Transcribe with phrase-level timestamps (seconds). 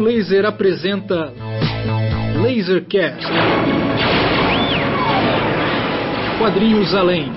[0.00, 1.32] Raio Laser apresenta
[2.42, 3.26] Lasercast.
[6.38, 7.30] Quadrinhos além.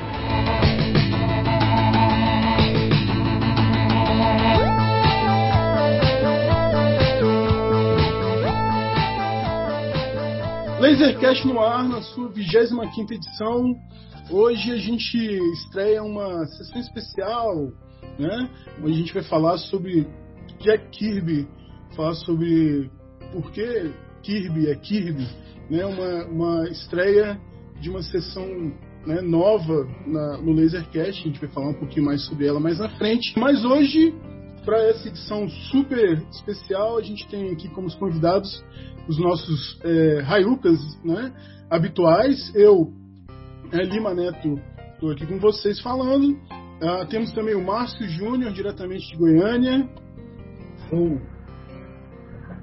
[10.79, 13.75] Lasercast no ar, na sua 25 edição.
[14.31, 17.71] Hoje a gente estreia uma sessão especial,
[18.17, 18.49] né?
[18.79, 20.07] Onde a gente vai falar sobre
[20.61, 21.47] Jack Kirby,
[21.95, 22.89] falar sobre
[23.31, 25.27] por que Kirby é Kirby,
[25.69, 25.85] né?
[25.85, 27.39] Uma, uma estreia
[27.81, 28.47] de uma sessão
[29.05, 32.79] né, nova na, no Lasercast, a gente vai falar um pouquinho mais sobre ela mais
[32.79, 33.37] na frente.
[33.37, 34.13] Mas hoje,
[34.63, 38.63] para essa edição super especial, a gente tem aqui como convidados
[39.07, 41.33] os nossos é, Raiucas né,
[41.69, 42.53] habituais.
[42.55, 42.93] Eu,
[43.71, 44.59] é, Lima Neto,
[44.93, 46.37] estou aqui com vocês falando.
[46.81, 49.89] Uh, temos também o Márcio Júnior, diretamente de Goiânia.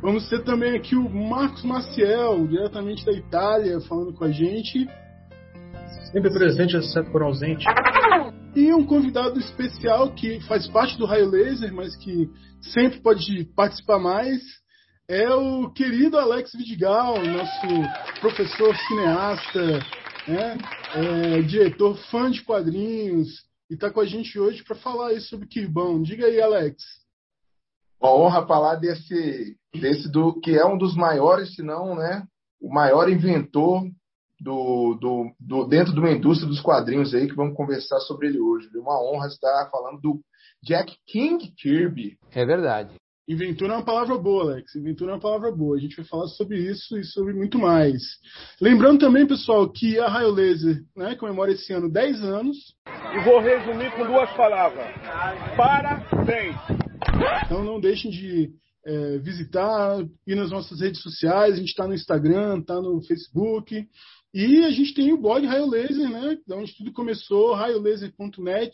[0.02, 4.88] Vamos ter também aqui o Marcos Maciel, diretamente da Itália, falando com a gente.
[6.10, 7.66] Sempre presente, exceto por ausente.
[8.56, 12.30] E um convidado especial que faz parte do Raio Laser, mas que
[12.62, 14.40] sempre pode participar mais,
[15.06, 19.80] é o querido Alex Vidigal, nosso professor cineasta,
[20.26, 20.56] né?
[20.94, 23.28] é, diretor fã de quadrinhos,
[23.68, 26.02] e está com a gente hoje para falar sobre Kirbão.
[26.02, 26.99] Diga aí, Alex.
[28.00, 32.24] Uma honra falar desse, desse do que é um dos maiores, se não, né,
[32.60, 33.82] o maior inventor
[34.40, 38.40] do, do, do, dentro de uma indústria dos quadrinhos aí que vamos conversar sobre ele
[38.40, 38.68] hoje.
[38.74, 40.20] Uma honra estar falando do
[40.62, 42.16] Jack King Kirby.
[42.32, 42.94] É verdade.
[43.28, 44.74] Inventura é uma palavra boa, Alex.
[44.74, 45.76] Inventura é uma palavra boa.
[45.76, 48.02] A gente vai falar sobre isso e sobre muito mais.
[48.60, 52.56] Lembrando também, pessoal, que a Raio Laser né, comemora esse ano 10 anos.
[53.14, 54.84] E vou resumir com duas palavras:
[55.56, 56.89] parabéns.
[57.44, 58.50] Então não deixem de
[58.84, 61.54] é, visitar, ir nas nossas redes sociais.
[61.54, 63.86] A gente está no Instagram, está no Facebook.
[64.32, 66.38] E a gente tem o blog Raio Laser, né?
[66.46, 68.72] Da onde tudo começou, raiolaser.net,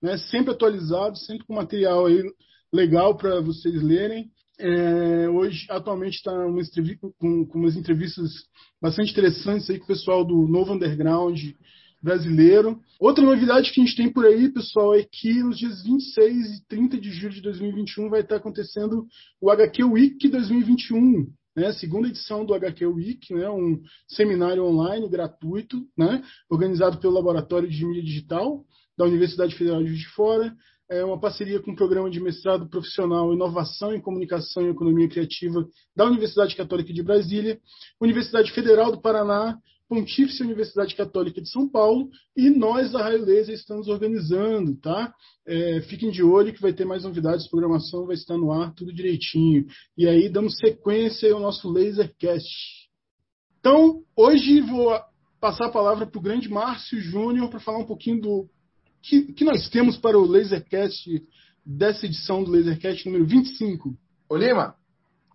[0.00, 0.16] né?
[0.16, 2.22] Sempre atualizado, sempre com material aí
[2.72, 4.30] legal para vocês lerem.
[4.58, 6.32] É, hoje, atualmente, está
[7.18, 8.30] com, com umas entrevistas
[8.80, 11.38] bastante interessantes aí com o pessoal do Novo Underground
[12.02, 12.80] brasileiro.
[12.98, 16.66] Outra novidade que a gente tem por aí, pessoal, é que nos dias 26 e
[16.66, 19.06] 30 de julho de 2021 vai estar acontecendo
[19.40, 25.86] o HQ Week 2021, né, segunda edição do HQ Week, né, um seminário online gratuito,
[25.96, 28.64] né, organizado pelo Laboratório de Mídia Digital
[28.96, 30.54] da Universidade Federal de Juiz de Fora,
[30.92, 35.66] é uma parceria com o Programa de Mestrado Profissional Inovação em Comunicação e Economia Criativa
[35.96, 37.58] da Universidade Católica de Brasília,
[37.98, 39.56] Universidade Federal do Paraná,
[39.92, 45.12] Pontífice Universidade Católica de São Paulo e nós da Raio Laser estamos organizando, tá?
[45.46, 48.90] É, fiquem de olho que vai ter mais novidades, programação vai estar no ar, tudo
[48.90, 49.66] direitinho.
[49.94, 52.48] E aí damos sequência ao nosso Lasercast.
[53.60, 54.98] Então, hoje vou
[55.38, 58.48] passar a palavra para o grande Márcio Júnior para falar um pouquinho do
[59.02, 61.22] que, que nós temos para o Lasercast
[61.66, 63.94] dessa edição do Lasercast número 25?
[64.26, 64.74] Ô Lima,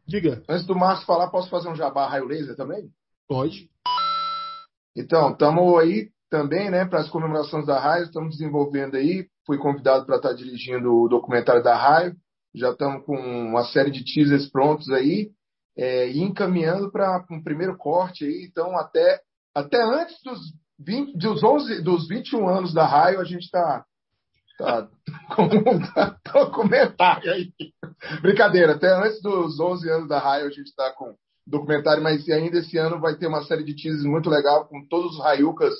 [0.07, 0.41] diga.
[0.49, 2.89] Antes do Márcio falar, posso fazer um jabá raio laser também?
[3.27, 3.69] Pode.
[4.97, 9.27] Então, estamos aí também, né, para as comemorações da Raio, estamos desenvolvendo aí.
[9.45, 12.15] Fui convidado para estar dirigindo o documentário da Raio.
[12.55, 15.29] Já estamos com uma série de teasers prontos aí
[15.77, 18.47] é, e encaminhando para um primeiro corte aí.
[18.49, 19.21] Então, até,
[19.53, 20.39] até antes dos
[20.79, 23.85] 20, dos, 11, dos 21 anos da Raio, a gente está
[24.57, 24.89] tá,
[25.35, 25.79] com um
[26.33, 27.51] documentário aí.
[28.21, 31.15] Brincadeira, até antes dos 11 anos da Raio, a gente está com
[31.47, 35.13] documentário, mas ainda esse ano vai ter uma série de teasers muito legal com todos
[35.13, 35.73] os Raiucas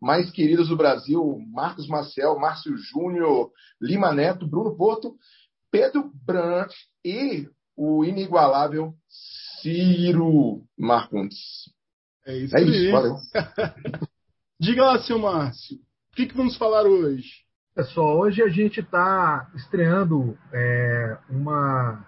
[0.00, 5.14] mais queridos do Brasil, Marcos Marcel, Márcio Júnior, Lima Neto, Bruno Porto,
[5.70, 6.72] Pedro Brant
[7.04, 8.94] e o inigualável
[9.60, 11.38] Ciro Marcondes.
[12.26, 13.16] É isso, é isso valeu.
[14.58, 15.76] Diga lá, seu Márcio,
[16.12, 17.44] o que, que vamos falar hoje?
[17.74, 22.06] Pessoal, hoje a gente está estreando é, uma,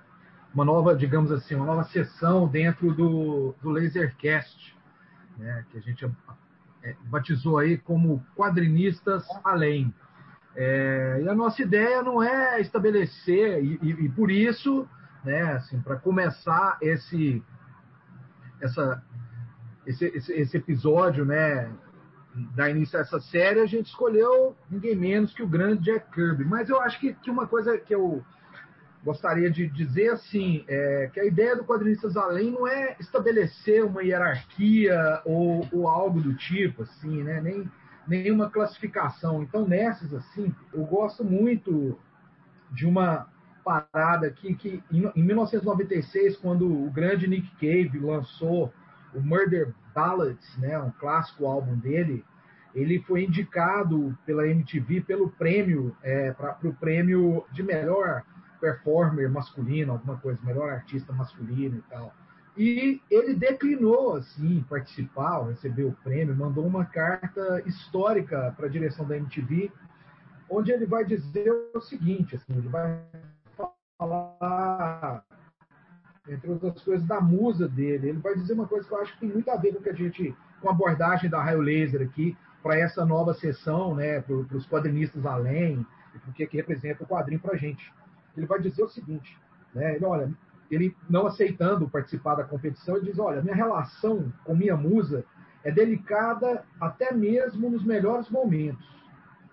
[0.54, 4.76] uma nova, digamos assim, uma nova sessão dentro do, do Lasercast,
[5.38, 6.04] né, que a gente
[6.82, 9.93] é, batizou aí como Quadrinistas Além.
[10.54, 14.87] É, e a nossa ideia não é estabelecer, e, e, e por isso,
[15.25, 17.43] né, assim, para começar esse,
[18.60, 19.02] essa,
[19.87, 21.72] esse, esse, esse episódio, né,
[22.54, 26.44] dar início a essa série, a gente escolheu ninguém menos que o grande Jack Kirby.
[26.44, 28.22] Mas eu acho que, que uma coisa que eu
[29.04, 34.02] gostaria de dizer assim é que a ideia do Quadrinistas Além não é estabelecer uma
[34.02, 37.40] hierarquia ou, ou algo do tipo, assim, né?
[37.40, 37.70] Nem
[38.06, 39.43] nenhuma classificação.
[39.43, 41.99] Então nessas assim, eu gosto muito
[42.70, 43.28] de uma
[43.64, 48.72] parada aqui que em 1996, quando o grande Nick Cave lançou
[49.14, 52.25] o Murder Ballads, né, um clássico álbum dele,
[52.75, 58.25] ele foi indicado pela MTV pelo prêmio é, para o prêmio de melhor
[58.62, 62.14] performer masculino, alguma coisa, melhor artista masculino e tal.
[62.56, 69.05] E ele declinou, assim, participar, receber o prêmio, mandou uma carta histórica para a direção
[69.05, 69.73] da MTV,
[70.49, 73.03] onde ele vai dizer o seguinte, assim, ele vai
[73.99, 75.25] falar,
[76.29, 78.11] entre outras coisas, da musa dele.
[78.11, 79.91] Ele vai dizer uma coisa que eu acho que tem muito a ver com que
[79.91, 84.35] a gente, com a abordagem da Raio Laser aqui, para essa nova sessão, né, para
[84.35, 85.85] os quadrinistas além,
[86.25, 87.91] porque que representa o quadrinho para a gente.
[88.37, 89.38] Ele vai dizer o seguinte,
[89.75, 90.32] né, ele, olha,
[90.70, 95.25] ele não aceitando participar da competição, ele diz, olha, minha relação com minha musa
[95.64, 98.90] é delicada até mesmo nos melhores momentos.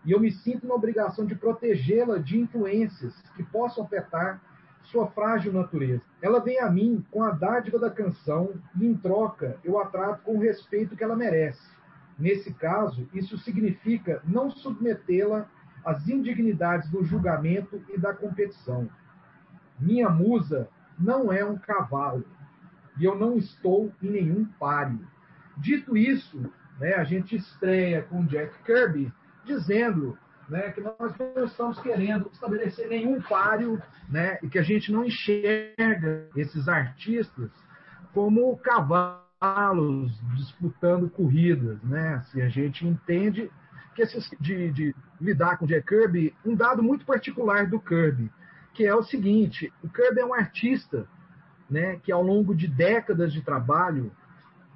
[0.06, 4.42] E eu me sinto na obrigação de protegê-la de influências que possam afetar
[4.84, 6.02] sua frágil natureza.
[6.22, 10.24] Ela vem a mim com a dádiva da canção e, em troca, eu a trato
[10.24, 11.62] com o respeito que ela merece.
[12.18, 15.48] Nesse caso, isso significa não submetê-la
[15.86, 18.90] às indignidades do julgamento e da competição.
[19.80, 22.26] Minha musa não é um cavalo
[22.98, 25.08] e eu não estou em nenhum páreo.
[25.58, 29.12] Dito isso, né, a gente estreia com Jack Kirby
[29.46, 30.18] dizendo
[30.50, 35.06] né, que nós não estamos querendo estabelecer nenhum páreo né, e que a gente não
[35.06, 37.52] enxerga esses artistas
[38.14, 42.22] como cavalos disputando corridas, né?
[42.32, 43.50] Se a gente entende
[43.96, 48.31] que esses de, de lidar com o Jack Kirby, um dado muito particular do Kirby,
[48.74, 51.07] que é o seguinte: o Kirby é um artista,
[51.69, 51.98] né?
[52.04, 54.12] Que ao longo de décadas de trabalho,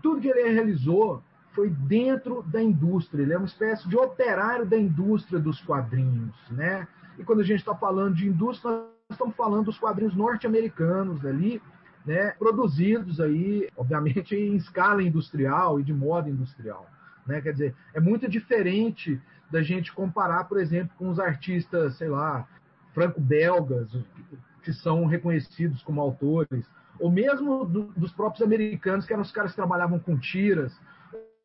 [0.02, 1.24] tudo que ele realizou
[1.54, 3.24] foi dentro da indústria.
[3.24, 6.88] Ele é uma espécie de operário da indústria dos quadrinhos, né?
[7.18, 11.62] E quando a gente está falando de indústria, nós estamos falando dos quadrinhos norte-americanos ali,
[12.06, 16.90] né, produzidos aí, obviamente, em escala industrial e de moda industrial.
[17.26, 17.42] Né?
[17.42, 19.22] Quer dizer, é muito diferente
[19.54, 22.48] da gente comparar, por exemplo, com os artistas, sei lá,
[22.92, 23.88] franco-belgas,
[24.64, 26.68] que são reconhecidos como autores,
[27.00, 30.76] ou mesmo do, dos próprios americanos, que eram os caras que trabalhavam com tiras,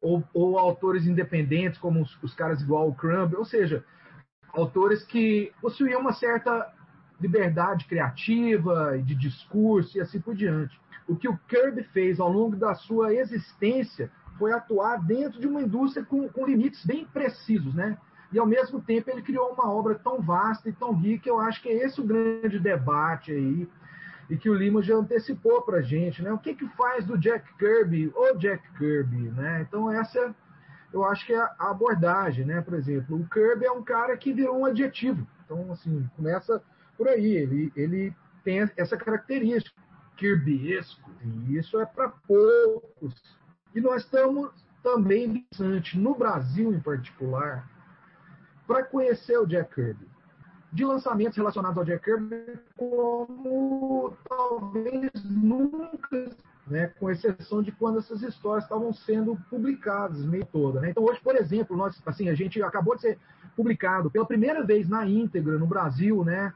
[0.00, 3.84] ou, ou autores independentes, como os, os caras igual o Crumb, ou seja,
[4.54, 6.72] autores que possuíam uma certa
[7.20, 10.80] liberdade criativa e de discurso e assim por diante.
[11.06, 15.62] O que o Kirby fez ao longo da sua existência foi atuar dentro de uma
[15.62, 17.98] indústria com, com limites bem precisos, né?
[18.32, 21.62] E ao mesmo tempo ele criou uma obra tão vasta e tão rica, eu acho
[21.62, 23.68] que é esse o grande debate aí,
[24.28, 26.30] e que o Lima já antecipou para a gente, né?
[26.32, 29.62] O que que faz do Jack Kirby o Jack Kirby, né?
[29.66, 30.34] Então essa
[30.92, 32.60] eu acho que é a abordagem, né?
[32.60, 35.26] Por exemplo, o Kirby é um cara que virou um adjetivo.
[35.44, 36.62] Então, assim, começa
[36.96, 37.36] por aí.
[37.36, 39.76] Ele, ele tem essa característica,
[40.16, 43.37] kirbyesco, e isso é para poucos.
[43.74, 44.50] E nós estamos
[44.82, 45.46] também
[45.94, 47.68] no Brasil em particular,
[48.66, 50.06] para conhecer o Jack Kirby.
[50.70, 56.30] De lançamentos relacionados ao Jack Kirby, como talvez nunca,
[56.66, 60.80] né, com exceção de quando essas histórias estavam sendo publicadas meio toda.
[60.80, 60.90] Né?
[60.90, 63.18] Então hoje, por exemplo, nós, assim, a gente acabou de ser
[63.56, 66.52] publicado pela primeira vez na íntegra no Brasil, né,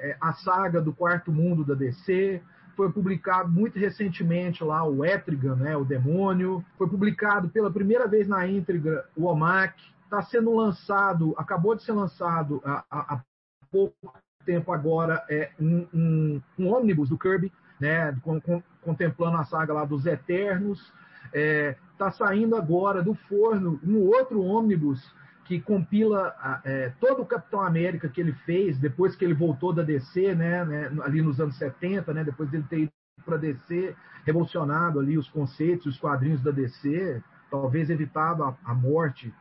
[0.00, 2.42] é, a saga do Quarto Mundo da DC,
[2.76, 8.28] foi publicado muito recentemente lá o Etrigan, né, o Demônio, foi publicado pela primeira vez
[8.28, 9.74] na íntegra o OMAC,
[10.04, 13.22] está sendo lançado, acabou de ser lançado há, há
[13.70, 14.12] pouco
[14.44, 19.72] tempo agora é um, um, um ônibus do Kirby, né, com, com, contemplando a saga
[19.72, 20.92] lá dos Eternos,
[21.26, 26.34] está é, tá saindo agora do forno um outro ônibus que compila
[26.64, 30.64] é, todo o Capitão América que ele fez depois que ele voltou da DC, né,
[30.64, 32.92] né ali nos anos 70, né, depois dele ter ido
[33.24, 33.94] para DC,
[34.24, 39.32] revolucionado ali os conceitos, os quadrinhos da DC, talvez evitado a, a morte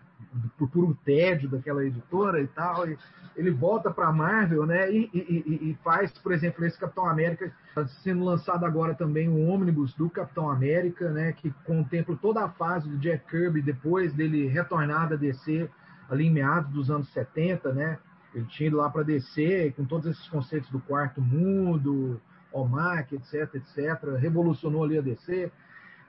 [0.58, 2.98] por puro tédio daquela editora e tal, e
[3.36, 7.52] ele volta para a Marvel, né, e, e, e, faz, por exemplo, esse Capitão América,
[7.74, 12.50] tá sendo lançado agora também um ônibus do Capitão América, né, que contempla toda a
[12.50, 15.70] fase do Jack Kirby depois dele retornar da DC
[16.12, 17.98] ali em meados dos anos 70, né?
[18.36, 23.56] Ele tinha ido lá para descer com todos esses conceitos do quarto mundo, OMAC, etc,
[23.56, 24.18] etc.
[24.20, 25.50] Revolucionou ali a DC.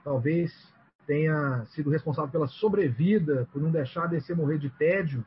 [0.04, 0.52] Talvez
[1.06, 5.24] tenha sido responsável pela sobrevida, por não deixar a DC morrer de tédio,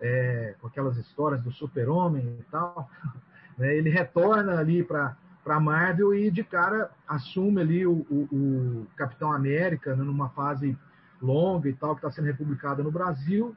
[0.00, 2.90] é, com aquelas histórias do super-homem e tal.
[3.58, 3.76] Né?
[3.76, 5.14] Ele retorna ali para
[5.44, 10.78] para Marvel e de cara assume ali o, o, o Capitão América né, numa fase
[11.20, 13.54] longa e tal que está sendo republicada no Brasil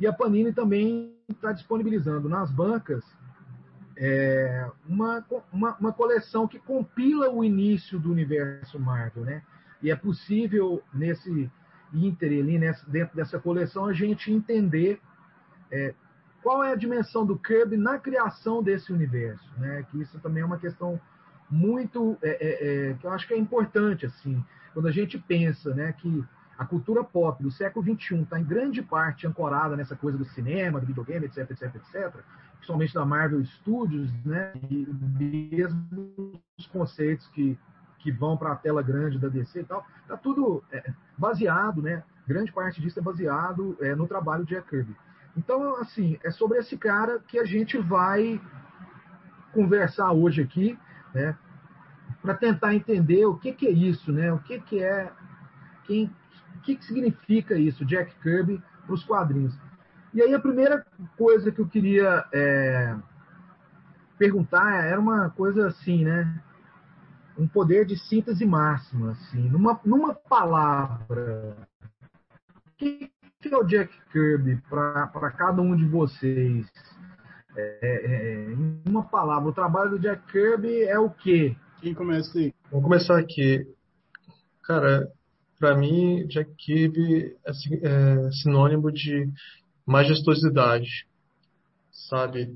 [0.00, 3.04] e a Panini também está disponibilizando nas bancas
[4.02, 9.42] é uma, uma, uma, coleção que compila o início do universo Marvel, né?
[9.82, 11.50] E é possível nesse
[11.92, 14.98] ínter ali, nessa, dentro dessa coleção, a gente entender
[15.70, 15.94] é,
[16.42, 19.84] qual é a dimensão do Kirby na criação desse universo, né?
[19.90, 20.98] Que isso também é uma questão
[21.50, 24.42] muito é, é, é que eu acho que é importante assim,
[24.72, 26.24] quando a gente pensa, né, que
[26.60, 30.78] a cultura pop do século XXI está em grande parte ancorada nessa coisa do cinema,
[30.78, 32.14] do videogame, etc, etc, etc,
[32.56, 34.86] principalmente da Marvel Studios, né, e
[35.18, 37.58] mesmo os conceitos que,
[38.00, 42.02] que vão para a tela grande da DC e tal, tá tudo é, baseado, né,
[42.28, 44.94] grande parte disso é baseado é, no trabalho de Jack Kirby.
[45.34, 48.38] Então, assim, é sobre esse cara que a gente vai
[49.54, 50.78] conversar hoje aqui,
[51.14, 51.34] né,
[52.20, 55.10] para tentar entender o que, que é isso, né, o que, que é,
[55.84, 56.14] quem,
[56.60, 59.58] o que, que significa isso, Jack Kirby, para os quadrinhos.
[60.12, 60.84] E aí a primeira
[61.16, 62.94] coisa que eu queria é,
[64.18, 66.42] perguntar era uma coisa assim, né?
[67.38, 71.56] Um poder de síntese máxima, assim, numa, numa palavra.
[72.66, 76.70] O que, que é o Jack Kirby para cada um de vocês?
[77.56, 81.56] É, é, em uma palavra, o trabalho do Jack Kirby é o quê?
[81.80, 82.52] Quem começa aí?
[82.70, 83.66] Vamos começar aqui.
[84.62, 85.10] Cara,
[85.60, 86.26] para mim,
[86.56, 89.30] Kirby é, é sinônimo de
[89.86, 91.06] majestosidade,
[91.92, 92.50] sabe?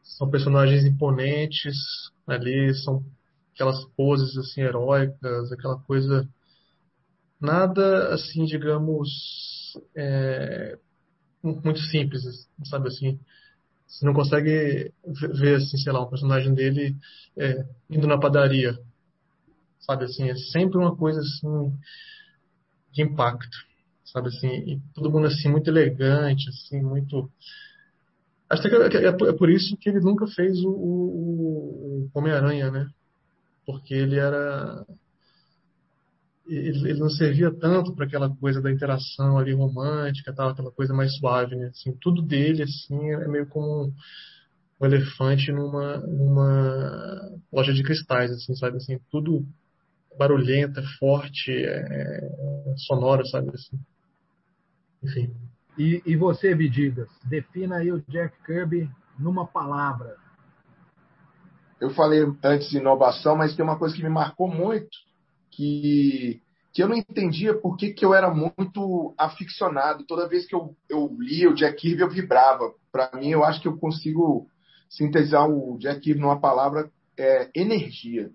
[0.00, 1.74] São personagens imponentes
[2.24, 3.04] ali, são
[3.52, 6.28] aquelas poses assim heróicas, aquela coisa
[7.40, 9.10] nada assim, digamos,
[9.96, 10.78] é,
[11.42, 12.22] muito simples,
[12.64, 13.18] sabe assim.
[13.88, 16.96] Você não consegue ver assim, sei lá, um personagem dele
[17.36, 18.78] é, indo na padaria,
[19.86, 21.72] sabe assim, é sempre uma coisa assim
[22.92, 23.56] de impacto,
[24.04, 27.30] sabe assim, e todo mundo assim muito elegante, assim, muito
[28.48, 32.70] acho que é, é, é por isso que ele nunca fez o, o, o Homem-Aranha,
[32.70, 32.86] né?
[33.66, 34.84] Porque ele era
[36.46, 40.92] ele, ele não servia tanto para aquela coisa da interação ali romântica, tal, aquela coisa
[40.92, 41.68] mais suave, né?
[41.68, 43.92] Assim, tudo dele assim é meio como um,
[44.80, 49.46] um elefante numa, numa loja de cristais, assim, sabe assim, tudo
[50.18, 53.78] barulhenta, forte, é, sonora, sabe assim.
[55.02, 55.34] Enfim.
[55.78, 60.16] E, e você, Vidigas, defina aí o Jack Kirby numa palavra.
[61.80, 64.96] Eu falei antes de inovação, mas tem uma coisa que me marcou muito,
[65.50, 66.40] que,
[66.72, 70.06] que eu não entendia por que, que eu era muito aficionado.
[70.06, 72.72] Toda vez que eu, eu lia o Jack Kirby, eu vibrava.
[72.92, 74.46] Para mim, eu acho que eu consigo
[74.88, 78.30] sintetizar o Jack Kirby numa palavra é, energia.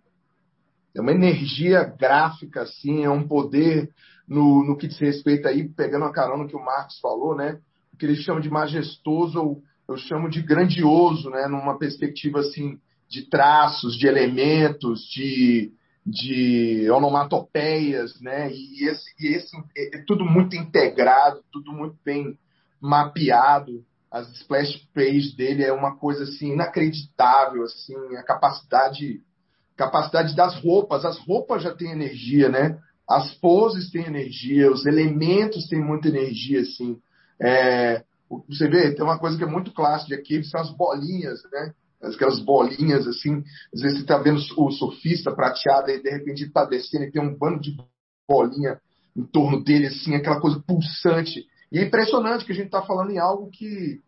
[1.00, 3.90] É uma energia gráfica, assim, é um poder
[4.28, 7.58] no, no que diz respeito aí, pegando a carona que o Marcos falou, né?
[7.94, 11.48] O que ele chama de majestoso, eu chamo de grandioso, né?
[11.48, 12.78] Numa perspectiva, assim,
[13.08, 15.72] de traços, de elementos, de,
[16.06, 18.52] de onomatopeias, né?
[18.52, 22.38] E esse, e esse é, é tudo muito integrado, tudo muito bem
[22.82, 23.86] mapeado.
[24.12, 29.22] As splash pages dele é uma coisa assim inacreditável, assim, a capacidade
[29.80, 31.06] capacidade das roupas.
[31.06, 32.78] As roupas já têm energia, né?
[33.08, 37.00] As poses têm energia, os elementos têm muita energia, assim.
[37.42, 38.04] É,
[38.48, 41.74] você vê, tem uma coisa que é muito clássica aqui, são as bolinhas, né?
[42.04, 43.42] Aquelas bolinhas, assim.
[43.74, 47.22] Às vezes você está vendo o surfista prateado e de repente está descendo e tem
[47.22, 47.76] um bando de
[48.30, 48.80] bolinha
[49.16, 51.46] em torno dele, assim, aquela coisa pulsante.
[51.72, 54.02] E é impressionante que a gente está falando em algo que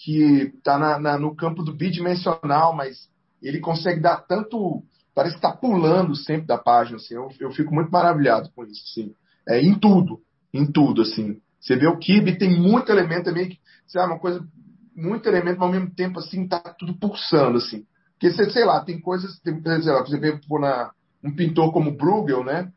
[0.00, 0.78] que está
[1.18, 3.08] no campo do bidimensional, mas
[3.42, 4.84] ele consegue dar tanto
[5.18, 7.14] parece que está pulando sempre da página, assim.
[7.14, 9.12] Eu, eu fico muito maravilhado com isso, assim.
[9.48, 10.20] É, em tudo,
[10.54, 11.40] em tudo, assim.
[11.60, 13.58] Você vê o Kibe, tem muito elemento também, que,
[13.88, 14.46] sabe, uma coisa,
[14.94, 17.84] muito elemento, mas ao mesmo tempo, assim, tá tudo pulsando, assim.
[18.12, 20.92] Porque, você, sei lá, tem coisas, tem, sei lá, você vê por na,
[21.24, 22.70] um pintor como Bruegel, né,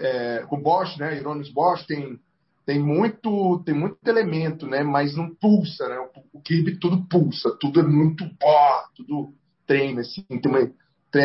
[0.00, 2.18] é, com Bosch, né, Hieronymus Bosch, tem,
[2.64, 7.54] tem muito tem muito elemento, né, mas não pulsa, né, o, o Kirby tudo pulsa,
[7.60, 9.34] tudo é muito, ó, tudo
[9.66, 10.70] treina, assim, tem uma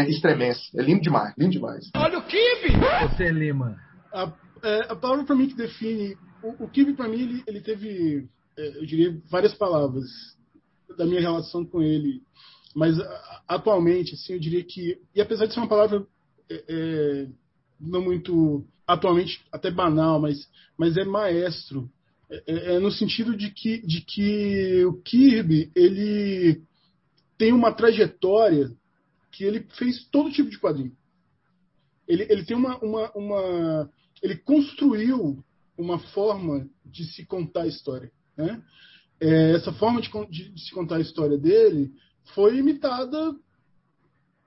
[0.09, 0.61] estremece.
[0.77, 1.89] É lindo demais, lindo demais.
[1.95, 2.77] Olha o Kibe!
[3.09, 3.77] Você, Lima.
[4.13, 4.31] A,
[4.63, 6.17] é, a palavra para mim que define.
[6.43, 10.05] O, o Kibe, para mim, ele, ele teve, é, eu diria, várias palavras
[10.97, 12.21] da minha relação com ele.
[12.75, 12.95] Mas
[13.47, 14.97] atualmente, assim, eu diria que.
[15.13, 16.05] E apesar de ser uma palavra
[16.49, 17.27] é, é,
[17.79, 18.65] não muito.
[18.87, 21.89] atualmente até banal, mas, mas é maestro.
[22.29, 26.61] É, é, é no sentido de que, de que o Kirby ele
[27.37, 28.71] tem uma trajetória
[29.41, 30.95] que ele fez todo tipo de quadrinho.
[32.07, 33.91] Ele, ele tem uma, uma, uma.
[34.21, 35.43] Ele construiu
[35.75, 38.11] uma forma de se contar a história.
[38.37, 38.61] Né?
[39.19, 41.91] É, essa forma de, de, de, se contar a história dele
[42.35, 43.35] foi imitada,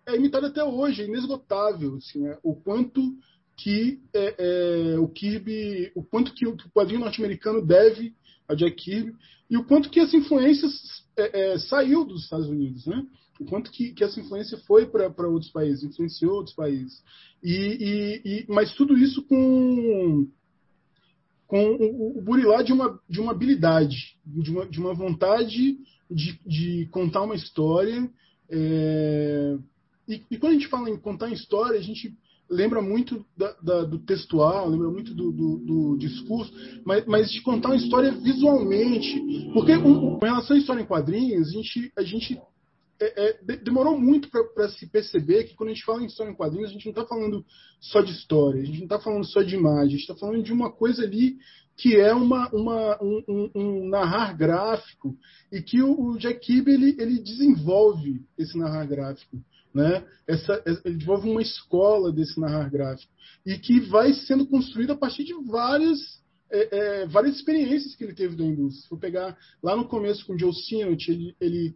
[0.06, 2.38] é imitada até hoje, é inesgotável, assim, né?
[2.40, 3.00] o quanto
[3.56, 8.14] que é, é, o Kirby, o quanto que o, que o quadrinho norte-americano deve
[8.46, 9.12] a Jack Kirby
[9.50, 10.68] e o quanto que essa influência
[11.16, 13.04] é, é, saiu dos Estados Unidos, né?
[13.40, 17.02] O quanto que, que essa influência foi para outros países, influenciou outros países.
[17.42, 20.28] E, e, e, mas tudo isso com
[21.46, 25.78] com o, o burilá de uma, de uma habilidade, de uma, de uma vontade
[26.10, 28.10] de, de contar uma história.
[28.50, 29.56] É,
[30.08, 32.14] e, e, quando a gente fala em contar história, a gente
[32.48, 36.52] lembra muito da, da, do textual, lembra muito do, do, do discurso,
[36.84, 39.50] mas, mas, de contar uma história visualmente.
[39.52, 42.40] Porque com relação à história em quadrinhos, a gente, a gente
[43.00, 46.34] é, é, demorou muito para se perceber que quando a gente fala em história em
[46.34, 47.44] quadrinhos, a gente não está falando
[47.80, 50.42] só de história, a gente não está falando só de imagem, a gente está falando
[50.42, 51.36] de uma coisa ali
[51.76, 55.16] que é uma, uma um, um, um, narrar gráfico
[55.50, 59.42] e que o, o Jack ele, ele desenvolve esse narrar gráfico.
[59.74, 60.06] Né?
[60.26, 63.12] Essa, ele desenvolve uma escola desse narrar gráfico
[63.44, 68.14] e que vai sendo construída a partir de várias é, é, várias experiências que ele
[68.14, 68.82] teve da indústria.
[68.82, 71.74] Se for pegar lá no começo com o Joe Sinott, ele, ele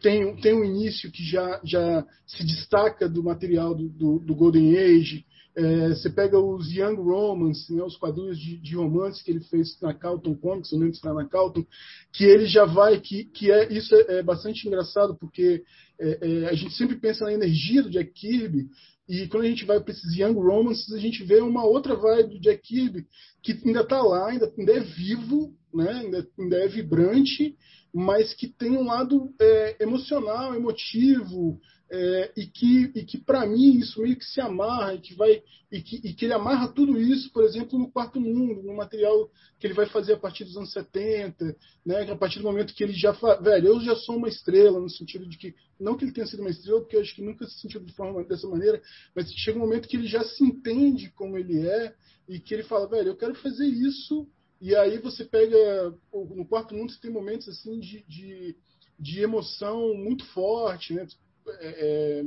[0.00, 4.76] tem, tem um início que já, já se destaca do material do, do, do Golden
[4.76, 5.24] Age,
[5.56, 9.80] é, você pega os Young Romans, né, os quadrinhos de, de, romance que ele fez
[9.80, 11.64] na Calton Comics, não lembro se está na Calton,
[12.12, 15.62] que ele já vai, que, que é, isso é, é bastante engraçado, porque
[16.00, 18.66] é, é, a gente sempre pensa na energia do Jack Kirby,
[19.08, 22.34] e quando a gente vai para esses Young Romances, a gente vê uma outra vibe
[22.34, 23.06] do Jack Kirby,
[23.40, 27.54] que ainda está lá, ainda, ainda é vivo, né, ainda, ainda é vibrante,
[27.94, 31.60] mas que tem um lado é, emocional, emotivo,
[31.90, 35.42] é, e que, e que para mim isso meio que se amarra e que vai
[35.70, 39.28] e que, e que ele amarra tudo isso, por exemplo, no quarto mundo, no material
[39.58, 42.82] que ele vai fazer a partir dos anos 70, né, a partir do momento que
[42.82, 46.04] ele já fala, velho, eu já sou uma estrela no sentido de que não que
[46.04, 48.48] ele tenha sido uma estrela, porque eu acho que nunca se sentiu de forma dessa
[48.48, 48.80] maneira,
[49.14, 51.94] mas chega um momento que ele já se entende como ele é
[52.28, 54.28] e que ele fala, velho, eu quero fazer isso
[54.68, 58.56] e aí você pega no quarto mundo você tem momentos assim de, de
[58.98, 61.06] de emoção muito forte, né?
[61.48, 62.24] é, é,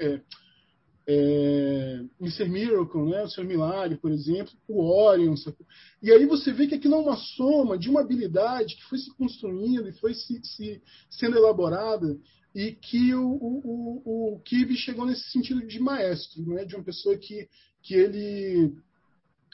[0.00, 0.20] é,
[1.08, 2.48] é, Mr.
[2.48, 5.34] Miracle, né, o Seu Milagre, por exemplo, o Orion.
[6.02, 9.14] E aí você vê que aquilo é uma soma de uma habilidade que foi se
[9.16, 12.18] construindo e foi se, se sendo elaborada
[12.54, 17.16] e que o, o, o, o chegou nesse sentido de maestro, né, de uma pessoa
[17.16, 17.48] que,
[17.82, 18.74] que ele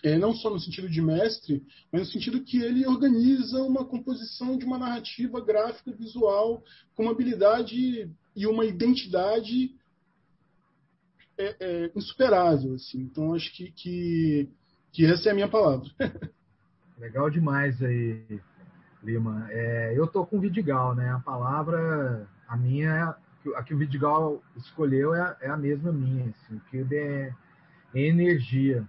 [0.02, 1.62] é, não só no sentido de mestre,
[1.92, 6.62] mas no sentido que ele organiza uma composição de uma narrativa gráfica visual
[6.94, 9.76] com uma habilidade e uma identidade
[11.38, 12.74] é, é, insuperável.
[12.74, 13.02] Assim.
[13.02, 14.48] Então, acho que, que,
[14.90, 15.88] que, essa é a minha palavra.
[16.98, 18.40] Legal demais aí,
[19.04, 19.46] Lima.
[19.50, 21.10] É, eu tô com o Vidigal, né?
[21.10, 23.14] A palavra, a minha,
[23.54, 26.30] a que o Vidigal escolheu é, é a mesma minha.
[26.30, 26.60] Assim.
[26.70, 27.32] Que é,
[27.94, 28.86] é energia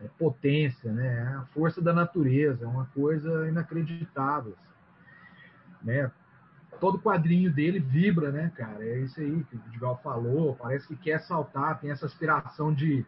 [0.00, 1.18] é potência, né?
[1.18, 4.54] É a força da natureza, é uma coisa inacreditável.
[4.60, 5.86] Assim.
[5.86, 6.10] Né?
[6.80, 8.84] Todo quadrinho dele vibra, né, cara?
[8.84, 10.56] É isso aí que o Vidigal falou.
[10.56, 13.06] Parece que quer saltar, tem essa aspiração de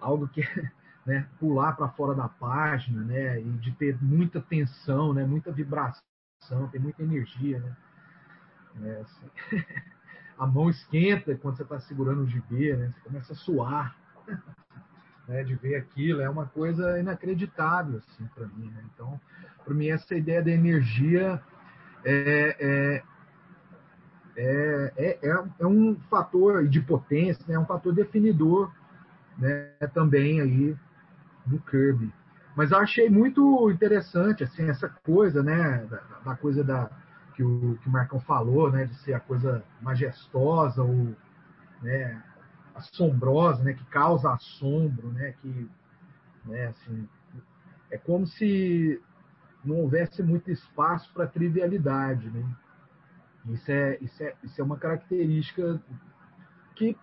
[0.00, 0.42] algo que
[1.04, 3.40] né, pular para fora da página, né?
[3.40, 5.24] E de ter muita tensão, né?
[5.24, 6.02] Muita vibração,
[6.70, 7.76] tem muita energia, né?
[8.82, 9.30] É, assim.
[10.38, 12.92] a mão esquenta quando você está segurando o GB, né?
[12.92, 13.96] Você começa a suar.
[15.32, 18.70] né, de ver aquilo, é uma coisa inacreditável assim, para mim.
[18.70, 18.84] Né?
[18.92, 19.18] Então,
[19.64, 21.40] para mim, essa ideia da energia
[22.04, 23.02] é, é,
[24.36, 24.92] é,
[25.22, 27.54] é, é um fator de potência, né?
[27.54, 28.70] é um fator definidor
[29.38, 30.76] né, também aí
[31.46, 32.12] do Kirby.
[32.54, 36.90] Mas eu achei muito interessante assim, essa coisa, né, da, da coisa da,
[37.34, 41.16] que, o, que o Marcão falou, né, de ser a coisa majestosa ou
[41.80, 42.22] né,
[42.74, 45.70] assombrosa, né, que causa assombro, né, que,
[46.44, 47.08] né, assim,
[47.90, 49.00] é como se
[49.64, 52.44] não houvesse muito espaço para trivialidade, né?
[53.50, 55.80] Isso é, isso é, isso é uma característica
[56.74, 56.96] que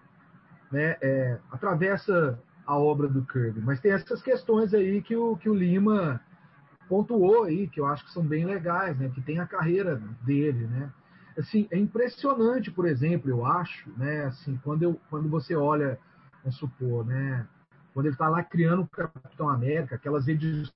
[0.71, 3.62] né, é, atravessa a obra do Kirby.
[3.62, 6.21] Mas tem essas questões aí que o, que o Lima
[6.88, 9.10] pontuou aí, que eu acho que são bem legais, né?
[9.10, 10.91] Que tem a carreira dele, né?
[11.39, 15.99] Assim, é impressionante, por exemplo, eu acho, né, assim, quando, eu, quando você olha,
[16.43, 17.47] vamos supor, né,
[17.93, 20.71] quando ele está lá criando o Capitão América, aquelas edições,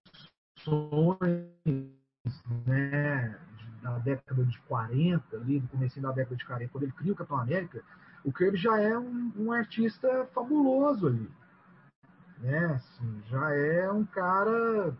[2.65, 3.37] né,
[3.81, 7.15] da década de 40, ali, no começo da década de 40, quando ele cria o
[7.15, 7.83] Capitão América,
[8.23, 11.29] o Kirby já é um, um artista fabuloso ali,
[12.39, 14.95] né, assim, já é um cara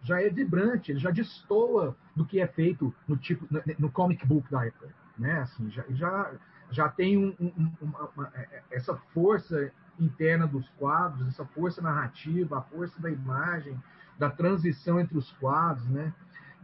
[0.00, 4.24] já é vibrante, ele já destoa do que é feito no tipo no, no comic
[4.24, 5.40] book da época né?
[5.40, 6.32] Assim, já, já,
[6.70, 11.82] já tem um, um, uma, uma, é, é, essa força interna dos quadros, essa força
[11.82, 13.76] narrativa, a força da imagem,
[14.18, 16.12] da transição entre os quadros, né?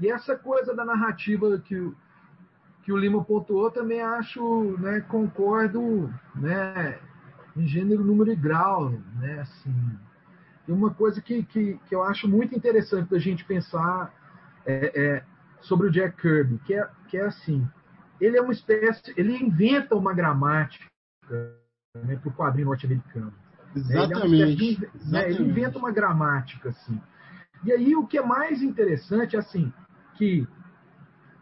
[0.01, 1.97] E essa coisa da narrativa que o,
[2.83, 6.99] que o Lima pontuou também acho, né, concordo, né,
[7.57, 9.75] em gênero, número e grau, né, assim.
[10.67, 14.13] E uma coisa que, que, que eu acho muito interessante da gente pensar
[14.67, 15.25] é, é,
[15.61, 17.67] sobre o Jack Kirby, que é, que é assim,
[18.25, 20.87] ele é uma espécie, ele inventa uma gramática
[22.03, 23.33] né, para o quadrinho norte-americano.
[23.77, 24.65] Exatamente.
[24.65, 27.01] Ele, né, ele inventa uma gramática, assim.
[27.65, 29.73] E aí o que é mais interessante, assim,
[30.15, 30.47] que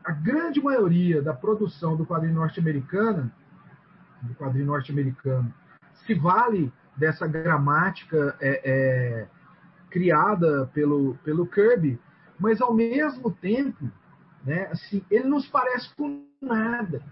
[0.05, 3.31] a grande maioria da produção do quadrinho norte-americano,
[4.23, 5.53] do quadrinho norte-americano,
[6.07, 9.29] se vale dessa gramática é, é,
[9.91, 12.01] criada pelo, pelo Kirby,
[12.39, 13.91] mas ao mesmo tempo,
[14.45, 17.03] né, assim, ele não se parece com nada.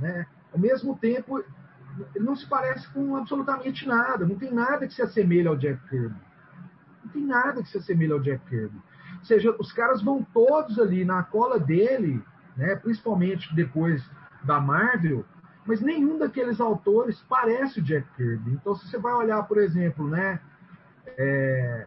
[0.00, 0.26] Né?
[0.52, 1.42] Ao mesmo tempo,
[2.14, 4.24] ele não se parece com absolutamente nada.
[4.24, 6.20] Não tem nada que se assemelhe ao Jack Kirby.
[7.04, 8.80] Não tem nada que se assemelhe ao Jack Kirby.
[9.18, 12.22] Ou seja, os caras vão todos ali na cola dele,
[12.56, 14.02] né, principalmente depois
[14.44, 15.24] da Marvel,
[15.66, 18.52] mas nenhum daqueles autores parece o Jack Kirby.
[18.52, 20.40] Então, se você vai olhar, por exemplo, né,
[21.18, 21.86] é,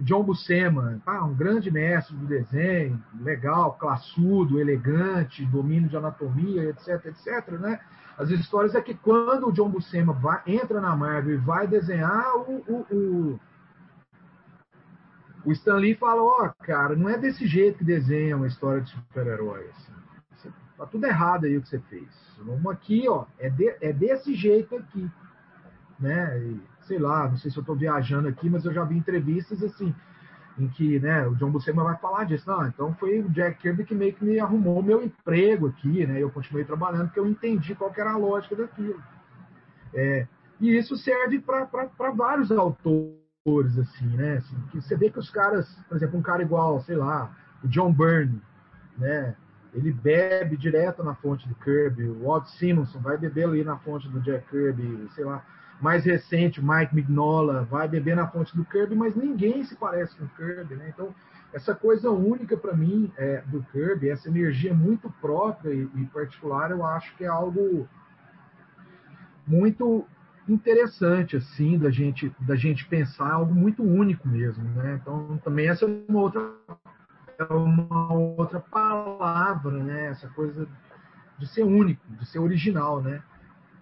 [0.00, 7.48] John Buscema, um grande mestre do desenho, legal, classudo, elegante, domínio de anatomia, etc, etc,
[7.58, 7.80] né?
[8.16, 12.36] As histórias é que quando o John Buscema vai, entra na Marvel e vai desenhar,
[12.36, 13.40] o, o, o,
[15.44, 18.82] o Stan Lee fala, ó, oh, cara, não é desse jeito que desenha uma história
[18.82, 19.68] de super-herói.
[19.70, 20.52] Assim.
[20.76, 22.08] Tá tudo errado aí o que você fez.
[22.38, 25.10] Vamos aqui, ó, é, de, é desse jeito aqui.
[25.98, 26.38] Né?
[26.40, 29.62] E, sei lá, não sei se eu estou viajando aqui, mas eu já vi entrevistas
[29.62, 29.94] assim,
[30.58, 32.48] em que né, o John Buscema vai falar disso.
[32.48, 36.20] Não, então foi o Jack Kirby que meio que me arrumou meu emprego aqui, né?
[36.20, 39.00] Eu continuei trabalhando porque eu entendi qual era a lógica daquilo.
[39.94, 40.26] É,
[40.58, 44.38] e isso serve para vários autores, assim, né?
[44.38, 47.30] Assim, que você vê que os caras, por exemplo, um cara igual, sei lá,
[47.62, 48.42] o John Byrne,
[48.96, 49.36] né?
[49.74, 54.08] Ele bebe direto na fonte do Kirby, o Walt Simonson vai beber ali na fonte
[54.08, 55.44] do Jack Kirby, sei lá
[55.80, 60.24] mais recente, Mike Mignola, vai beber na fonte do Kirby, mas ninguém se parece com
[60.24, 60.92] o Kirby, né?
[60.92, 61.14] Então,
[61.52, 66.70] essa coisa única para mim é, do Kirby, essa energia muito própria e, e, particular,
[66.70, 67.88] eu acho que é algo
[69.46, 70.04] muito
[70.46, 74.98] interessante assim da gente da gente pensar algo muito único mesmo, né?
[75.00, 76.52] Então, também essa é uma outra
[77.38, 80.06] é uma outra palavra, né?
[80.06, 80.66] Essa coisa
[81.38, 83.22] de ser único, de ser original, né?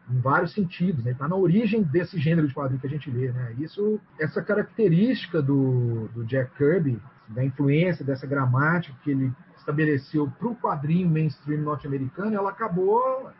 [0.09, 1.13] Em vários sentidos, né?
[1.13, 3.55] Está na origem desse gênero de quadrinho que a gente lê, né?
[3.59, 10.49] Isso, essa característica do, do Jack Kirby, da influência dessa gramática que ele estabeleceu para
[10.49, 13.31] o quadrinho mainstream norte-americano, ela acabou,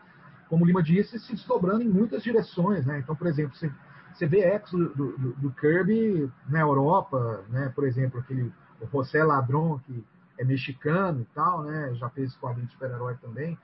[0.49, 2.99] como Lima disse, se desdobrando em muitas direções, né?
[2.99, 3.71] Então, por exemplo, você,
[4.13, 7.71] você vê ex do, do, do, Kirby na Europa, né?
[7.73, 10.03] Por exemplo, aquele o José Ladrón, que
[10.37, 11.93] é mexicano e tal, né?
[11.95, 13.57] Já fez quadrinho de super-herói também.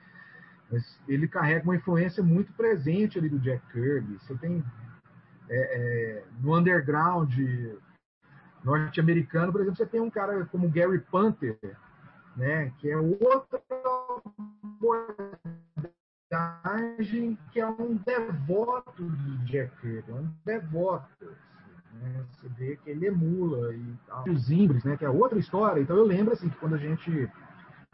[0.71, 4.17] Mas ele carrega uma influência muito presente ali do Jack Kirby.
[4.19, 4.63] Você tem
[5.49, 7.31] é, é, no underground
[8.63, 11.59] norte-americano, por exemplo, você tem um cara como Gary Panther,
[12.35, 13.61] né, que é outra
[16.31, 21.25] abordagem que é um devoto do Jack Kirby, é um devoto.
[22.01, 22.25] Né?
[22.31, 24.23] Você vê que ele emula e tal.
[24.27, 25.81] Os Imbres, né, que é outra história.
[25.81, 27.29] Então eu lembro assim que quando a gente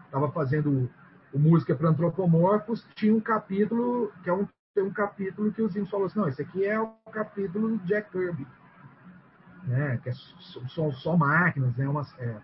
[0.06, 0.90] estava fazendo
[1.34, 5.70] o Música para Antropomorfos tinha um capítulo, que é um, tem um capítulo que o
[5.70, 8.48] Zinho falou assim, não, esse aqui é o capítulo do Jack Kirby,
[9.66, 12.38] né, que é só, só máquinas, né, uma, é,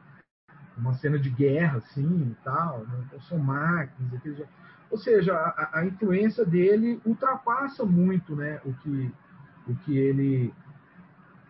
[0.78, 4.46] uma cena de guerra, assim, e tal, né, então são máquinas, aqueles,
[4.90, 9.12] ou seja, a, a, influência dele ultrapassa muito, né, o que,
[9.68, 10.54] o que ele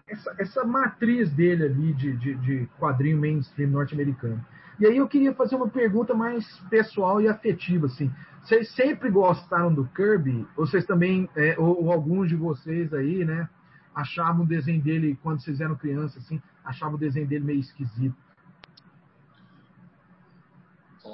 [0.08, 4.46] essa, essa matriz dele ali de, de, de quadrinho mainstream norte-americano.
[4.80, 8.12] E aí eu queria fazer uma pergunta mais pessoal e afetiva, assim.
[8.44, 10.46] Vocês sempre gostaram do Kirby?
[10.58, 13.50] Ou vocês também, é, ou, ou, alguns de vocês aí, né,
[13.94, 18.16] achavam o desenho dele, quando vocês eram crianças, assim, achavam o desenho dele meio esquisito?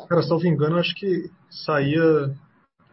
[0.09, 2.35] Cara, me engano, acho que saía.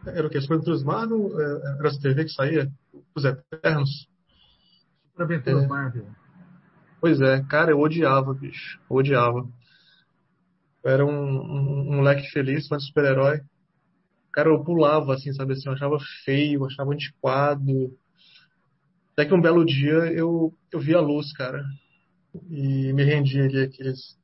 [0.05, 0.37] Era o que?
[0.37, 1.31] As coisas Marvel?
[1.39, 2.71] É, era essa TV que saía?
[3.15, 4.07] Os Eternos?
[5.11, 5.67] Super Aventuras é.
[5.67, 6.07] Marvel.
[7.01, 8.79] Pois é, cara, eu odiava, bicho.
[8.89, 9.47] Eu odiava.
[10.83, 13.41] Eu era um, um, um moleque feliz, de super-herói.
[14.33, 17.97] Cara, eu pulava, assim, sabe assim, eu achava feio, achava antiquado.
[19.13, 21.63] Até que um belo dia eu, eu vi a luz, cara.
[22.49, 24.17] E me rendi ali aqueles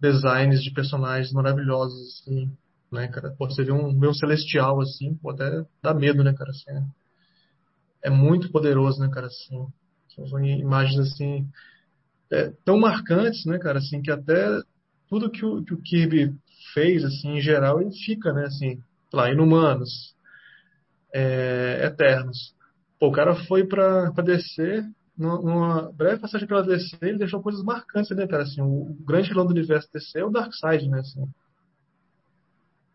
[0.00, 2.50] designs de personagens maravilhosos, assim.
[2.90, 3.34] né, cara?
[3.38, 6.50] Pô, você vê um, um celestial assim, pô, até dá medo, né, cara?
[6.50, 6.70] Assim,
[8.02, 9.28] é, é muito poderoso, né, cara?
[9.28, 9.66] Assim,
[10.28, 11.48] são imagens assim
[12.30, 13.78] é, tão marcantes, né, cara?
[13.78, 14.60] Assim que até
[15.12, 16.34] tudo que o, que o Kirby
[16.72, 18.46] fez, assim, em geral, ele fica, né?
[18.46, 20.16] Assim, lá, inumanos,
[21.14, 22.54] é, eternos.
[22.98, 24.82] Pô, o cara foi para descer
[25.14, 28.44] numa breve passagem pela DC, ele deixou coisas marcantes, né, cara?
[28.44, 31.00] Assim, o, grande vilão do universo DC é o Darkseid, né?
[31.00, 31.28] Assim,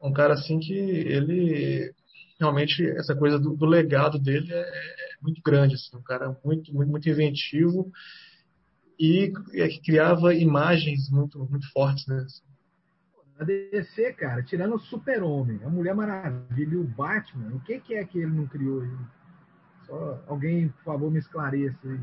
[0.01, 1.93] um cara assim que ele
[2.39, 6.73] realmente essa coisa do, do legado dele é, é, muito grande, assim, um cara muito
[6.73, 7.91] muito, muito inventivo
[8.99, 12.25] e é, que criava imagens muito muito fortes, né?
[13.39, 17.93] A DC, cara, tirando o Super-Homem, a Mulher Maravilha e o Batman, o que, que
[17.93, 18.97] é que ele não criou aí?
[19.85, 21.99] Só alguém, por favor, me esclareça aí.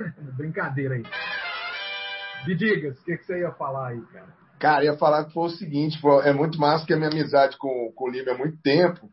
[0.36, 1.04] Brincadeira aí.
[2.44, 4.34] Me diga, o que, que você ia falar aí, cara?
[4.58, 7.92] Cara, ia falar que foi o seguinte, é muito massa que a minha amizade com,
[7.94, 9.08] com o Lima é muito tempo.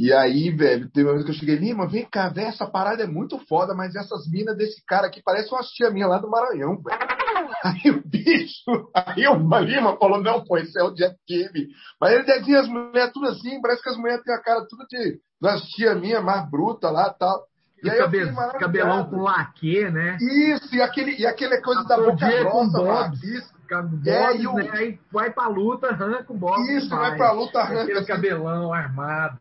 [0.00, 3.02] E aí, velho, teve uma vez que eu cheguei, Lima, vem cá, velho, essa parada
[3.02, 6.30] é muito foda, mas essas minas desse cara aqui parecem umas tia minha lá do
[6.30, 7.20] Maranhão, velho.
[7.62, 11.68] Aí o bicho, aí o Lima falou, não, pô, esse é o Jack Kirby.
[12.00, 14.86] Mas ele desenha as mulheres tudo assim, parece que as mulheres têm a cara tudo
[14.88, 17.44] de das tia minha mais bruta lá e tal.
[17.82, 20.16] E aí Cabe cabelão com laque, né?
[20.20, 23.52] Isso, e aquele, e aquele coisa da boca grossa, com Bobs, isso.
[23.68, 24.54] Bobs, é, e o...
[24.54, 24.70] né?
[24.72, 26.68] Aí vai pra luta, arranca o Bobs.
[26.70, 27.82] Isso, vai, vai pra luta, arranca.
[27.82, 28.08] Aquele assim.
[28.08, 29.38] cabelão armado.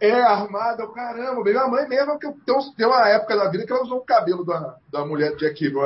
[0.00, 1.42] É, armado, caramba.
[1.42, 4.44] Minha mãe mesmo, que tem, tem uma época da vida que ela usou o cabelo
[4.44, 5.78] da, da mulher de Jack Kirby,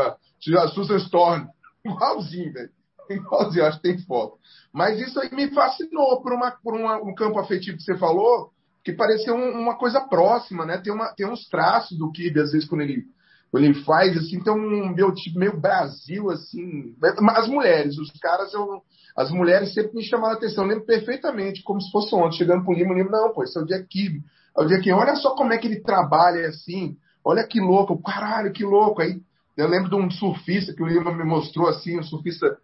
[0.74, 1.46] Susan Storm.
[1.84, 2.70] Igualzinho, velho.
[3.08, 4.36] Igualzinho, acho que tem foto.
[4.72, 8.50] Mas isso aí me fascinou por, uma, por uma, um campo afetivo que você falou,
[8.84, 10.78] que pareceu um, uma coisa próxima, né?
[10.78, 13.04] Tem, uma, tem uns traços do Kirby, às vezes, quando ele,
[13.54, 16.94] ele faz, assim, tem um meu tipo meio Brasil, assim.
[17.30, 18.82] As mulheres, os caras, eu,
[19.16, 20.64] as mulheres sempre me chamaram a atenção.
[20.64, 23.58] Eu lembro perfeitamente, como se fosse ontem, chegando pro Lima, o Lima, não, pô, esse
[23.58, 24.22] é o Jack Kirby.
[24.56, 24.98] É o Jack Kirby.
[24.98, 26.96] Olha só como é que ele trabalha, assim.
[27.24, 29.02] Olha que louco, caralho, que louco.
[29.02, 29.20] Aí
[29.56, 32.56] eu lembro de um surfista que o Lima me mostrou assim, um surfista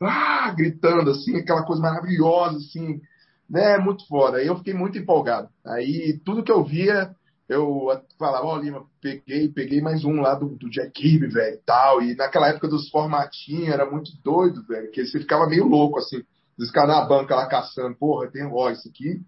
[0.00, 3.00] ah, gritando assim, aquela coisa maravilhosa assim,
[3.48, 4.38] né, muito foda.
[4.38, 5.48] Aí eu fiquei muito empolgado.
[5.64, 7.14] Aí tudo que eu via,
[7.48, 11.60] eu falava, ó, oh, Lima, peguei, peguei mais um lá do, do Jack Kirby, velho,
[11.64, 12.02] tal.
[12.02, 16.22] E naquela época dos formatinhos era muito doido, velho, que você ficava meio louco assim,
[16.58, 19.20] os caras na banca lá caçando, porra, tem ó, isso aqui,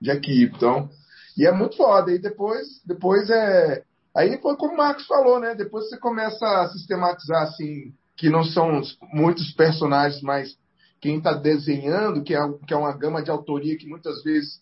[0.00, 0.88] Jack Kirby, então.
[1.36, 2.12] E é muito foda.
[2.12, 3.82] E depois, depois é
[4.16, 5.54] Aí foi como o Marcos falou, né?
[5.54, 8.80] Depois você começa a sistematizar assim, que não são
[9.12, 10.56] muitos personagens, mas
[11.02, 14.58] quem está desenhando, que é, que é uma gama de autoria que muitas vezes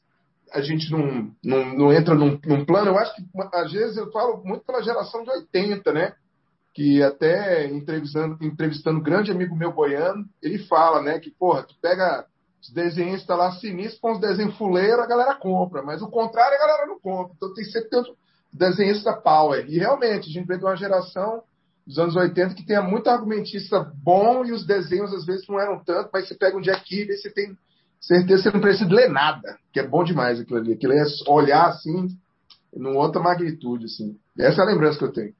[0.55, 2.91] a gente não, não, não entra num, num, plano.
[2.91, 6.15] Eu acho que, às vezes, eu falo muito pela geração de 80, né?
[6.73, 11.19] Que até entrevistando, entrevistando um grande amigo meu goiano, ele fala, né?
[11.19, 12.25] Que, porra, tu pega
[12.63, 16.61] os desenhistas lá sinistros com os desenhos fuleiros, a galera compra, mas o contrário a
[16.61, 17.35] galera não compra.
[17.37, 18.17] Então tem sempre tanto
[18.53, 19.67] desenhista power.
[19.69, 21.43] E realmente, a gente vem de uma geração
[21.85, 25.83] dos anos 80 que tem muito argumentista bom e os desenhos às vezes não eram
[25.85, 27.57] tanto, mas você pega um Jack Kirby você tem
[28.07, 30.73] certeza que você não precisa ler nada, que é bom demais aquilo ali.
[30.73, 32.09] Aquilo é olhar assim,
[32.75, 34.19] numa outra magnitude, assim.
[34.39, 35.35] Essa é a lembrança que eu tenho.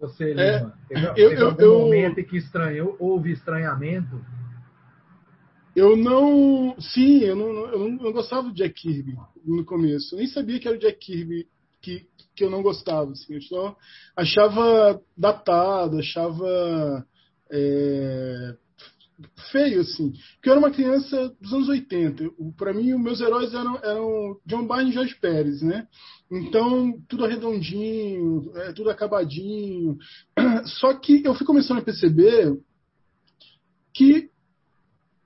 [0.00, 0.74] Você, é, Lima,
[1.16, 4.20] eu, eu, algum eu, momento em que estranhou, houve estranhamento?
[5.74, 6.76] Eu não.
[6.78, 10.14] Sim, eu não, eu não, eu não gostava do Jack Kirby no começo.
[10.14, 11.48] Eu nem sabia que era o Jack Kirby
[11.80, 13.12] que, que eu não gostava.
[13.12, 13.34] Assim.
[13.34, 13.76] Eu só
[14.16, 17.06] achava datado, achava
[17.50, 18.56] é,
[19.50, 20.12] feio, assim.
[20.34, 22.30] Porque eu era uma criança dos anos 80.
[22.56, 25.86] Para mim, meus heróis eram, eram John Byrne e Jorge Pérez, né?
[26.30, 29.96] Então, tudo arredondinho, é, tudo acabadinho.
[30.80, 32.58] Só que eu fui começando a perceber
[33.92, 34.30] que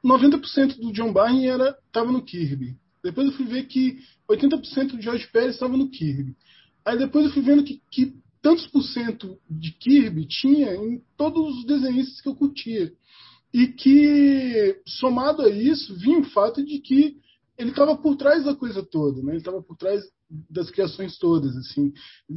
[0.05, 1.47] 90% do John Byrne
[1.87, 2.77] estava no Kirby.
[3.03, 3.99] Depois eu fui ver que
[4.31, 6.37] 80% do George Pérez estava no Kirby.
[6.85, 11.59] Aí depois eu fui vendo que, que tantos por cento de Kirby tinha em todos
[11.59, 12.93] os desenhistas que eu curtia.
[13.53, 17.17] E que, somado a isso, vinha o fato de que
[17.57, 19.33] ele estava por trás da coisa toda, né?
[19.33, 20.03] ele estava por trás
[20.49, 21.93] das criações todas, assim,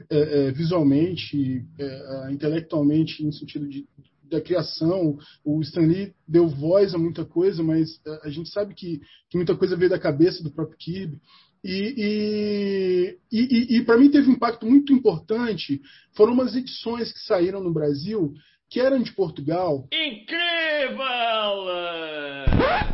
[0.09, 3.85] é, é, visualmente, é, intelectualmente, no sentido de,
[4.29, 5.17] da criação.
[5.43, 9.75] O Stanley deu voz a muita coisa, mas a gente sabe que, que muita coisa
[9.75, 11.19] veio da cabeça do próprio Kirby.
[11.63, 15.79] E, e, e, e para mim teve um impacto muito importante.
[16.15, 18.33] Foram umas edições que saíram no Brasil
[18.71, 19.85] que eram de Portugal.
[19.91, 20.97] Incrível!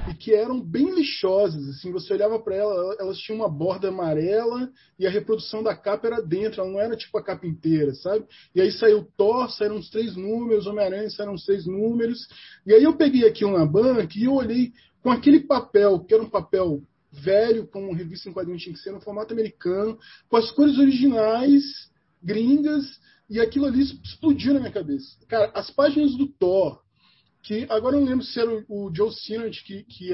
[0.10, 1.63] E que eram bem lixosas.
[1.70, 6.08] Assim, você olhava para ela, elas tinham uma borda amarela e a reprodução da capa
[6.08, 8.26] era dentro, ela não era tipo a capa inteira, sabe?
[8.56, 12.28] E aí saiu Thor, saíram uns três números, Homem-Aranha saíram uns três números.
[12.66, 16.24] E aí eu peguei aqui uma banca e eu olhei com aquele papel, que era
[16.24, 20.50] um papel velho, como revista em quadrinhos tinha que ser, no formato americano, com as
[20.50, 21.63] cores originais,
[22.24, 22.84] gringas,
[23.30, 25.18] e aquilo ali explodiu na minha cabeça.
[25.28, 26.82] Cara, as páginas do Thor,
[27.44, 30.13] que agora eu não lembro se era o, Joe Sinnott que, que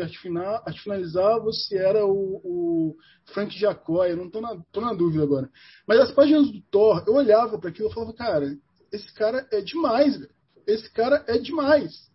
[0.84, 2.95] finalizava ou se era o, o
[3.34, 5.49] Frank Jacoy, eu não tô na, tô na dúvida agora.
[5.88, 8.56] Mas as páginas do Thor, eu olhava para aquilo e falava, cara,
[8.91, 10.19] esse cara é demais.
[10.67, 12.12] Esse cara é demais.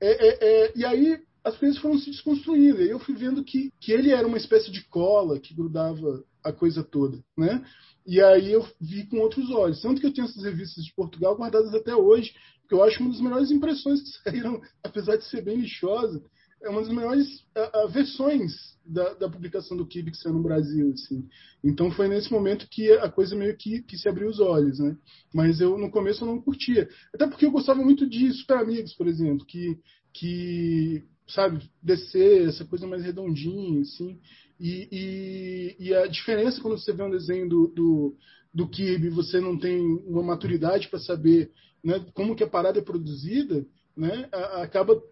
[0.00, 2.80] É, é, é, e aí as coisas foram se desconstruindo.
[2.80, 6.24] E aí eu fui vendo que, que ele era uma espécie de cola que grudava
[6.42, 7.64] a coisa toda, né?
[8.06, 9.80] E aí eu vi com outros olhos.
[9.80, 13.10] Tanto que eu tenho essas revistas de Portugal guardadas até hoje, porque eu acho uma
[13.10, 16.22] das melhores impressões que saíram, apesar de ser bem lixosa,
[16.62, 18.52] é uma das melhores uh, uh, versões
[18.86, 20.92] da, da, publicação do Kibe que saiu no Brasil.
[20.92, 21.28] Assim.
[21.62, 24.78] Então foi nesse momento que a coisa meio que, que, se abriu os olhos.
[24.78, 24.96] Né?
[25.34, 26.88] Mas eu no começo eu não curtia.
[27.12, 29.78] Até porque eu gostava muito de Super Amigos, por exemplo, que,
[30.12, 34.20] que sabe, descer, essa coisa mais redondinha, assim.
[34.62, 38.16] E, e, e, a diferença quando você vê um desenho do, do,
[38.54, 41.50] do Kirby, você não tem uma maturidade para saber
[41.82, 44.28] né, como que a parada é produzida, né,
[44.62, 45.02] acaba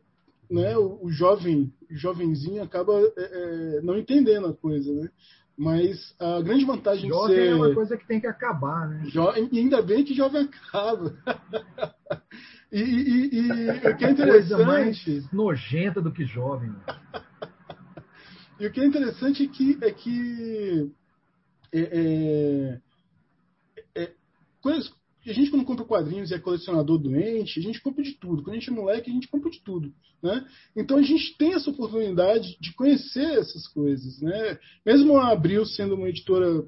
[0.48, 5.10] né, o, o jovem, o jovenzinho acaba é, é, não entendendo a coisa, né?
[5.58, 7.48] Mas a grande vantagem jovem de ser...
[7.48, 9.02] é uma coisa que tem que acabar, né?
[9.06, 9.32] Jo...
[9.52, 11.12] E ainda bem que jovem acaba.
[12.70, 14.48] e, e, e, o que é interessante...
[14.48, 16.72] Coisa mais nojenta do que jovem.
[18.60, 20.92] E o que é interessante é que, é que
[21.72, 22.80] é,
[23.94, 24.12] é, é
[25.26, 28.42] a gente, quando compra quadrinhos e é colecionador doente, a gente compra de tudo.
[28.42, 29.92] Quando a gente é moleque, a gente compra de tudo.
[30.22, 30.46] Né?
[30.76, 34.20] Então a gente tem essa oportunidade de conhecer essas coisas.
[34.20, 34.58] Né?
[34.84, 36.64] Mesmo a Abril sendo uma editora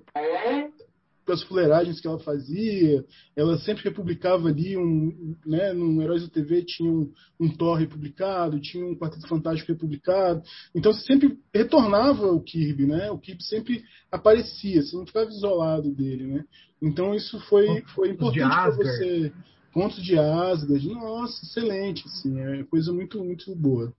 [1.24, 3.04] com as fuleiragens que ela fazia,
[3.36, 8.60] ela sempre republicava ali um, né, no Heróis da TV tinha um, um Thor republicado,
[8.60, 10.42] tinha um Quarteto Fantástico republicado,
[10.74, 13.10] então você sempre retornava o Kirby, né?
[13.10, 16.44] O Kirby sempre aparecia, você não ficava isolado dele, né?
[16.80, 19.32] Então isso foi, foi importante para você.
[19.72, 23.92] Contos de Asgard, nossa, excelente, assim, é coisa muito, muito boa.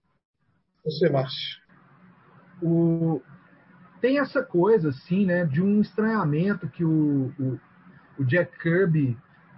[0.84, 1.64] Você, Márcio.
[2.62, 3.20] O,
[4.04, 7.58] tem essa coisa, assim, né, de um estranhamento que o, o,
[8.18, 9.16] o Jack Kirby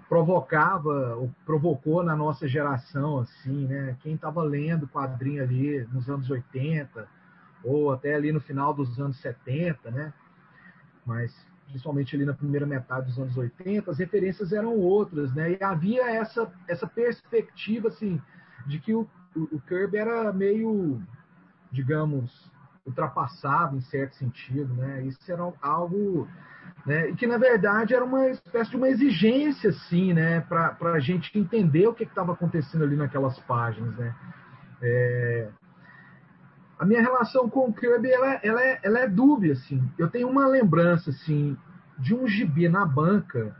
[0.09, 3.97] provocava, ou provocou na nossa geração, assim, né?
[4.05, 7.09] Quem estava lendo quadrinho ali nos anos 80,
[7.65, 10.13] ou até ali no final dos anos 70, né?
[11.05, 11.35] Mas
[11.67, 15.57] principalmente ali na primeira metade dos anos 80, as referências eram outras, né?
[15.59, 18.23] E havia essa, essa perspectiva, assim,
[18.65, 21.03] de que o, o, o Kirby era meio,
[21.73, 22.55] digamos,
[22.87, 25.03] ultrapassado em certo sentido, né?
[25.03, 26.29] Isso era algo,
[26.87, 27.11] né?
[27.11, 30.41] E que na verdade era uma espécie de uma exigência, assim, né?
[30.43, 34.15] Para a gente entender o que estava acontecendo ali naquelas páginas, né?
[34.81, 35.49] É...
[36.79, 39.83] A minha relação com o Kirby, ela, ela, é, ela é dúbia, assim.
[39.99, 41.57] Eu tenho uma lembrança, assim,
[41.99, 43.57] de um gibi na banca,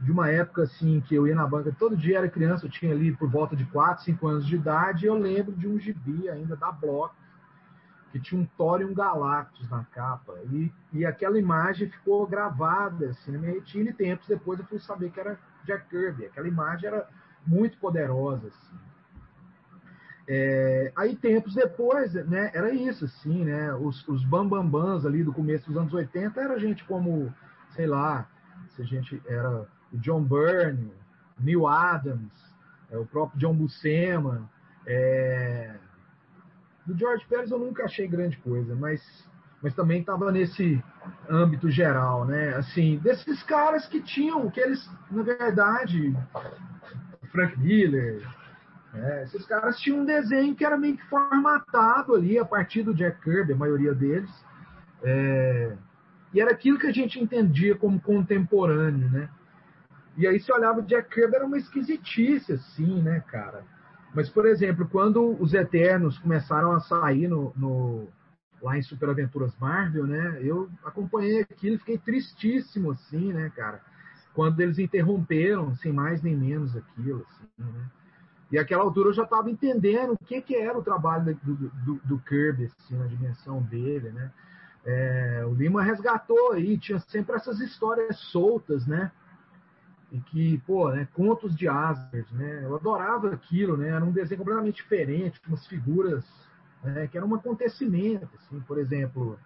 [0.00, 2.92] de uma época, assim, que eu ia na banca, todo dia era criança, eu tinha
[2.92, 6.30] ali por volta de 4, 5 anos de idade, e eu lembro de um gibi
[6.30, 7.14] ainda da Block,
[8.10, 10.34] que tinha um Thor e um Galactus na capa.
[10.50, 14.80] E, e aquela imagem ficou gravada assim, na minha retina e tempos depois eu fui
[14.80, 16.26] saber que era Jack Kirby.
[16.26, 17.08] Aquela imagem era
[17.46, 18.48] muito poderosa.
[18.48, 18.76] Assim.
[20.28, 23.74] É, aí tempos depois, né, era isso, assim, né?
[23.74, 27.34] Os, os bambambans ali do começo dos anos 80 era gente como,
[27.74, 28.28] sei lá,
[28.74, 30.92] se a gente era o John Byrne,
[31.38, 32.32] Neil Adams,
[32.90, 34.48] é, o próprio John Buscema,
[34.86, 35.74] é,
[36.86, 39.00] do George Pérez eu nunca achei grande coisa, mas,
[39.62, 40.82] mas também estava nesse
[41.28, 42.54] âmbito geral, né?
[42.56, 46.16] Assim, desses caras que tinham, que eles, na verdade,
[47.30, 48.26] Frank Miller,
[48.92, 49.24] né?
[49.24, 53.20] esses caras tinham um desenho que era meio que formatado ali a partir do Jack
[53.22, 54.30] Kirby, a maioria deles.
[55.02, 55.76] É,
[56.32, 59.28] e era aquilo que a gente entendia como contemporâneo, né?
[60.16, 63.64] E aí você olhava o Jack Kirby, era uma esquisitice, assim, né, cara?
[64.14, 68.08] Mas, por exemplo, quando os Eternos começaram a sair no, no
[68.62, 70.38] lá em Superaventuras Marvel, né?
[70.42, 73.80] Eu acompanhei aquilo e fiquei tristíssimo, assim, né, cara?
[74.34, 77.90] Quando eles interromperam, sem mais nem menos, aquilo, assim, né?
[78.52, 82.00] E aquela altura eu já estava entendendo o que, que era o trabalho do, do,
[82.04, 84.30] do Kirby, assim, na dimensão dele, né?
[84.84, 89.12] É, o Lima resgatou aí, tinha sempre essas histórias soltas, né?
[90.12, 92.64] E que, pô, né, contos de Asgard, né?
[92.64, 93.88] Eu adorava aquilo, né?
[93.88, 96.24] Era um desenho completamente diferente, com umas figuras,
[96.82, 99.38] né, que era um acontecimento, assim, por exemplo,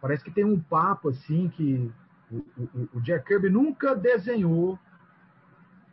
[0.00, 1.90] parece que tem um papo assim que
[2.30, 4.78] o, o, o Jack Kirby nunca desenhou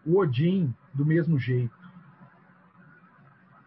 [0.06, 1.74] o Odin do mesmo jeito,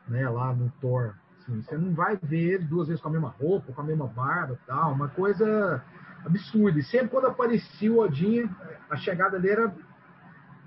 [0.07, 0.29] né?
[0.29, 1.63] Lá no Thor, assim.
[1.63, 4.59] Você não vai ver ele duas vezes com a mesma roupa, com a mesma barba
[4.67, 4.93] tal.
[4.93, 5.83] Uma coisa
[6.25, 6.79] absurda.
[6.79, 8.49] E sempre quando aparecia o Odin,
[8.91, 9.75] a chegada dele era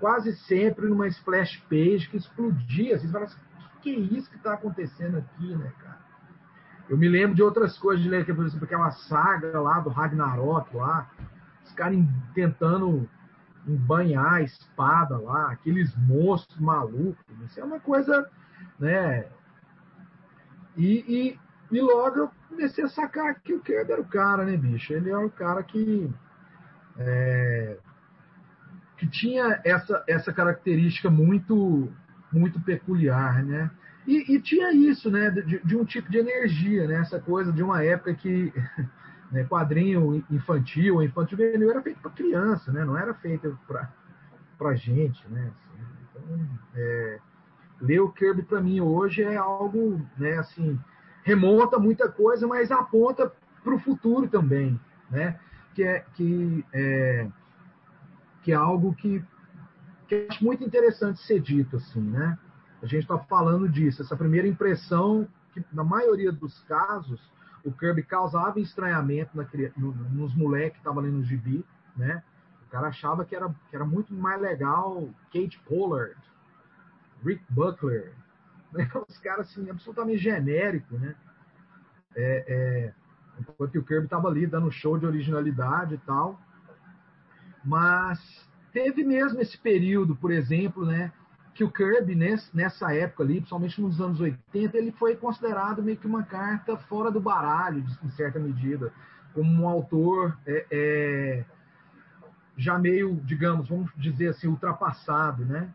[0.02, 2.98] quase sempre numa splash page que explodia.
[2.98, 3.38] Você fala assim,
[3.76, 6.02] o que, é isso que está acontecendo aqui, né, cara?
[6.88, 10.76] Eu me lembro de outras coisas, de ler, por exemplo, aquela saga lá do Ragnarok
[10.76, 11.08] lá,
[11.64, 11.96] os caras
[12.34, 13.08] tentando
[13.64, 17.24] embanhar a espada lá, aqueles monstros malucos.
[17.46, 18.28] Isso é uma coisa,
[18.80, 19.28] né?
[20.76, 21.40] E, e,
[21.70, 24.92] e logo eu comecei a sacar que o Kirby era o cara, né, bicho?
[24.92, 26.12] Ele é o cara que.
[26.98, 27.78] É,
[29.02, 31.92] que tinha essa, essa característica muito
[32.32, 33.68] muito peculiar, né?
[34.06, 37.00] E, e tinha isso, né, de, de, um tipo de energia, né?
[37.00, 38.52] Essa coisa de uma época que
[39.30, 42.84] né, quadrinho infantil, infantil juvenil era feito para criança, né?
[42.84, 43.58] Não era feito
[44.56, 45.50] para gente, né?
[45.50, 47.18] Assim, então, é,
[47.80, 50.38] ler o Kirby para mim hoje é algo, né?
[50.38, 50.78] Assim,
[51.24, 53.32] remonta muita coisa, mas aponta
[53.64, 54.80] para o futuro também,
[55.10, 55.40] né?
[55.74, 57.26] Que é que é,
[58.42, 59.24] que é algo que,
[60.08, 62.38] que acho muito interessante ser dito assim, né?
[62.82, 67.20] A gente está falando disso, essa primeira impressão que na maioria dos casos
[67.64, 71.64] o Kirby causava estranhamento na, no, nos moleques que estavam ali no gibi,
[71.96, 72.22] né?
[72.66, 76.16] O cara achava que era, que era muito mais legal Kate Pollard,
[77.24, 78.12] Rick Buckler,
[78.72, 78.90] né?
[79.08, 81.14] os caras assim, absolutamente genérico, né?
[82.16, 82.94] É, é,
[83.38, 86.40] enquanto o Kirby estava ali dando show de originalidade e tal.
[87.64, 88.20] Mas
[88.72, 91.12] teve mesmo esse período, por exemplo, né,
[91.54, 96.06] que o Kirby, nessa época ali, principalmente nos anos 80, ele foi considerado meio que
[96.06, 98.92] uma carta fora do baralho, em certa medida,
[99.34, 101.44] como um autor é, é,
[102.56, 105.72] já meio, digamos, vamos dizer assim, ultrapassado, né?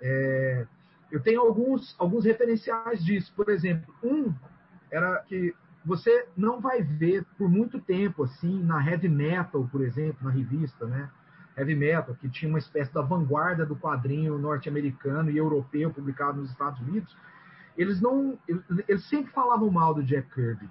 [0.00, 0.66] É,
[1.10, 3.32] eu tenho alguns, alguns referenciais disso.
[3.36, 4.32] Por exemplo, um
[4.90, 5.54] era que
[5.84, 10.86] você não vai ver por muito tempo, assim, na heavy metal, por exemplo, na revista,
[10.86, 11.10] né?
[11.56, 16.50] Heavy metal, que tinha uma espécie da vanguarda do quadrinho norte-americano e europeu publicado nos
[16.50, 17.14] Estados Unidos,
[17.76, 18.38] eles não,
[18.88, 20.68] eles sempre falavam mal do Jack Kirby,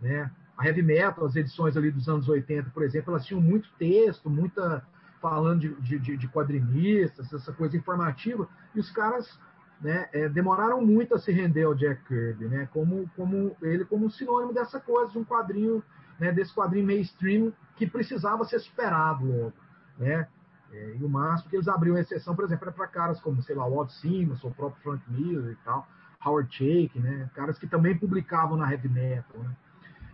[0.00, 0.30] né?
[0.56, 4.28] A heavy metal, as edições ali dos anos 80, por exemplo, elas tinham muito texto,
[4.28, 4.84] muita
[5.20, 9.38] falando de, de, de quadrinistas, essa coisa informativa, e os caras
[9.80, 14.10] né, é, demoraram muito a se render ao Jack Kirby, né, como, como ele como
[14.10, 15.82] sinônimo dessa coisa, de um quadrinho,
[16.18, 19.52] né, desse quadrinho mainstream que precisava ser superado logo
[19.98, 20.26] né?
[20.72, 23.66] É, e o máximo que eles abriam exceção, por exemplo, para caras como, sei lá,
[23.66, 25.86] o Walt Simmons, o próprio Frank Miller e tal,
[26.24, 27.30] Howard Shake, né?
[27.34, 29.56] Caras que também publicavam na heavy metal, né?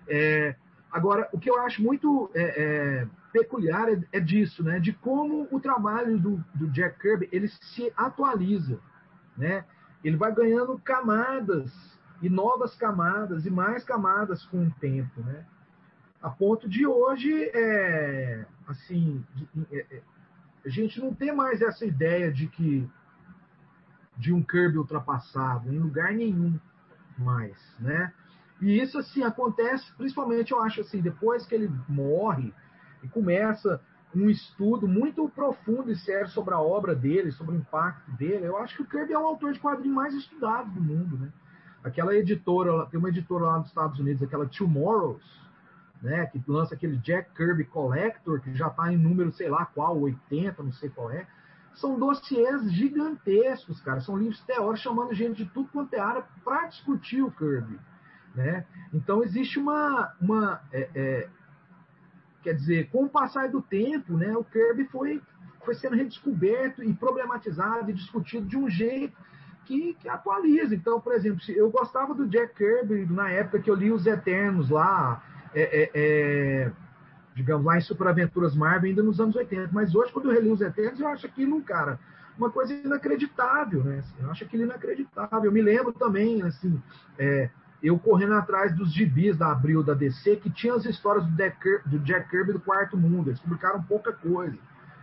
[0.09, 0.57] É,
[0.91, 4.81] agora, o que eu acho muito é, é, peculiar é, é, disso, né?
[4.81, 8.81] De como o trabalho do, do Jack Kirby ele se atualiza,
[9.37, 9.65] né?
[10.03, 11.71] Ele vai ganhando camadas
[12.21, 15.45] e novas camadas e mais camadas com o tempo, né?
[16.23, 19.25] a ponto de hoje, é, assim,
[19.73, 20.03] é, é,
[20.65, 22.89] a gente não ter mais essa ideia de que
[24.17, 26.59] de um Kirby ultrapassado em lugar nenhum
[27.17, 28.13] mais, né?
[28.61, 32.53] E isso assim acontece, principalmente eu acho assim, depois que ele morre
[33.03, 33.81] e começa
[34.15, 38.57] um estudo muito profundo e sério sobre a obra dele, sobre o impacto dele, eu
[38.59, 41.33] acho que o Kirby é o autor de quadrinhos mais estudado do mundo, né?
[41.85, 45.23] Aquela editora, tem uma editora lá nos Estados Unidos, aquela Tomorrows,
[46.03, 49.99] né, que lança aquele Jack Kirby Collector, que já está em número, sei lá qual,
[49.99, 51.27] 80, não sei qual é.
[51.75, 54.01] São dossiês gigantescos, cara.
[54.01, 57.79] São livros teóricos chamando gente de tudo quanto é área para discutir o Kirby.
[58.35, 58.65] Né?
[58.93, 60.13] Então existe uma.
[60.21, 61.29] uma é, é,
[62.43, 65.21] quer dizer, com o passar do tempo, né, o Kirby foi,
[65.65, 69.17] foi sendo redescoberto e problematizado e discutido de um jeito
[69.65, 70.75] que, que, atualiza.
[70.75, 74.71] Então, por exemplo, eu gostava do Jack Kirby na época que eu li os Eternos
[74.71, 75.23] lá,
[75.55, 76.73] é, é, é,
[77.35, 79.71] digamos, lá em Superaventuras Marvel, ainda nos anos 80.
[79.73, 81.99] Mas hoje, quando eu reli os Eternos, eu acho aquilo, cara,
[82.39, 83.99] uma coisa inacreditável, né?
[83.99, 85.45] Assim, eu acho aquilo inacreditável.
[85.45, 86.81] Eu me lembro também, assim,
[87.19, 87.51] é,
[87.83, 91.37] eu correndo atrás dos gibis da Abril da DC, que tinha as histórias do,
[91.87, 93.31] do Jack Kirby do Quarto Mundo.
[93.31, 94.57] Eles publicaram pouca coisa.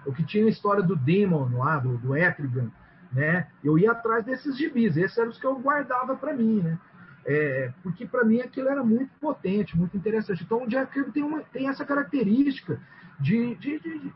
[0.05, 2.69] O que tinha a história do Demon lá, do, do Etrigan,
[3.11, 3.47] né?
[3.63, 4.95] Eu ia atrás desses gibis.
[4.97, 6.77] Esses eram os que eu guardava para mim, né?
[7.25, 10.43] É, porque para mim aquilo era muito potente, muito interessante.
[10.43, 12.79] Então o Jack Kirby tem, uma, tem essa característica
[13.19, 14.13] de, de, de,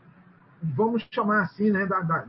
[0.62, 2.26] vamos chamar assim, né, da, da,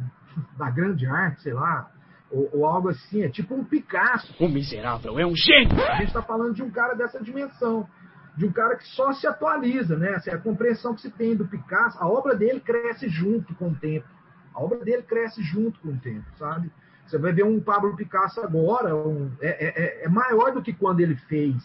[0.57, 1.91] da grande arte, sei lá,
[2.31, 4.33] ou, ou, algo assim, é tipo um Picasso.
[4.39, 5.79] O miserável é um gênio!
[5.85, 7.87] A gente está falando de um cara dessa dimensão,
[8.35, 10.15] de um cara que só se atualiza, né?
[10.15, 13.75] Assim, a compreensão que se tem do Picasso, a obra dele cresce junto com o
[13.75, 14.07] tempo.
[14.53, 16.71] A obra dele cresce junto com o tempo, sabe?
[17.11, 21.01] Você vai ver um Pablo Picasso agora, um, é, é, é, maior do que quando
[21.01, 21.61] ele fez.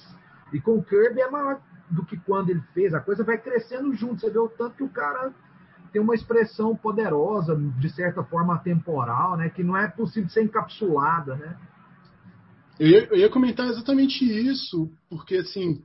[0.53, 2.93] E com o Kirby é maior do que quando ele fez.
[2.93, 4.21] A coisa vai crescendo junto.
[4.21, 5.33] Você vê o tanto que o cara
[5.93, 9.49] tem uma expressão poderosa, de certa forma temporal, né?
[9.49, 11.57] Que não é possível ser encapsulada, né?
[12.81, 15.81] Eu ia, eu ia comentar exatamente isso, porque assim,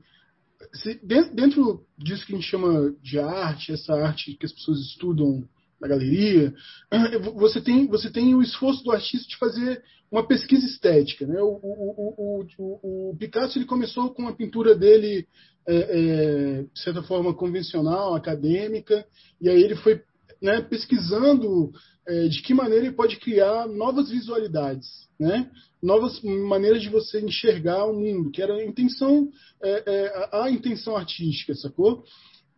[0.74, 5.48] se, dentro disso que a gente chama de arte, essa arte que as pessoas estudam
[5.82, 6.54] na galeria,
[7.34, 11.26] você tem, você tem o esforço do artista de fazer uma pesquisa estética.
[11.26, 11.40] Né?
[11.42, 15.26] O, o, o, o Picasso ele começou com a pintura dele,
[15.66, 19.04] é, é, de certa forma, convencional, acadêmica,
[19.40, 20.00] e aí ele foi
[20.40, 21.72] né, pesquisando
[22.06, 24.86] é, de que maneira ele pode criar novas visualidades,
[25.18, 25.50] né?
[25.82, 29.28] novas maneiras de você enxergar o mundo, que era a intenção,
[29.60, 32.04] é, é, a intenção artística, sacou?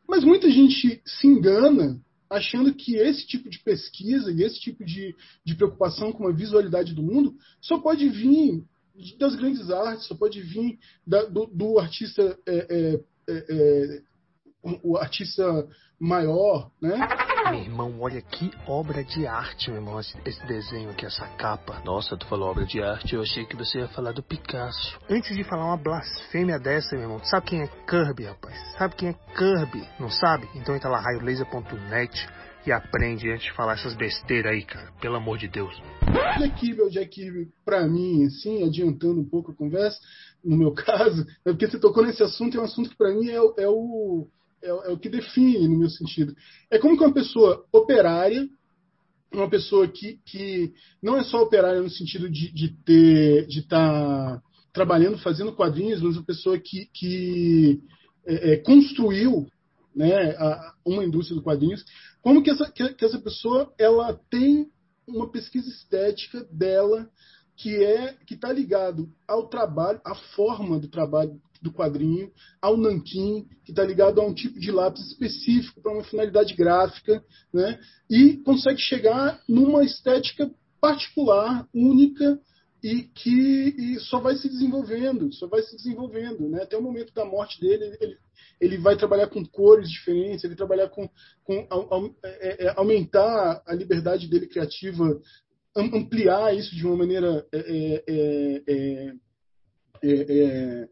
[0.06, 1.98] Mas muita gente se engana
[2.34, 5.14] achando que esse tipo de pesquisa e esse tipo de,
[5.44, 8.62] de preocupação com a visualidade do mundo só pode vir
[9.18, 14.02] das grandes artes, só pode vir da, do, do, artista é, é, é, é
[14.82, 15.68] o artista
[15.98, 16.96] maior, né?
[17.50, 21.80] Meu irmão, olha que obra de arte, meu irmão, esse, esse, desenho aqui, essa capa.
[21.84, 24.98] Nossa, tu falou obra de arte, eu achei que você ia falar do Picasso.
[25.10, 28.56] Antes de falar uma blasfêmia dessa, meu irmão, sabe quem é Kirby, rapaz?
[28.78, 29.86] Sabe quem é Kirby?
[30.00, 30.48] Não sabe?
[30.54, 32.28] Então entra lá, raiolaser.net
[32.66, 34.90] e aprende antes de falar essas besteiras aí, cara.
[35.00, 35.74] Pelo amor de Deus.
[36.38, 39.98] Jack Kirby o Jack Kirby, pra mim, assim, adiantando um pouco a conversa,
[40.42, 43.28] no meu caso, é porque você tocou nesse assunto, é um assunto que pra mim
[43.28, 44.26] é, é o
[44.64, 46.34] é, é o que define, no meu sentido.
[46.70, 48.48] É como que uma pessoa operária,
[49.32, 54.40] uma pessoa que, que não é só operária no sentido de, de ter, de estar
[54.40, 54.42] tá
[54.72, 57.80] trabalhando, fazendo quadrinhos, mas uma pessoa que, que
[58.26, 59.46] é, é, construiu
[59.94, 61.84] né, a, uma indústria do quadrinhos,
[62.22, 64.68] como que essa, que, que, essa pessoa ela tem
[65.06, 67.08] uma pesquisa estética dela
[67.56, 73.48] que é que está ligado ao trabalho, à forma do trabalho do quadrinho, ao nanquim,
[73.64, 77.80] que está ligado a um tipo de lápis específico para uma finalidade gráfica, né?
[78.08, 80.50] e consegue chegar numa estética
[80.80, 82.38] particular, única,
[82.82, 86.46] e que e só vai se desenvolvendo, só vai se desenvolvendo.
[86.50, 86.62] Né?
[86.62, 88.18] Até o momento da morte dele, ele,
[88.60, 91.08] ele vai trabalhar com cores diferentes, ele vai trabalhar com,
[91.42, 95.18] com é, é, aumentar a liberdade dele criativa,
[95.74, 99.14] ampliar isso de uma maneira é, é, é,
[100.02, 100.88] é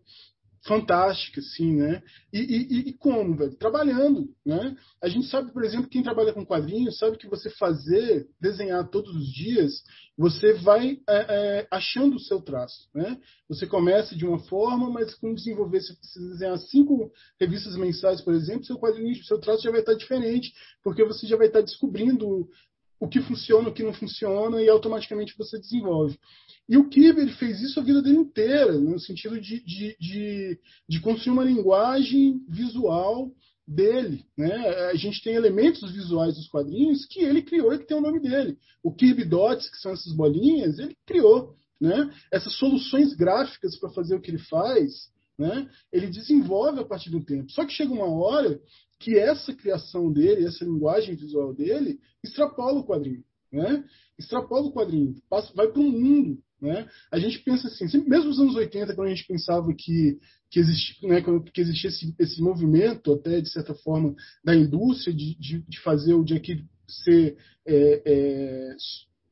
[0.65, 2.03] fantástica, assim, né?
[2.33, 3.57] E, e, e, como, velho?
[3.57, 4.77] Trabalhando, né?
[5.03, 9.15] A gente sabe, por exemplo, quem trabalha com quadrinhos sabe que você fazer, desenhar todos
[9.15, 9.83] os dias,
[10.17, 13.19] você vai é, é, achando o seu traço, né?
[13.49, 17.11] Você começa de uma forma, mas quando desenvolver, se você desenhar cinco
[17.41, 20.53] revistas mensais, por exemplo, seu quadrinho, seu traço já vai estar diferente,
[20.85, 22.49] porque você já vai estar descobrindo
[23.03, 26.17] o que funciona, o que não funciona, e automaticamente você desenvolve.
[26.69, 31.01] E o Kiber fez isso a vida dele inteira, no sentido de, de, de, de
[31.01, 33.29] construir uma linguagem visual
[33.67, 34.25] dele.
[34.39, 34.55] Né?
[34.91, 38.21] A gente tem elementos visuais dos quadrinhos que ele criou e que tem o nome
[38.21, 38.57] dele.
[38.85, 41.57] O Kirby Dots, que são essas bolinhas, ele criou.
[41.81, 42.09] Né?
[42.31, 45.69] Essas soluções gráficas para fazer o que ele faz, né?
[45.93, 47.51] ele desenvolve a partir do tempo.
[47.51, 48.61] Só que chega uma hora
[49.03, 53.25] que essa criação dele, essa linguagem visual dele, extrapola o quadrinho.
[53.51, 53.85] Né?
[54.19, 56.39] Extrapola o quadrinho, passa, vai para um mundo.
[56.61, 56.89] Né?
[57.11, 61.09] A gente pensa assim, mesmo nos anos 80, quando a gente pensava que, que, existia,
[61.09, 61.21] né,
[61.53, 66.15] que existia esse, esse movimento, até de certa forma, da indústria de, de, de fazer
[66.15, 67.37] o Jack ser
[67.67, 68.77] é, é,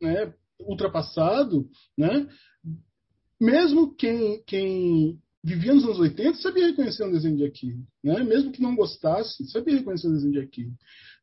[0.03, 2.29] né, ultrapassado, né?
[3.41, 7.75] mesmo quem, quem vivia nos anos 80 sabia reconhecer um desenho de aqui,
[8.05, 8.23] né?
[8.23, 10.71] Mesmo que não gostasse, sabia reconhecer um desenho de aqui.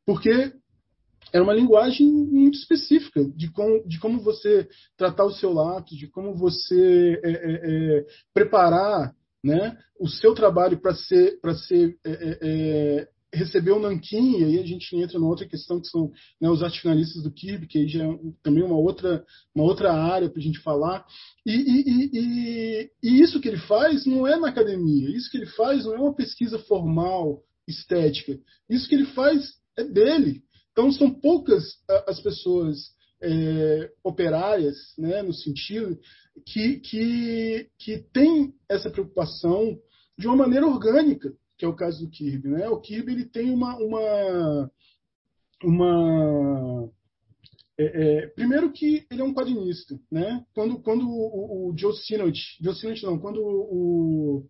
[0.04, 0.52] Porque
[1.32, 6.08] era uma linguagem muito específica de como, de como você tratar o seu lápis, de
[6.08, 7.60] como você é, é,
[7.98, 9.14] é, preparar
[9.44, 14.44] né, o seu trabalho para ser, pra ser é, é, é, recebeu o nanquim, e
[14.44, 16.10] aí a gente entra numa outra questão que são
[16.40, 19.24] né, os artes finalistas do Kirby, que aí já é também uma outra,
[19.54, 21.04] uma outra área para a gente falar.
[21.44, 25.46] E, e, e, e, isso que ele faz não é na academia, isso que ele
[25.46, 28.38] faz não é uma pesquisa formal, estética.
[28.68, 30.42] Isso que ele faz é dele.
[30.72, 31.64] Então são poucas
[32.06, 32.78] as pessoas
[33.20, 35.98] é, operárias, né, no sentido,
[36.46, 39.76] que, que, que têm essa preocupação
[40.16, 42.48] de uma maneira orgânica que é o caso do Kirby.
[42.48, 42.68] Né?
[42.68, 43.76] O Kirby ele tem uma.
[43.76, 44.70] uma,
[45.64, 46.90] uma
[47.76, 49.98] é, é, primeiro que ele é um quadrinista.
[50.10, 50.44] Né?
[50.54, 54.46] Quando, quando o, o Joe Sinott, Joe Sinott não, quando o,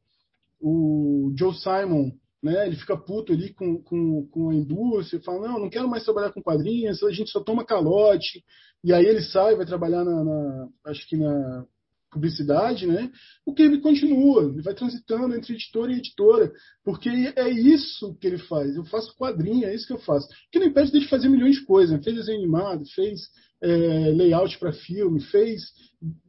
[0.61, 2.67] o Joe Simon né?
[2.67, 6.33] Ele fica puto ali com, com, com a indústria, fala, não, não quero mais trabalhar
[6.33, 8.45] com quadrinhos, a gente só toma calote.
[8.83, 11.67] E aí ele sai, vai trabalhar na, na acho que na
[12.11, 13.11] publicidade, né?
[13.45, 16.53] O que ele continua, ele vai transitando entre editora e editora,
[16.85, 18.75] porque é isso que ele faz.
[18.75, 20.29] Eu faço quadrinho, é isso que eu faço.
[20.51, 22.03] Que não impede de fazer milhões de coisas.
[22.05, 23.21] Fez desenho animado, fez
[23.63, 25.63] é, layout para filme, fez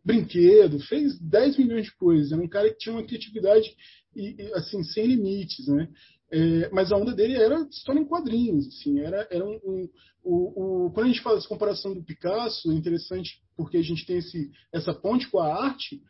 [0.03, 2.31] brinquedo, fez 10 milhões de coisas.
[2.31, 3.69] Era um cara que tinha uma criatividade
[4.55, 5.87] assim sem limites, né?
[6.31, 9.89] É, mas a onda dele era história em quadrinhos, assim, era, era um, um
[10.23, 14.05] o, o, quando a gente faz essa comparação do Picasso, é interessante porque a gente
[14.05, 16.01] tem esse, essa ponte com a arte,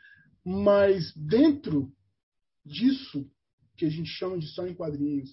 [0.43, 1.91] mas dentro
[2.65, 3.30] disso
[3.78, 5.30] que a gente chama de história em quadrinhos,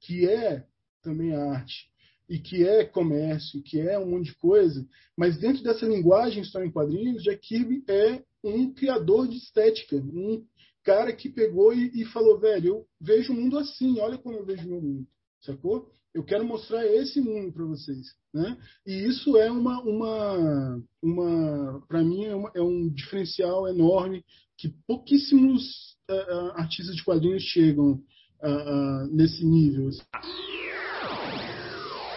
[0.00, 0.66] que é
[1.02, 1.90] também arte,
[2.28, 6.66] e que é comércio, que é um monte de coisa, mas dentro dessa linguagem história
[6.66, 10.42] em quadrinhos, Jack Kirby é um criador de estética, um
[10.82, 14.44] cara que pegou e, e falou, velho, eu vejo o mundo assim, olha como eu
[14.44, 15.06] vejo o meu mundo,
[15.40, 15.88] sacou?
[16.14, 18.58] Eu quero mostrar esse mundo para vocês, né?
[18.86, 24.22] E isso é uma, uma, uma para mim é, uma, é, um diferencial enorme
[24.58, 29.88] que pouquíssimos uh, artistas de quadrinhos chegam uh, uh, nesse nível.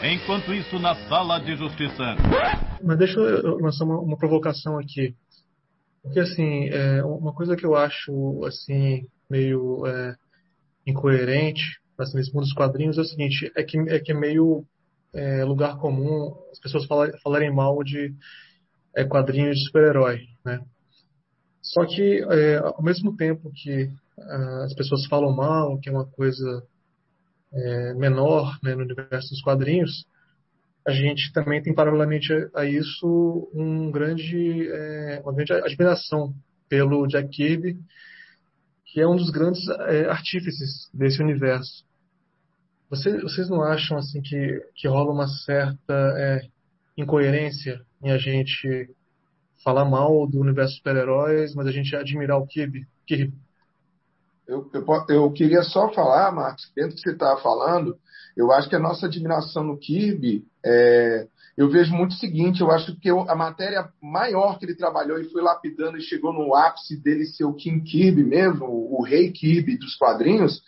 [0.01, 2.17] Enquanto isso, na sala de justiça.
[2.83, 5.15] Mas deixa eu lançar uma, uma provocação aqui.
[6.05, 10.15] Porque, assim, é, uma coisa que eu acho, assim, meio é,
[10.85, 11.63] incoerente
[11.97, 14.63] assim, nesse mundo dos quadrinhos é o seguinte, é que é, que é meio
[15.13, 18.13] é, lugar comum as pessoas falarem, falarem mal de
[18.95, 20.59] é, quadrinhos de super-herói, né?
[21.61, 23.89] Só que, é, ao mesmo tempo que
[24.63, 26.63] as pessoas falam mal, que é uma coisa
[27.51, 30.05] é, menor né, no universo dos quadrinhos,
[30.87, 36.33] a gente também tem paralelamente a isso um grande, é, uma grande admiração
[36.69, 37.77] pelo Jack Kirby,
[38.85, 41.83] que é um dos grandes é, artífices desse universo.
[42.89, 46.41] Vocês, vocês não acham assim que, que rola uma certa é,
[46.95, 48.89] incoerência em a gente
[49.63, 52.87] falar mal do universo super-heróis, mas a gente admirar o Kirby?
[53.07, 53.33] Kirby?
[54.47, 57.97] Eu, eu, eu, queria só falar, Marcos, dentro do que você estava falando,
[58.37, 62.71] eu acho que a nossa admiração no Kirby, é, eu vejo muito o seguinte, eu
[62.71, 66.97] acho que a matéria maior que ele trabalhou e foi lapidando e chegou no ápice
[66.97, 70.61] dele ser o King Kirby mesmo, o, o rei Kirby dos quadrinhos,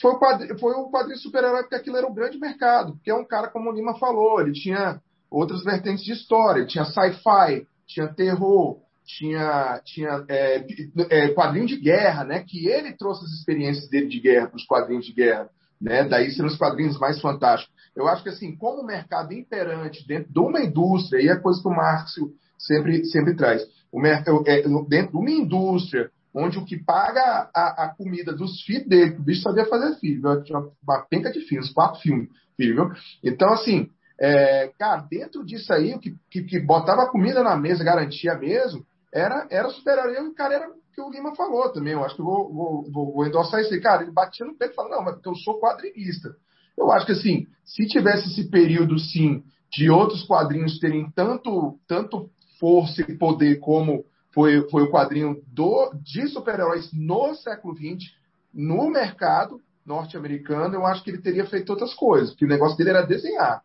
[0.00, 3.14] foi o quadrinho, foi o quadrinho super-herói, porque aquilo era o grande mercado, porque é
[3.14, 5.00] um cara, como o Lima falou, ele tinha
[5.30, 10.64] outras vertentes de história, tinha sci-fi, tinha terror, tinha, tinha é,
[11.10, 12.44] é, quadrinho de guerra, né?
[12.46, 15.48] Que ele trouxe as experiências dele de guerra para os quadrinhos de guerra,
[15.84, 16.02] né?
[16.04, 17.74] Daí serão os quadrinhos mais fantásticos.
[17.94, 21.40] Eu acho que assim, como o mercado imperante dentro de uma indústria, e é a
[21.40, 23.62] coisa que o Márcio sempre, sempre traz,
[23.92, 28.88] o é, dentro de uma indústria onde o que paga a, a comida dos filhos
[28.88, 32.92] dele, o bicho sabia fazer filho, tinha uma penca de filhos, quatro filhos, filho, viu?
[33.22, 37.84] Então, assim, é, cara, dentro disso aí, o que, que, que botava comida na mesa,
[37.84, 40.16] garantia mesmo, era, era super-herói.
[40.16, 41.92] E o cara era que o Lima falou também.
[41.92, 43.80] Eu acho que eu vou, vou, vou, vou endossar isso aí.
[43.80, 46.36] Cara, ele batia no peito e falava, não, mas porque eu sou quadrinista.
[46.76, 52.30] Eu acho que assim, se tivesse esse período, sim, de outros quadrinhos terem tanto, tanto
[52.58, 58.12] força e poder como foi, foi o quadrinho do, de super-heróis no século XX,
[58.52, 62.90] no mercado norte-americano, eu acho que ele teria feito outras coisas, porque o negócio dele
[62.90, 63.62] era desenhar.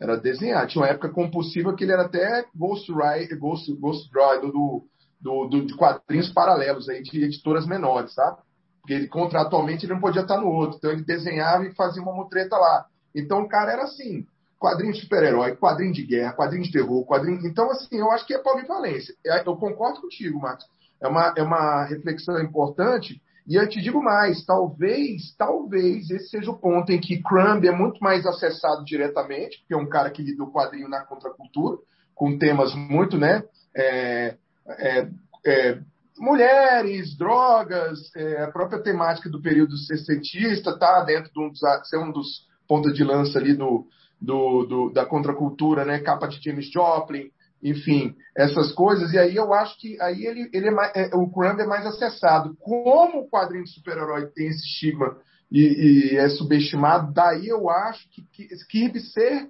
[0.00, 0.66] Era desenhar.
[0.66, 4.84] Tinha uma época compulsiva que ele era até Ghost, Ride, Ghost, Ghost Rider do,
[5.22, 8.38] do, do, de quadrinhos paralelos aí, de editoras menores, sabe?
[8.80, 10.76] Porque ele, contratualmente ele não podia estar no outro.
[10.76, 12.86] Então ele desenhava e fazia uma mutreta lá.
[13.14, 14.26] Então o cara era assim:
[14.58, 17.46] quadrinho de super-herói, quadrinho de guerra, quadrinho de terror, quadrinho.
[17.46, 19.14] Então, assim, eu acho que é polivalência.
[19.24, 20.66] É, eu concordo contigo, Marcos.
[21.00, 26.50] É uma, é uma reflexão importante e eu te digo mais, talvez, talvez esse seja
[26.50, 30.22] o ponto em que Crumb é muito mais acessado diretamente, porque é um cara que
[30.22, 31.78] lida o quadrinho na contracultura,
[32.14, 33.42] com temas muito, né?
[33.74, 34.36] É,
[34.66, 35.08] é,
[35.46, 35.78] é,
[36.18, 41.98] mulheres, drogas, é, a própria temática do período sessentista tá dentro de um dos, ser
[41.98, 43.86] um dos pontos de lança ali do,
[44.20, 45.98] do, do, da contracultura, né?
[45.98, 47.30] Capa de James Joplin,
[47.62, 49.12] enfim, essas coisas.
[49.12, 51.86] E aí eu acho que aí ele, ele é mais, é, o Crumb é mais
[51.86, 52.56] acessado.
[52.60, 55.16] Como o quadrinho de super-herói tem esse estigma
[55.50, 59.48] e, e, é subestimado, daí eu acho que, que Kirby ser,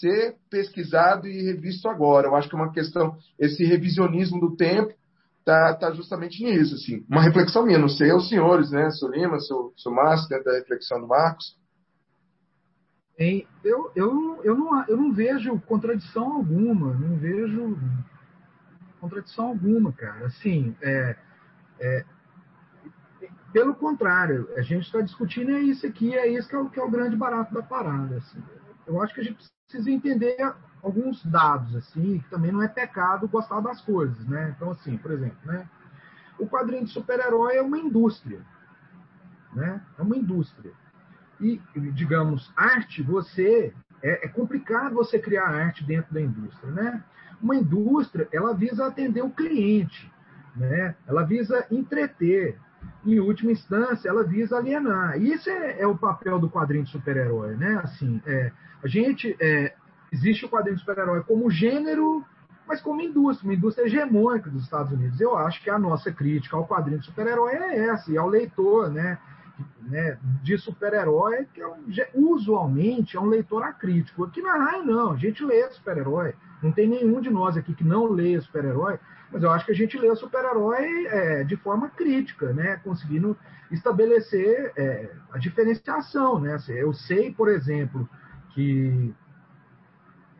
[0.00, 2.28] ser pesquisado e revisto agora.
[2.28, 4.94] Eu acho que é uma questão, esse revisionismo do tempo
[5.44, 6.74] tá, tá justamente nisso.
[6.74, 7.04] Assim.
[7.08, 8.90] Uma reflexão minha, não sei os senhores, né?
[8.90, 11.56] Seu Lima, seu, Márcio, dentro da reflexão do Marcos.
[13.64, 17.78] Eu, eu, eu, não, eu não vejo contradição alguma, não vejo
[19.00, 20.26] contradição alguma, cara.
[20.26, 21.16] Assim, é,
[21.80, 22.04] é,
[23.52, 26.78] pelo contrário, a gente está discutindo é isso aqui, é isso que é o, que
[26.78, 28.18] é o grande barato da parada.
[28.18, 28.42] Assim.
[28.86, 30.36] Eu acho que a gente precisa entender
[30.82, 34.54] alguns dados, assim, que também não é pecado gostar das coisas, né?
[34.56, 35.68] Então, assim, por exemplo, né?
[36.38, 38.40] O quadrinho de super-herói é uma indústria,
[39.52, 39.82] né?
[39.98, 40.72] É uma indústria.
[41.40, 41.60] E,
[41.92, 47.04] digamos, arte, você é, é, complicado você criar arte dentro da indústria, né?
[47.42, 50.10] Uma indústria, ela visa atender o cliente,
[50.54, 50.94] né?
[51.06, 52.58] Ela visa entreter.
[53.06, 55.20] Em última instância, ela visa alienar.
[55.20, 57.80] Isso é, é o papel do quadrinho de super-herói, né?
[57.82, 58.50] Assim, é,
[58.82, 59.74] a gente é,
[60.12, 62.24] existe o quadrinho de super-herói como gênero,
[62.66, 65.20] mas como indústria, uma indústria hegemônica dos Estados Unidos.
[65.20, 68.90] Eu acho que a nossa crítica ao quadrinho de super-herói é essa, e ao leitor,
[68.90, 69.18] né?
[69.82, 71.84] né, de super-herói, que é um,
[72.14, 74.24] usualmente é um leitor acrítico.
[74.24, 76.34] Aqui na RAI, não, a gente lê super-herói.
[76.62, 78.98] Não tem nenhum de nós aqui que não lê super-herói,
[79.30, 83.36] mas eu acho que a gente lê super-herói é, de forma crítica, né, conseguindo
[83.70, 86.38] estabelecer é, a diferenciação.
[86.38, 86.54] Né?
[86.54, 88.08] Assim, eu sei, por exemplo,
[88.50, 89.14] que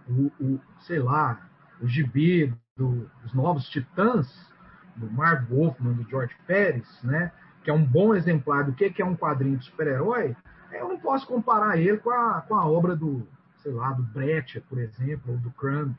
[0.09, 1.49] o, o sei lá,
[1.80, 4.53] o gibi do, dos Novos Titãs,
[4.95, 7.32] do Marv Wolfman, do George Pérez, né?
[7.62, 10.37] que é um bom exemplar do que é um quadrinho de super-herói,
[10.72, 13.26] eu não posso comparar ele com a, com a obra do,
[13.57, 15.95] sei lá, do Brecht, por exemplo, ou do Crumb,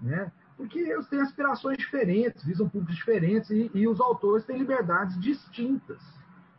[0.00, 0.30] né?
[0.60, 6.02] Porque eles têm aspirações diferentes, visam públicos diferentes e, e os autores têm liberdades distintas,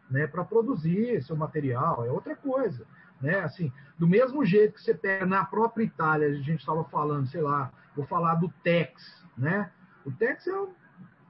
[0.09, 2.83] né, para produzir seu material, é outra coisa,
[3.21, 3.41] né?
[3.41, 7.41] Assim, do mesmo jeito que você pega na própria Itália, a gente estava falando, sei
[7.41, 9.69] lá, vou falar do Tex, né?
[10.03, 10.73] O Tex é um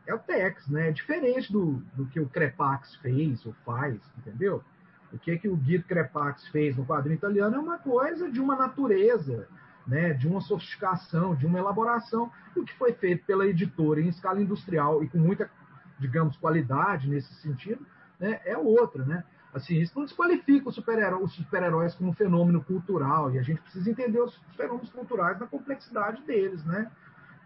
[0.07, 0.87] é o Tex, né?
[0.87, 4.63] É diferente do, do que o Crepax fez ou faz, entendeu?
[5.11, 8.55] O que, que o Guido Crepax fez no quadrinho italiano é uma coisa de uma
[8.55, 9.45] natureza,
[9.91, 10.13] né?
[10.13, 12.31] de uma sofisticação, de uma elaboração.
[12.55, 15.51] O que foi feito pela editora em escala industrial e com muita,
[15.99, 17.85] digamos, qualidade nesse sentido,
[18.17, 18.39] né?
[18.45, 19.21] é outra, né?
[19.53, 23.91] Assim, isso não desqualifica os super-heróis super como um fenômeno cultural, e a gente precisa
[23.91, 26.89] entender os fenômenos culturais na complexidade deles, né?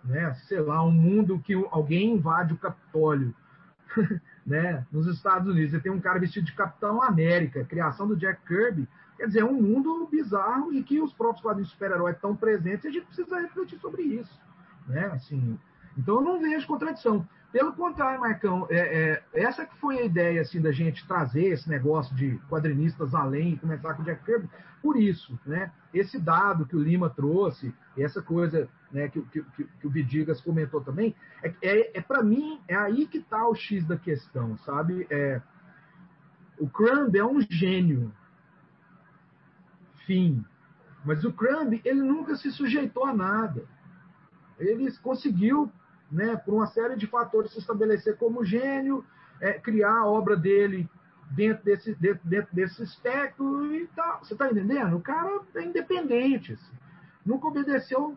[0.03, 0.31] né?
[0.47, 3.33] Sei lá, um mundo que alguém invade o Capitólio,
[4.45, 4.85] né?
[4.91, 8.87] Nos Estados Unidos, você tem um cara vestido de Capitão América, criação do Jack Kirby,
[9.17, 12.87] quer dizer, é um mundo bizarro e que os próprios quadrinhos super-heróis estão presentes e
[12.87, 14.39] a gente precisa refletir sobre isso,
[14.87, 15.05] né?
[15.07, 15.59] Assim,
[15.97, 17.27] então eu não vejo contradição.
[17.51, 21.69] Pelo contrário, Marcão, é, é, essa que foi a ideia assim da gente trazer esse
[21.69, 24.49] negócio de quadrinistas além e começar com o Jack Kirby,
[24.81, 25.71] por isso, né?
[25.93, 30.81] Esse dado que o Lima trouxe, essa coisa né, que, que, que, o Vidigas comentou
[30.81, 35.07] também, é, é, é para mim, é aí que está o X da questão, sabe?
[35.09, 35.41] É,
[36.59, 38.11] o Crumb é um gênio,
[40.05, 40.43] fim.
[41.03, 43.63] Mas o Crumb, ele nunca se sujeitou a nada.
[44.57, 45.71] Ele conseguiu
[46.11, 49.05] né, por uma série de fatores, se estabelecer como gênio,
[49.39, 50.89] é, criar a obra dele
[51.31, 54.23] dentro desse, dentro, dentro desse espectro e tal.
[54.23, 54.95] Você está entendendo?
[54.95, 56.53] O cara é independente.
[56.53, 56.73] Assim.
[57.25, 58.15] Nunca obedeceu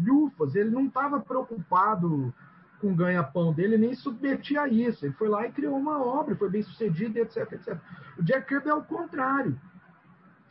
[0.00, 2.32] lufas, ele não estava preocupado
[2.80, 5.04] com o ganha-pão dele, nem submetia a isso.
[5.04, 7.76] Ele foi lá e criou uma obra, foi bem sucedido, etc, etc.
[8.16, 9.58] O Jack Kirby é o contrário.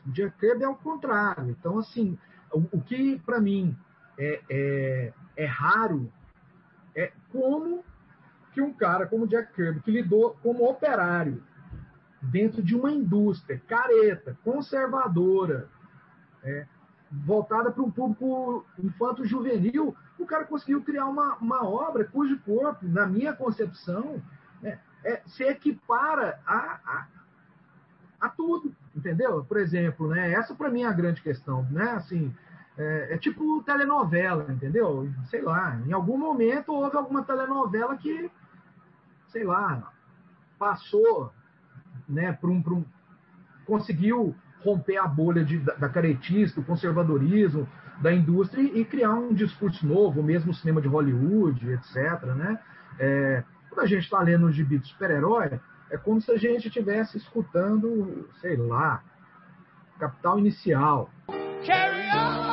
[0.08, 1.49] O Kirby é o contrário.
[1.49, 2.18] Então, assim,
[2.51, 3.78] o, o que para mim
[4.18, 6.12] é, é, é raro
[6.95, 7.84] é como
[8.53, 11.43] que um cara como Jack Kirby, que lidou como operário
[12.22, 15.70] dentro de uma indústria careta, conservadora,
[16.43, 16.66] é,
[17.12, 23.05] voltada para um público infanto-juvenil, o cara conseguiu criar uma, uma obra cujo corpo, na
[23.05, 24.22] minha concepção,
[24.64, 27.08] é, é, se equipara a, a,
[28.22, 29.45] a, tudo, entendeu?
[29.45, 31.91] Por exemplo, né, essa para mim é a grande questão, né?
[31.91, 32.34] Assim,
[32.78, 35.10] é, é, tipo telenovela, entendeu?
[35.30, 38.30] Sei lá, em algum momento houve alguma telenovela que,
[39.28, 39.91] sei lá,
[40.58, 41.32] passou,
[42.10, 42.86] né, por um, por um
[43.66, 47.68] conseguiu romper a bolha de, da, da caretice, do conservadorismo,
[48.02, 52.24] da indústria e, criar um discurso novo, mesmo o cinema de Hollywood, etc.
[52.36, 52.60] Né?
[53.00, 55.60] É, quando a gente está lendo um gibi de super-herói,
[55.90, 59.04] é como se a gente estivesse escutando, sei lá,
[60.00, 61.10] Capital Inicial.
[61.66, 62.48] Carry on!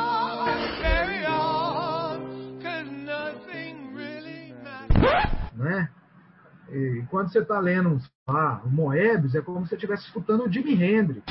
[5.65, 5.89] né?
[6.71, 10.53] E quando você está lendo ah, o Moebius, é como se você estivesse escutando o
[10.53, 11.25] Jimi Hendrix.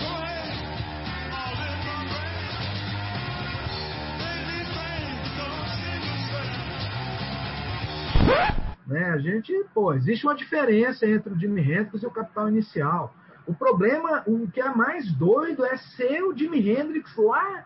[8.93, 9.05] Né?
[9.05, 13.15] A gente, pô, existe uma diferença entre o Jimi Hendrix e o Capital Inicial.
[13.47, 17.65] O problema, o que é mais doido é ser o Jimi Hendrix lá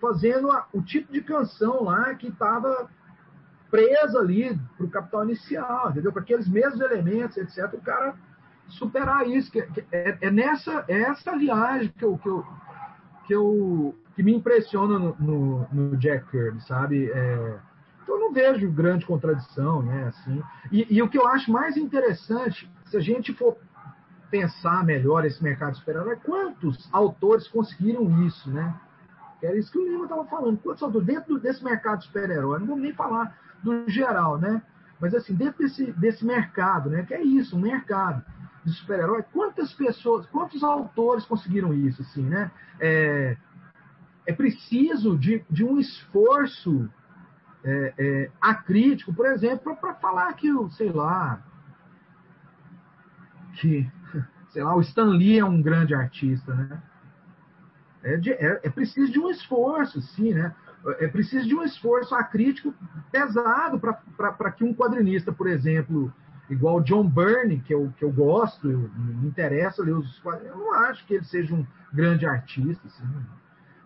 [0.00, 2.90] fazendo a, o tipo de canção lá que estava
[3.70, 6.12] presa ali para o capital inicial, entendeu?
[6.12, 7.72] Para aqueles mesmos elementos, etc.
[7.74, 8.16] O cara
[8.66, 9.52] superar isso.
[9.52, 12.46] Que, que é, é, nessa é essa viagem que eu, que eu,
[13.26, 17.10] que, eu, que me impressiona no, no, no Jack Kirby, sabe?
[17.12, 17.58] É,
[18.08, 20.06] então, eu não vejo grande contradição, né?
[20.08, 20.42] Assim.
[20.72, 23.58] E, e, o que eu acho mais interessante, se a gente for
[24.30, 28.74] pensar melhor esse mercado super-herói, quantos autores conseguiram isso, né?
[29.42, 30.58] Era isso que o Lima estava falando.
[30.58, 32.58] Quantos autores dentro desse mercado super-herói?
[32.60, 34.62] Não vamos nem falar do geral, né?
[34.98, 37.04] Mas assim, dentro desse, desse mercado, né?
[37.04, 38.24] Que é isso, um mercado
[38.64, 42.50] de super-herói, quantas pessoas, quantos autores conseguiram isso, assim, né?
[42.80, 43.36] É,
[44.26, 46.88] é preciso de, de um esforço
[47.64, 51.42] é, é, acrítico, por exemplo, para falar que o, sei lá,
[53.54, 53.90] que,
[54.50, 56.82] sei lá, o Stan Lee é um grande artista, né?
[58.02, 60.54] É, de, é, é preciso de um esforço, sim, né?
[61.00, 62.72] É preciso de um esforço acrítico
[63.10, 66.12] pesado para que um quadrinista, por exemplo,
[66.48, 70.58] igual John Byrne, que eu, que eu gosto, eu, me interessa ler os quadrinhos, eu
[70.58, 73.04] não acho que ele seja um grande artista, assim.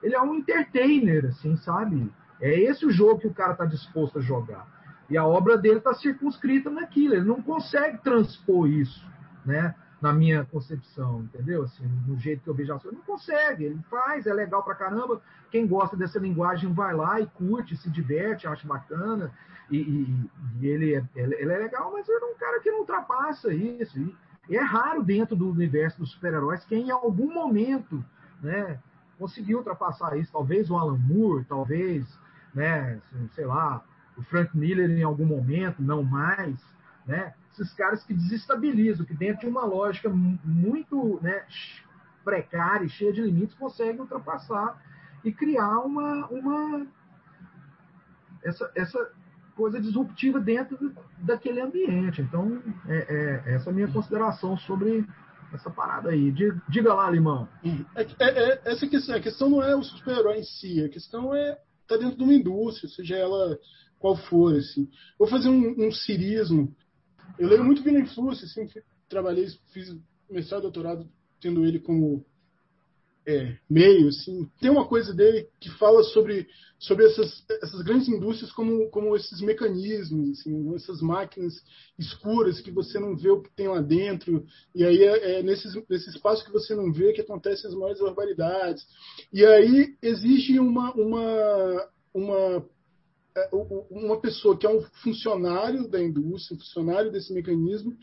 [0.02, 2.12] Ele é um entertainer, assim, sabe?
[2.43, 4.66] É esse o jogo que o cara está disposto a jogar.
[5.09, 9.07] E a obra dele está circunscrita naquilo, ele não consegue transpor isso,
[9.47, 9.74] né?
[10.03, 11.62] na minha concepção, entendeu?
[11.62, 12.99] Assim, no jeito que eu vejo as coisas.
[12.99, 15.22] Não consegue, ele faz, é legal pra caramba.
[15.49, 19.30] Quem gosta dessa linguagem vai lá e curte, se diverte, acha bacana.
[19.70, 20.30] E, e,
[20.61, 23.97] e ele, é, ele, é legal, mas ele é um cara que não ultrapassa isso.
[24.49, 28.05] E é raro dentro do universo dos super-heróis quem em algum momento
[28.43, 28.80] né,
[29.16, 30.32] conseguiu ultrapassar isso.
[30.32, 32.05] Talvez o Alan Moore, talvez,
[32.55, 33.00] né,
[33.34, 33.82] sei lá,
[34.16, 36.57] o Frank Miller em algum momento, não mais.
[37.07, 37.34] Né?
[37.53, 41.44] esses caras que desestabilizam, que dentro de uma lógica muito né,
[42.24, 44.80] precária e cheia de limites, conseguem ultrapassar
[45.24, 46.86] e criar uma, uma
[48.42, 49.12] essa, essa
[49.55, 52.22] coisa disruptiva dentro daquele ambiente.
[52.22, 55.07] Então, é, é, essa é a minha consideração sobre
[55.53, 56.32] essa parada aí.
[56.68, 57.46] Diga lá, Limão.
[57.94, 61.34] É, é, é, essa questão, a questão não é o super-herói em si, a questão
[61.34, 63.59] é tá dentro de uma indústria, seja ela
[63.99, 64.55] qual for.
[64.55, 64.89] Assim.
[65.18, 66.74] Vou fazer um, um cirismo
[67.39, 68.68] eu leio muito Vino Influência, assim,
[69.09, 69.97] trabalhei, fiz
[70.30, 71.09] mestrado doutorado
[71.41, 72.24] tendo ele como
[73.26, 74.48] é, meio, assim.
[74.60, 76.48] Tem uma coisa dele que fala sobre,
[76.78, 81.54] sobre essas, essas grandes indústrias como, como esses mecanismos, assim, essas máquinas
[81.98, 84.44] escuras que você não vê o que tem lá dentro,
[84.74, 88.00] e aí é, é nesses, nesse espaço que você não vê que acontecem as maiores
[88.00, 88.84] barbaridades.
[89.32, 92.66] E aí exige uma, uma, uma
[93.34, 93.48] é,
[93.90, 97.96] uma pessoa que é um funcionário da indústria, um funcionário desse mecanismo,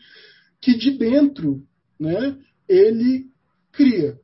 [0.60, 1.62] que de dentro
[1.98, 2.36] né,
[2.68, 3.30] ele
[3.70, 4.18] cria.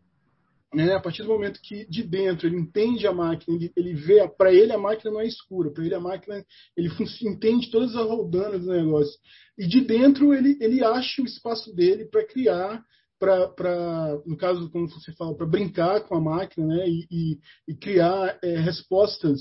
[0.76, 0.92] Né?
[0.92, 4.52] A partir do momento que de dentro ele entende a máquina, ele, ele vê, para
[4.52, 6.44] ele a máquina não é escura, para ele a máquina,
[6.76, 6.90] ele
[7.24, 9.18] entende todas as roldanas do negócio.
[9.56, 12.84] E de dentro ele, ele acha o espaço dele para criar
[13.18, 17.74] para, no caso, como você fala, para brincar com a máquina né, e, e, e
[17.74, 19.40] criar é, respostas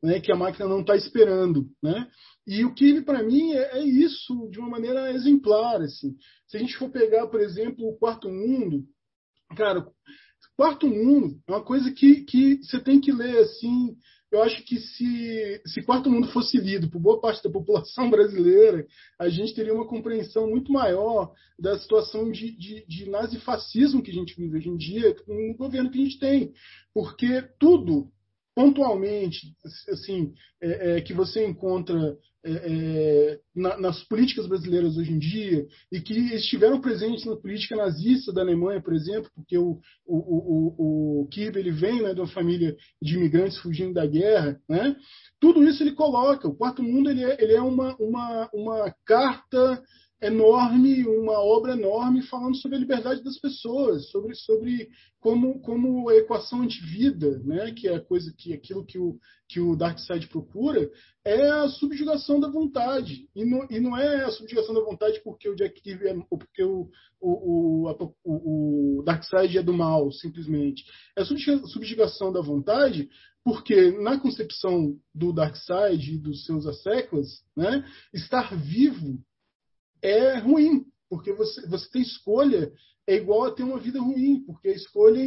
[0.00, 1.66] né, que a máquina não está esperando.
[1.82, 2.06] Né?
[2.46, 5.82] E o que para mim é, é, isso de uma maneira exemplar.
[5.82, 6.14] Assim.
[6.46, 8.84] Se a gente for pegar, por exemplo, o Quarto Mundo,
[9.56, 9.84] cara,
[10.58, 13.96] Quarto Mundo é uma coisa que, que você tem que ler assim.
[14.28, 18.84] Eu acho que se, se Quarto Mundo fosse lido por boa parte da população brasileira,
[19.20, 24.14] a gente teria uma compreensão muito maior da situação de, de, de nazifascismo que a
[24.14, 26.52] gente vive hoje em dia, no governo que a gente tem.
[26.92, 28.10] Porque tudo
[28.52, 29.54] pontualmente,
[29.88, 35.66] assim, é, é, que você encontra é, é, na, nas políticas brasileiras hoje em dia
[35.90, 41.22] e que estiveram presentes na política nazista da Alemanha, por exemplo, porque o, o, o,
[41.22, 44.96] o Kirby ele vem né, de uma família de imigrantes fugindo da guerra, né?
[45.40, 46.46] Tudo isso ele coloca.
[46.46, 49.82] O Quarto Mundo ele é, ele é uma, uma, uma carta
[50.20, 54.88] enorme, uma obra enorme falando sobre a liberdade das pessoas, sobre, sobre
[55.20, 59.16] como, como a equação antivida, né, que é a coisa que aquilo que o,
[59.48, 60.90] que o Darkseid procura,
[61.24, 63.28] é a subjugação da vontade.
[63.34, 66.38] E não, e não é a subjugação da vontade porque o Jack Kirby é, ou
[66.38, 66.88] porque o,
[67.20, 67.88] o,
[68.24, 70.84] o, o, Darkseid é do mal, simplesmente.
[71.16, 73.08] É a subjugação da vontade
[73.44, 77.82] porque na concepção do Darkseid e dos seus asseclas, né,
[78.12, 79.18] estar vivo
[80.02, 82.72] é ruim, porque você, você tem escolha,
[83.06, 85.20] é igual a ter uma vida ruim, porque a escolha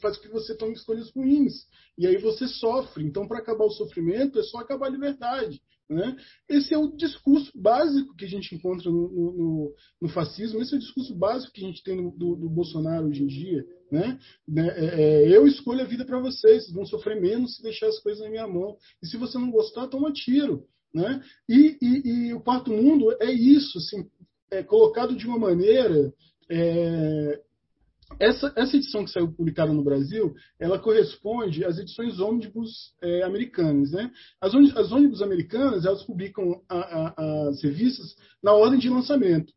[0.00, 1.66] faz com que você tome escolhas ruins.
[1.98, 3.04] E aí você sofre.
[3.04, 5.60] Então, para acabar o sofrimento, é só acabar a liberdade.
[5.88, 6.16] Né?
[6.48, 10.76] Esse é o discurso básico que a gente encontra no, no, no fascismo, esse é
[10.76, 13.66] o discurso básico que a gente tem no, do, do Bolsonaro hoje em dia.
[13.90, 14.18] Né?
[14.48, 17.88] né é, é, eu escolho a vida para vocês, vocês vão sofrer menos se deixar
[17.88, 18.76] as coisas na minha mão.
[19.02, 20.66] E se você não gostar, toma tiro.
[20.94, 21.20] Né?
[21.48, 24.08] E, e, e, o quarto mundo é isso, assim,
[24.54, 26.12] é colocado de uma maneira
[26.50, 27.40] é,
[28.20, 33.90] essa, essa edição que saiu publicada no Brasil, ela corresponde às edições ônibus é, americanas.
[33.92, 34.10] Né?
[34.40, 39.52] As, as ônibus americanas, elas publicam a, a, as revistas na ordem de lançamento.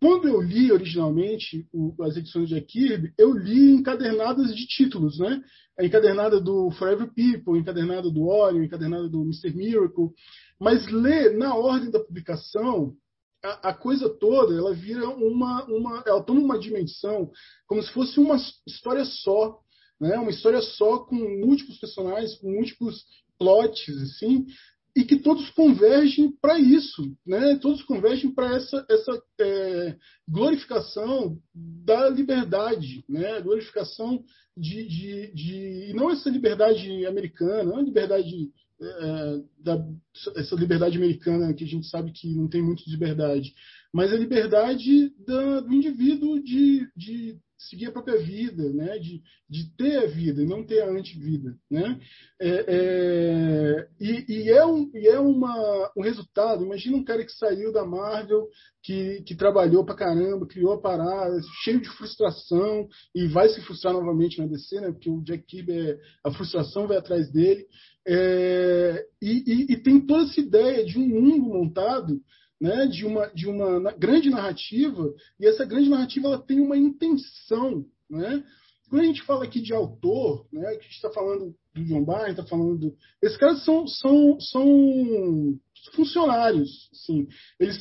[0.00, 5.42] Quando eu li originalmente o, as edições de Kirby, eu li encadernadas de títulos, né?
[5.78, 9.54] A encadernada do Forever People, a encadernada do Orion, a encadernada do Mr.
[9.54, 10.10] Miracle.
[10.60, 12.94] Mas ler na ordem da publicação,
[13.44, 16.02] a, a, coisa toda ela vira uma, uma.
[16.06, 17.30] Ela toma uma dimensão
[17.66, 18.36] como se fosse uma
[18.66, 19.60] história só.
[20.00, 20.16] Né?
[20.18, 23.04] Uma história só com múltiplos personagens, com múltiplos
[23.38, 24.46] plots, assim,
[24.96, 27.56] e que todos convergem para isso, né?
[27.56, 29.96] Todos convergem para essa, essa é,
[30.28, 33.40] glorificação da liberdade, né?
[33.40, 34.24] Glorificação
[34.56, 39.86] de, de, de não essa liberdade americana, não a liberdade é, da,
[40.36, 43.52] essa liberdade americana que a gente sabe que não tem muito de liberdade,
[43.92, 48.98] mas a liberdade da, do indivíduo de, de seguir a própria vida, né?
[48.98, 51.56] de, de ter a vida e não ter a antivida.
[51.70, 52.00] Né?
[52.40, 56.64] É, é, e, e, é, um, e é uma, um resultado.
[56.64, 58.48] Imagina um cara que saiu da Marvel,
[58.82, 63.94] que, que trabalhou pra caramba, criou a parada, cheio de frustração, e vai se frustrar
[63.94, 64.92] novamente na DC, né?
[64.92, 67.66] porque o Jack Kirby, é, a frustração vai atrás dele.
[68.06, 72.20] É, e, e, e tem toda essa ideia de um mundo montado
[72.60, 77.84] né, de, uma, de uma grande narrativa, e essa grande narrativa ela tem uma intenção.
[78.08, 78.44] Né?
[78.88, 82.04] Quando a gente fala aqui de autor, né, que a gente está falando do John
[82.04, 82.96] Byrne, está falando do...
[83.22, 85.58] Esses caras são, são, são
[85.94, 86.88] funcionários.
[86.92, 87.26] Assim.
[87.58, 87.76] Eles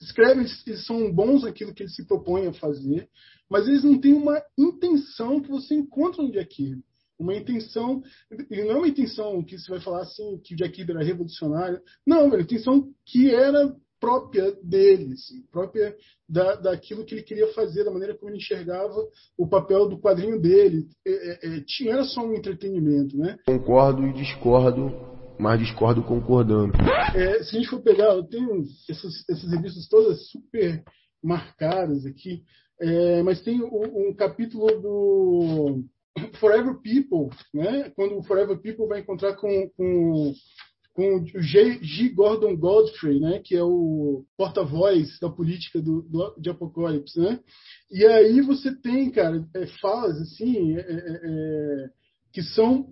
[0.00, 3.08] escrevem, eles são bons naquilo que eles se propõem a fazer,
[3.50, 6.84] mas eles não têm uma intenção que você encontra no Jack Kirby.
[7.18, 8.02] Uma intenção,
[8.50, 11.04] e não é uma intenção que você vai falar assim, que o Jack Kirby era
[11.04, 11.80] revolucionário.
[12.06, 15.96] Não, é uma intenção que era própria dele, assim, própria
[16.28, 18.94] da, daquilo que ele queria fazer, da maneira como ele enxergava
[19.38, 20.86] o papel do quadrinho dele.
[21.06, 23.38] É, é, é tinha, era só um entretenimento, né?
[23.46, 24.92] Concordo e discordo,
[25.38, 26.74] mas discordo concordando.
[27.14, 30.82] É, se a gente for pegar, eu tenho essas, essas revistas todas super
[31.22, 32.42] marcadas aqui,
[32.80, 35.84] é, mas tem um, um capítulo do
[36.38, 37.90] Forever People, né?
[37.96, 40.32] Quando o Forever People vai encontrar com, com
[40.94, 41.80] com o G.
[41.82, 42.08] G.
[42.10, 47.40] Gordon Godfrey, né, que é o porta-voz da política do, do, de Apocalipse, né?
[47.90, 51.90] E aí você tem, cara, é, falas assim, é, é, é
[52.32, 52.88] que são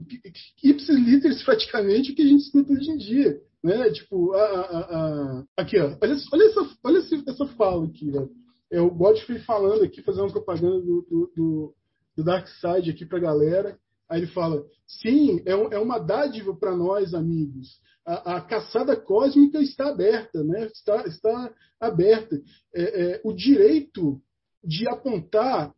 [0.63, 3.91] ipsis literis praticamente o que a gente escuta hoje em dia, né?
[3.91, 8.27] Tipo, a, a, a, aqui, ó, olha, olha essa, olha essa fala aqui, ó.
[8.71, 11.75] É o Godfrey falando aqui, fazendo propaganda do, do, do,
[12.17, 13.79] do Dark Side aqui para a galera.
[14.09, 17.81] Aí ele fala: sim, é, é uma dádiva para nós, amigos.
[18.05, 20.67] A, a, caçada cósmica está aberta, né?
[20.67, 22.37] está, está aberta.
[22.75, 24.21] É, é, o direito
[24.63, 25.73] de apontar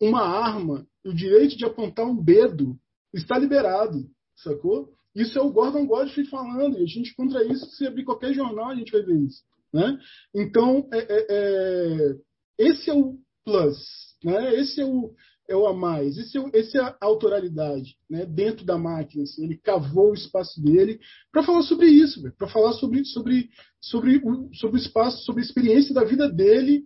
[0.00, 2.76] uma arma, o direito de apontar um dedo
[3.14, 4.04] está liberado,
[4.36, 4.92] sacou?
[5.14, 8.70] Isso é o Gordon Godfrey falando, e a gente contra isso, se abrir qualquer jornal,
[8.70, 9.42] a gente vai ver isso.
[9.72, 9.98] Né?
[10.34, 12.16] Então, é, é, é
[12.58, 13.78] esse é o plus,
[14.24, 14.54] né?
[14.56, 15.14] esse é o,
[15.48, 16.16] é o a mais.
[16.16, 19.24] Esse é, esse é a autoralidade né, dentro da máquina.
[19.24, 20.98] Assim, ele cavou o espaço dele
[21.30, 23.48] para falar sobre isso, para falar sobre, sobre,
[23.80, 26.84] sobre, o, sobre o espaço, sobre a experiência da vida dele,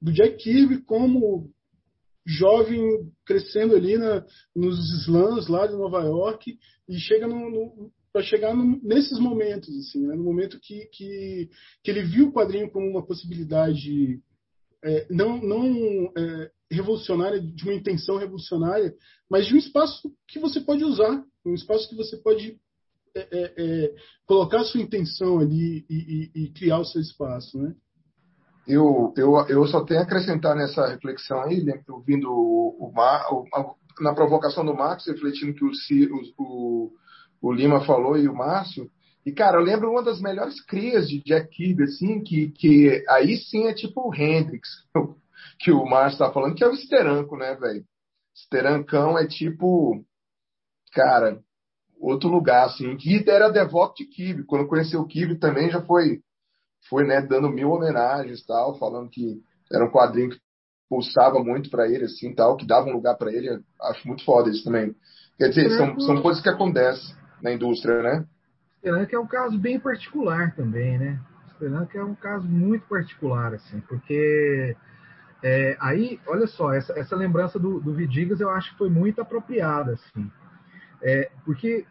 [0.00, 1.50] do Jack Kirby como
[2.26, 4.24] jovem crescendo ali na,
[4.54, 9.68] nos slums lá de Nova York e chega no, no para chegar no, nesses momentos
[9.76, 11.50] assim né, no momento que, que,
[11.82, 14.20] que ele viu o quadrinho como uma possibilidade
[14.82, 18.94] é, não, não é, revolucionária, de uma intenção revolucionária,
[19.30, 22.58] mas de um espaço que você pode usar, um espaço que você pode
[23.16, 23.94] é, é, é
[24.26, 27.74] colocar a sua intenção ali e, e, e, criar o seu espaço, né?
[28.66, 33.76] Eu, eu, eu só tenho a acrescentar nessa reflexão aí, né, ouvindo o, o, o,
[34.00, 35.70] na provocação do Marcos, refletindo que o,
[36.38, 36.92] o,
[37.42, 38.90] o Lima falou e o Márcio,
[39.26, 43.38] e, cara, eu lembro uma das melhores crias de Jack Kirby, assim, que, que aí
[43.38, 44.68] sim é tipo o Hendrix,
[45.58, 47.84] que o Márcio tá falando, que é o Steranco, né, velho?
[48.36, 50.04] Sterancão é tipo,
[50.92, 51.40] cara,
[52.00, 52.96] outro lugar, assim.
[52.96, 54.44] Que era devoto de Kirby.
[54.44, 56.20] Quando conheceu o Kirby também já foi,
[56.88, 59.40] foi né, dando mil homenagens tal, falando que
[59.72, 60.38] era um quadrinho que
[60.88, 63.60] pulsava muito para ele, assim, tal, que dava um lugar para ele.
[63.82, 64.94] Acho muito foda isso também.
[65.38, 68.26] Quer dizer, são, são coisas que acontecem na indústria, né?
[68.78, 71.18] Sterank é um caso bem particular também, né?
[71.54, 74.76] Sterank é um caso muito particular, assim, porque
[75.46, 79.20] é, aí, olha só, essa, essa lembrança do, do, Vidigas eu acho que foi muito
[79.20, 80.32] apropriada, assim.
[81.02, 81.86] É, porque,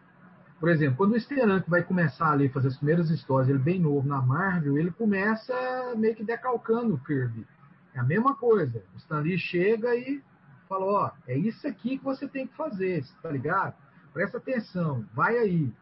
[0.58, 3.78] por exemplo, quando o Sterank vai começar ali a fazer as primeiras histórias, ele bem
[3.78, 5.54] novo na Marvel, ele começa
[5.96, 7.46] meio que decalcando o Kirby.
[7.94, 8.82] É a mesma coisa.
[8.92, 10.20] O Stanley chega e
[10.68, 13.76] fala, ó, é isso aqui que você tem que fazer, tá ligado?
[14.12, 15.72] Presta atenção, vai aí.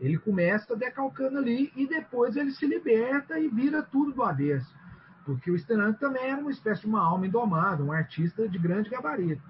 [0.00, 4.72] Ele começa decalcando ali e depois ele se liberta e vira tudo do avesso.
[5.26, 8.88] Porque o Stenang também era uma espécie de uma alma indomada, um artista de grande
[8.88, 9.42] gabarito.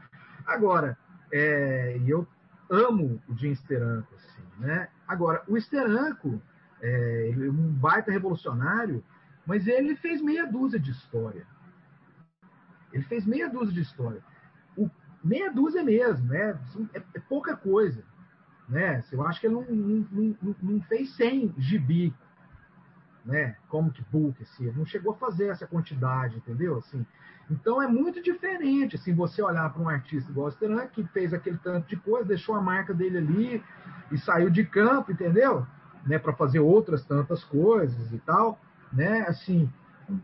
[0.47, 0.97] Agora,
[1.31, 2.27] é, eu
[2.70, 4.89] amo o Jim Steranko, assim, né?
[5.07, 6.41] Agora, o Steranko,
[6.81, 9.05] é, é um baita revolucionário,
[9.45, 11.47] mas ele fez meia dúzia de história.
[12.91, 14.24] Ele fez meia dúzia de história.
[14.74, 14.89] O,
[15.22, 16.59] meia dúzia mesmo, né?
[16.95, 18.03] É, é pouca coisa.
[18.66, 19.05] Né?
[19.12, 22.14] Eu acho que ele não, não, não, não fez 100 gibi
[23.27, 26.79] né, comic book, assim, não chegou a fazer essa quantidade, entendeu?
[26.79, 27.05] Assim,
[27.51, 31.35] então é muito diferente, assim, você olhar para um artista igual o Steran, que fez
[31.35, 33.64] aquele tanto de coisa, deixou a marca dele ali
[34.12, 35.66] e saiu de campo, entendeu?
[36.07, 38.61] Né, para fazer outras tantas coisas e tal,
[38.93, 39.22] né?
[39.27, 39.68] Assim,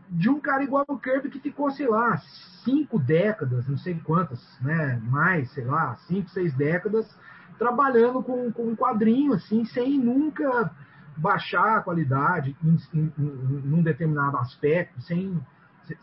[0.09, 2.17] de um cara igual o Kirby que ficou, sei lá,
[2.63, 5.01] cinco décadas, não sei quantas, né?
[5.03, 7.13] Mais, sei lá, cinco, seis décadas
[7.57, 10.71] trabalhando com, com um quadrinho, assim, sem nunca
[11.17, 15.39] baixar a qualidade em, em, em, num determinado aspecto, sem,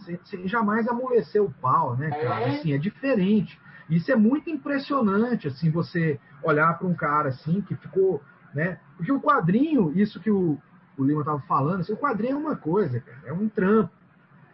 [0.05, 2.41] sem, sem, jamais amolecer o pau, né, cara?
[2.41, 2.59] É.
[2.59, 3.59] Assim, é diferente.
[3.89, 8.23] Isso é muito impressionante, assim, você olhar para um cara assim que ficou,
[8.55, 8.79] né?
[8.97, 10.59] Porque o quadrinho, isso que o,
[10.97, 13.93] o Lima estava falando, assim, o quadrinho é uma coisa, cara, é um trampo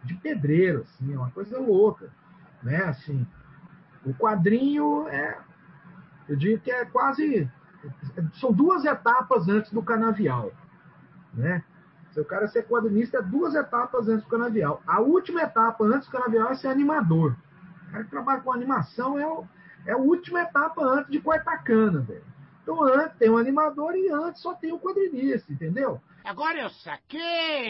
[0.03, 2.09] de pedreiro, assim, é uma coisa louca,
[2.63, 2.83] né?
[2.85, 3.27] Assim,
[4.05, 5.37] o quadrinho é,
[6.27, 7.49] eu digo que é quase
[8.39, 10.51] são duas etapas antes do canavial.
[11.33, 11.63] Né?
[12.11, 14.81] Se o cara ser quadrinista, é duas etapas antes do canavial.
[14.87, 17.35] A última etapa antes do canavial é ser animador.
[17.87, 19.45] O cara que trabalha com animação é, o,
[19.85, 22.23] é a última etapa antes de cortar cana, velho.
[22.63, 26.01] Então antes tem o animador e antes só tem o quadrinista, entendeu?
[26.25, 27.69] Agora eu saquei!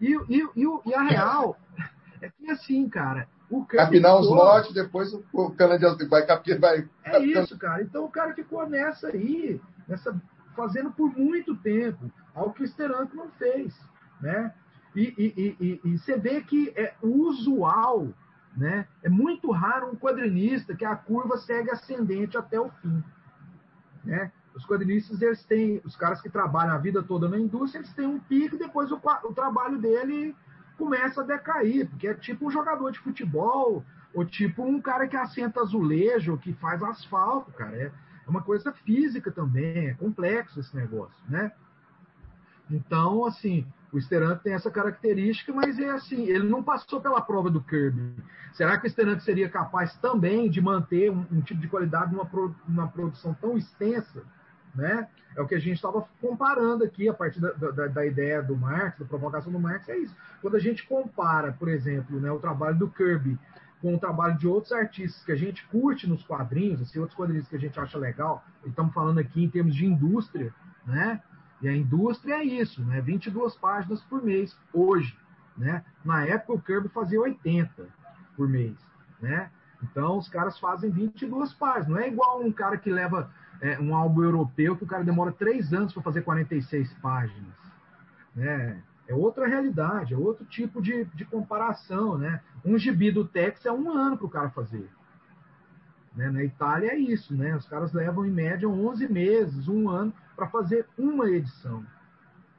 [0.00, 1.56] E, e, e, e a real
[2.22, 3.28] é que assim, cara,
[3.66, 6.86] Capinar os lotes, depois o cana de vai capir, vai.
[7.04, 7.82] É isso, cara.
[7.82, 10.14] Então o cara ficou nessa aí, nessa,
[10.54, 13.74] fazendo por muito tempo, algo que o Steranko não fez,
[14.20, 14.52] né?
[14.94, 18.08] E, e, e, e, você vê que é usual,
[18.56, 18.86] né?
[19.02, 23.02] É muito raro um quadrinista que a curva segue ascendente até o fim,
[24.04, 24.30] né?
[24.54, 28.06] Os quadrinistas, eles têm, os caras que trabalham a vida toda na indústria, eles têm
[28.06, 30.34] um pico e depois o, o trabalho dele
[30.78, 35.16] começa a decair, porque é tipo um jogador de futebol, ou tipo um cara que
[35.16, 37.76] assenta azulejo, que faz asfalto, cara.
[37.76, 41.52] É, é uma coisa física também, é complexo esse negócio, né?
[42.70, 47.50] Então, assim, o Sterante tem essa característica, mas é assim, ele não passou pela prova
[47.50, 48.22] do Kirby.
[48.52, 52.26] Será que o Sterante seria capaz também de manter um, um tipo de qualidade numa,
[52.26, 54.22] pro, numa produção tão extensa?
[54.74, 55.08] Né?
[55.36, 58.56] É o que a gente estava comparando aqui a partir da, da, da, ideia do
[58.56, 60.14] Marx, da provocação do Marx, é isso.
[60.40, 63.38] Quando a gente compara, por exemplo, né, o trabalho do Kirby
[63.80, 67.48] com o trabalho de outros artistas que a gente curte nos quadrinhos, assim, outros quadrinhos
[67.48, 70.52] que a gente acha legal, estamos falando aqui em termos de indústria,
[70.84, 71.22] né?
[71.60, 73.00] E a indústria é isso, né?
[73.00, 75.16] 22 páginas por mês, hoje,
[75.56, 75.84] né?
[76.04, 77.86] Na época o Kirby fazia 80
[78.36, 78.76] por mês,
[79.20, 79.50] né?
[79.82, 83.30] Então os caras fazem 22 páginas, não é igual um cara que leva
[83.60, 87.54] é, um álbum europeu que o cara demora três anos para fazer 46 páginas.
[88.34, 88.82] Né?
[89.06, 92.18] É outra realidade, é outro tipo de, de comparação.
[92.18, 92.40] Né?
[92.64, 94.88] Um gibi do Tex é um ano para o cara fazer.
[96.14, 96.30] Né?
[96.30, 97.56] Na Itália é isso, né?
[97.56, 101.84] os caras levam em média 11 meses, um ano, para fazer uma edição.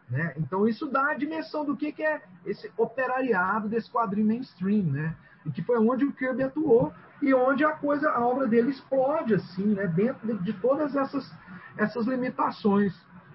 [0.10, 0.34] Né?
[0.38, 5.16] Então isso dá a dimensão do que, que é esse operariado desse quadrinho mainstream, né?
[5.46, 9.34] E que foi onde o Kirby atuou e onde a coisa, a obra dele explode
[9.34, 9.88] assim, né?
[9.88, 11.32] Dentro de, todas essas
[11.78, 12.94] essas limitações.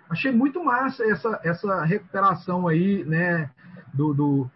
[0.08, 3.50] Achei muito massa essa essa recuperação aí, né?
[3.92, 4.50] Do, do,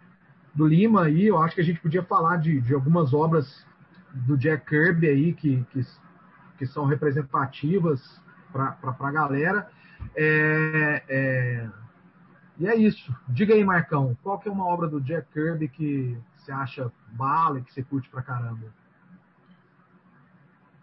[0.54, 1.26] do Lima aí.
[1.26, 3.66] Eu acho que a gente podia falar de, de algumas obras
[4.12, 5.86] do Jack Kirby aí que, que,
[6.58, 8.20] que são representativas
[8.52, 9.70] para a galera.
[10.16, 11.68] É, é,
[12.58, 13.14] e é isso.
[13.28, 16.18] Diga aí, Marcão, qual que é uma obra do Jack Kirby que
[16.48, 18.72] você acha bala que você curte pra caramba?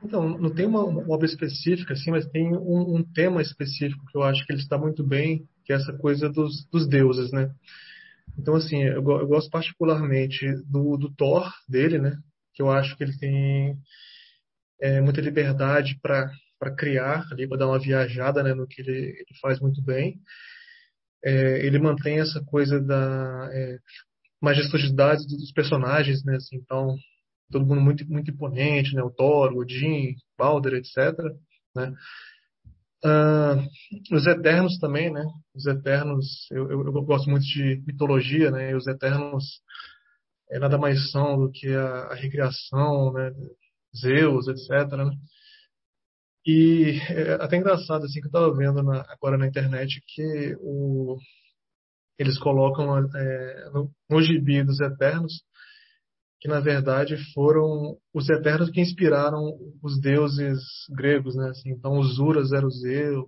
[0.04, 4.22] Então, não tem uma obra específica, assim, mas tem um, um, tema específico que eu
[4.22, 7.52] acho que ele está muito bem, que é essa coisa dos, dos deuses, né?
[8.38, 12.16] Então, assim, eu, eu gosto particularmente do, do, Thor dele, né?
[12.54, 13.76] Que eu acho que ele tem
[14.80, 19.40] é, muita liberdade para criar, ali, para dar uma viajada né, no que ele, ele
[19.42, 20.20] faz muito bem.
[21.24, 23.80] É, ele mantém essa coisa da é,
[24.46, 26.36] majestosidade dos personagens, né?
[26.36, 26.96] Assim, então,
[27.52, 29.04] todo mundo muito, muito imponente, né?
[29.04, 31.18] O Thor, o Odin, Balder, etc.
[31.76, 31.94] Né?
[33.04, 35.24] Uh, os Eternos também, né?
[35.54, 38.72] Os Eternos, eu, eu, eu, gosto muito de mitologia, né?
[38.72, 39.44] E os Eternos
[40.52, 43.32] é, nada mais são do que a, a recriação, né,
[44.00, 44.92] Zeus, etc.
[44.98, 45.12] Né?
[46.46, 51.18] E é até engraçado assim que eu estava vendo na, agora na internet que o,
[52.18, 55.44] eles colocam é, no, no gibi dos Eternos
[56.46, 60.60] que na verdade foram os Eternos que inspiraram os deuses
[60.92, 61.50] gregos, né?
[61.50, 63.26] Assim, então os Uras eram os Zeus,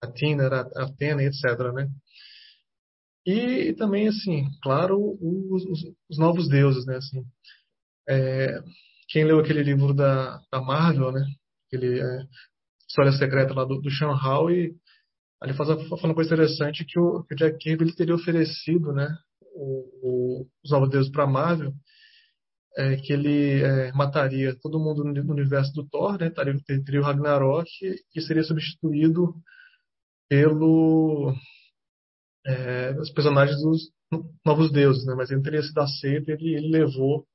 [0.00, 1.42] Atina era Atena, etc.
[1.74, 1.88] Né?
[3.26, 6.98] E também assim, claro, os, os, os novos deuses, né?
[6.98, 7.24] Assim,
[8.08, 8.62] é,
[9.08, 11.26] quem leu aquele livro da, da Marvel, né?
[11.66, 12.22] Aquele é,
[12.88, 14.72] História Secreta lá do, do Sean Howe,
[15.42, 19.08] ele faz, uma coisa interessante que o, que o Jack Kirby ele teria oferecido, né?
[19.54, 21.72] O, o, os novos deuses para Marvel,
[22.76, 26.30] é, que ele é, mataria todo mundo no universo do Thor, né?
[26.30, 26.54] Teria,
[26.84, 27.68] teria o Ragnarok
[28.14, 29.34] e seria substituído
[30.28, 31.34] pelo
[32.46, 33.90] é, os personagens dos
[34.44, 35.14] novos deuses, né?
[35.16, 37.26] Mas ele teria sido aceito, ele, ele levou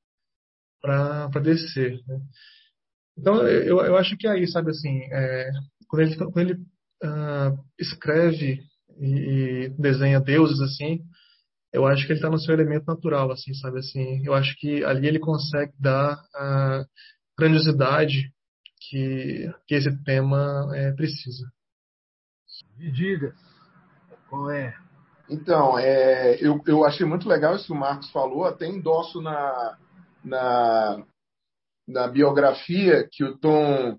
[0.82, 1.99] para descer.
[2.07, 2.19] Né?
[3.18, 5.49] Então eu, eu acho que é aí, sabe assim, é,
[5.88, 6.65] quando ele, quando ele
[7.06, 8.61] uh, escreve
[8.99, 11.02] e, e, desenha deuses assim,
[11.73, 14.26] eu acho que ele está no seu elemento natural, assim, sabe assim.
[14.26, 16.86] Eu acho que ali ele consegue dar a
[17.38, 18.32] grandiosidade
[18.80, 21.45] que, que esse tema é, precisa.
[22.77, 23.34] Me diga,
[24.30, 24.73] qual é?
[25.30, 29.77] Então, é, eu, eu achei muito legal isso que o Marcos falou, até endosso na,
[30.23, 31.03] na,
[31.88, 33.98] na biografia que o Tom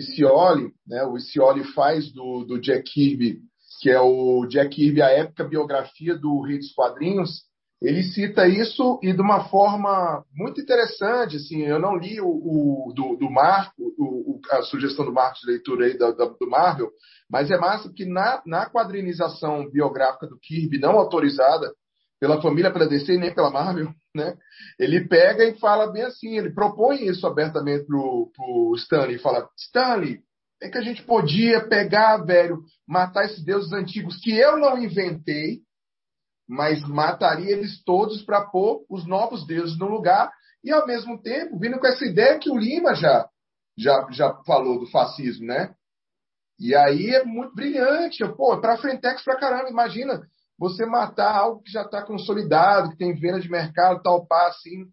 [0.00, 3.38] Scioli, né, o Scioli faz do, do Jack Kirby,
[3.80, 7.44] que é o Jack Kirby, a épica biografia do Rei dos Quadrinhos,
[7.82, 11.36] ele cita isso e de uma forma muito interessante.
[11.36, 15.50] Assim, eu não li o, o do, do Marco, o, a sugestão do Marcos de
[15.50, 16.90] leitura aí do, do Marvel,
[17.28, 21.70] mas é massa que na, na quadrinização biográfica do Kirby, não autorizada
[22.24, 24.34] pela família, pela DC nem pela Marvel, né?
[24.78, 30.20] Ele pega e fala bem assim, ele propõe isso abertamente pro, pro Stanley, fala, Stanley,
[30.62, 35.60] é que a gente podia pegar, velho, matar esses deuses antigos que eu não inventei,
[36.48, 40.32] mas mataria eles todos para pôr os novos deuses no lugar
[40.64, 43.28] e ao mesmo tempo vindo com essa ideia que o Lima já
[43.76, 45.74] já, já falou do fascismo, né?
[46.58, 50.22] E aí é muito brilhante, pô, para frentex pra caramba, imagina
[50.58, 54.86] você matar algo que já está consolidado, que tem venda de mercado, tal pá, assim,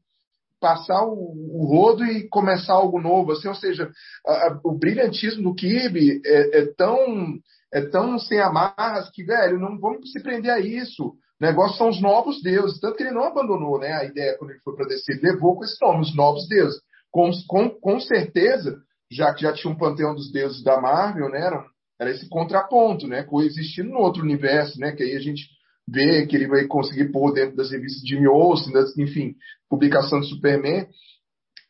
[0.60, 3.92] passar o, o, rodo e começar algo novo, assim, ou seja,
[4.26, 7.40] a, a, o brilhantismo do Kirby é, é, tão
[7.74, 11.06] é tão sem amarras que, velho, não vamos se prender a isso.
[11.08, 12.80] O negócio são os novos deuses.
[12.80, 15.16] Tanto que ele não abandonou né, a ideia quando ele foi para descer.
[15.16, 16.82] Ele levou com esse nome, os novos deuses.
[17.10, 18.78] Com, com, com certeza,
[19.10, 21.66] já que já tinha um panteão dos deuses da Marvel, né, era,
[22.02, 25.48] era esse contraponto, né, coexistindo no outro universo, né, que aí a gente
[25.88, 29.36] vê que ele vai conseguir pôr dentro das revistas de Jimmy Olsen, das, enfim,
[29.70, 30.88] publicação de Superman.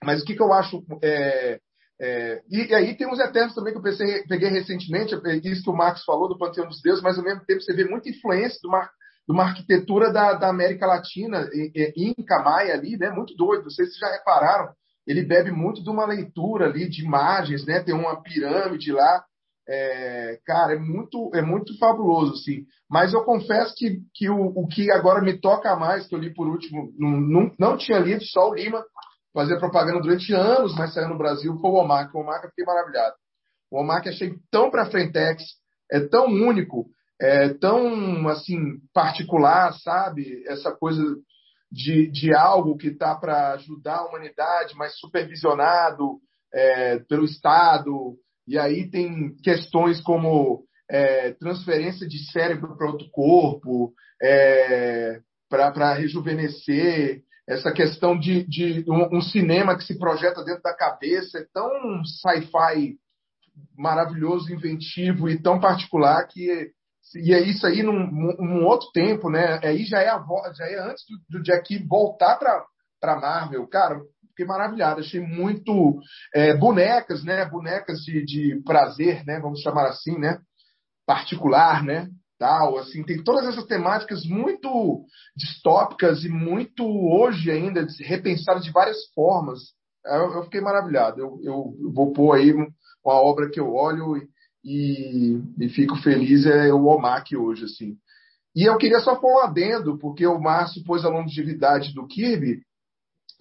[0.01, 1.59] Mas o que, que eu acho é,
[1.99, 5.63] é, e, e, aí tem os Eternos também que eu pensei, peguei recentemente, é isso
[5.63, 8.09] que o Marcos falou do Panteão dos Deuses, mas ao mesmo tempo você vê muita
[8.09, 8.89] influência do Mar,
[9.27, 11.49] de uma arquitetura da, da América Latina,
[11.95, 13.11] Inca, Maia ali, né?
[13.11, 13.63] Muito doido.
[13.63, 14.73] Não sei se já repararam.
[15.05, 17.83] Ele bebe muito de uma leitura ali de imagens, né?
[17.83, 19.23] Tem uma pirâmide lá.
[19.73, 22.65] É, cara, é muito, é muito fabuloso, assim.
[22.89, 26.34] Mas eu confesso que, que o, o que agora me toca mais, que eu li
[26.34, 28.84] por último, não, não, não tinha lido, só o Lima,
[29.34, 32.11] fazia propaganda durante anos, mas saiu no Brasil, foi o Omar.
[32.14, 33.15] O Omar eu fiquei maravilhado.
[33.72, 35.41] O Omar que achei tão para frentex,
[35.89, 36.88] é tão único,
[37.22, 40.43] é, tão assim particular, sabe?
[40.48, 41.02] Essa coisa
[41.72, 46.19] de, de algo que está para ajudar a humanidade, mas supervisionado
[46.53, 48.18] é, pelo Estado.
[48.51, 57.21] E aí tem questões como é, transferência de cérebro para outro corpo, é, para rejuvenescer,
[57.47, 62.03] essa questão de, de um, um, cinema que se projeta dentro da cabeça, é tão
[62.03, 62.97] sci-fi
[63.77, 66.71] maravilhoso, inventivo e tão particular que
[67.15, 69.59] e é isso aí num, num, outro tempo, né?
[69.63, 70.21] Aí já é, a,
[70.53, 73.65] já é antes do, do Jack voltar para Marvel.
[73.67, 73.99] Cara,
[74.31, 74.99] fiquei maravilhado.
[74.99, 75.99] Achei muito
[76.33, 77.45] é, bonecas, né?
[77.45, 79.39] Bonecas de, de prazer, né?
[79.39, 80.39] Vamos chamar assim, né?
[81.05, 82.09] Particular, né?
[82.39, 85.05] Tal, assim, tem todas essas temáticas muito
[85.37, 89.59] distópicas e muito hoje ainda repensadas de várias formas.
[90.03, 91.21] Eu, eu fiquei maravilhado.
[91.21, 94.27] Eu, eu, vou pôr aí uma obra que eu olho e
[94.63, 97.97] e, e fico feliz é o OMAC hoje, assim.
[98.55, 102.61] E eu queria só pôr um adendo, porque o Márcio pôs a longevidade do Kirby,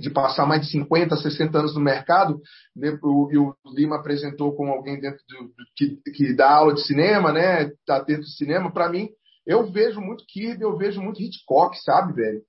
[0.00, 2.40] de passar mais de 50, 60 anos no mercado,
[2.74, 2.98] né,
[3.30, 7.32] e o Lima apresentou com alguém dentro do, do que, que, dá aula de cinema,
[7.32, 7.70] né?
[7.86, 9.08] Tá dentro do cinema, para mim,
[9.46, 12.42] eu vejo muito Kirby, eu vejo muito Hitchcock, sabe, velho?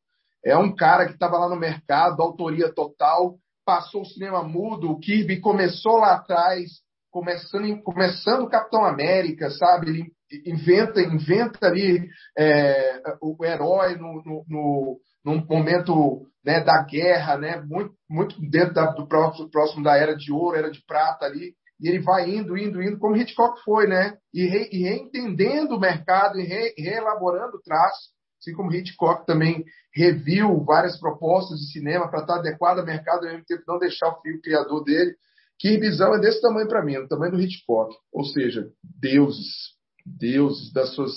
[0.43, 4.99] É um cara que estava lá no mercado, autoria total, passou o cinema mudo, o
[4.99, 6.69] Kirby começou lá atrás,
[7.11, 9.89] começando, começando o Capitão América, sabe?
[9.89, 10.11] Ele
[10.45, 12.07] inventa, inventa ali
[12.37, 17.61] é, o herói no, no, no, num momento né, da guerra, né?
[17.61, 21.53] Muito, muito dentro da, do próximo, próximo da era de ouro, era de prata ali.
[21.79, 24.15] E ele vai indo, indo, indo, como Hitchcock foi, né?
[24.33, 29.63] E, re, e reentendendo o mercado e re, reelaborando o traço, assim como Hitchcock também
[29.93, 34.09] reviu várias propostas de cinema para estar adequado ao mercado, ao mesmo tempo não deixar
[34.09, 35.15] o fio criador dele.
[35.59, 37.95] Que visão é desse tamanho para mim, o tamanho do Hitchcock.
[38.11, 38.67] Ou seja,
[38.99, 41.11] deuses, deuses das suas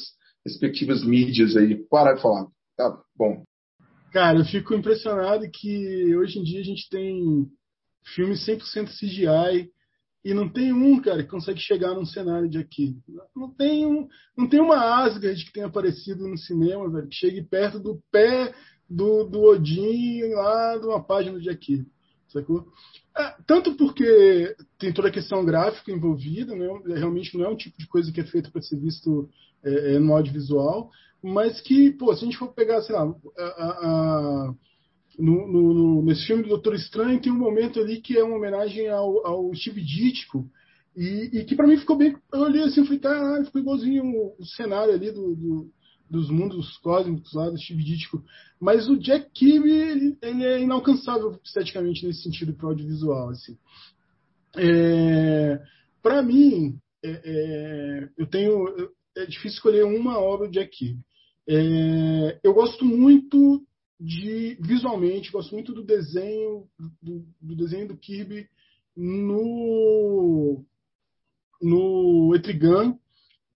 [0.44, 1.76] respectivas mídias aí.
[1.88, 2.46] Para de falar.
[2.76, 3.43] Tá bom.
[4.14, 7.50] Cara, eu fico impressionado que hoje em dia a gente tem
[8.14, 9.68] filmes 100% CGI
[10.24, 12.96] e não tem um, cara, que consegue chegar num cenário de aqui.
[13.34, 14.06] Não tem, um,
[14.38, 18.54] não tem uma Asgard que tenha aparecido no cinema, velho, que chegue perto do pé
[18.88, 21.84] do, do Odin lá de uma página de aqui.
[22.28, 22.68] Sacou?
[23.18, 26.68] É, tanto porque tem toda a questão gráfica envolvida, né?
[26.86, 29.28] realmente não é um tipo de coisa que é feito para ser visto
[29.64, 30.88] é, é, no audiovisual,
[31.24, 33.02] mas que, pô, se a gente for pegar, sei lá,
[33.38, 34.54] a, a,
[35.18, 38.90] no, no, nesse filme do Doutor Estranho tem um momento ali que é uma homenagem
[38.90, 40.46] ao, ao Steve Ditko,
[40.94, 42.14] e, e que para mim ficou bem.
[42.30, 44.04] Eu olhei assim e falei, caralho, ficou igualzinho
[44.38, 45.70] o, cenário ali do, do
[46.10, 48.22] dos mundos cósmicos lá do Steve Ditko.
[48.60, 53.30] Mas o Jack Kirby, ele, ele é inalcançável esteticamente nesse sentido para o audiovisual.
[53.30, 53.56] Assim.
[54.56, 55.58] É,
[56.02, 58.92] para mim, é, é, eu tenho.
[59.16, 61.00] É difícil escolher uma obra do Jack Kirby.
[61.48, 63.62] É, eu gosto muito
[64.00, 66.66] de visualmente, gosto muito do desenho
[67.02, 68.48] do, do desenho do Kirby
[68.96, 70.64] no
[71.60, 72.98] no Etrigan,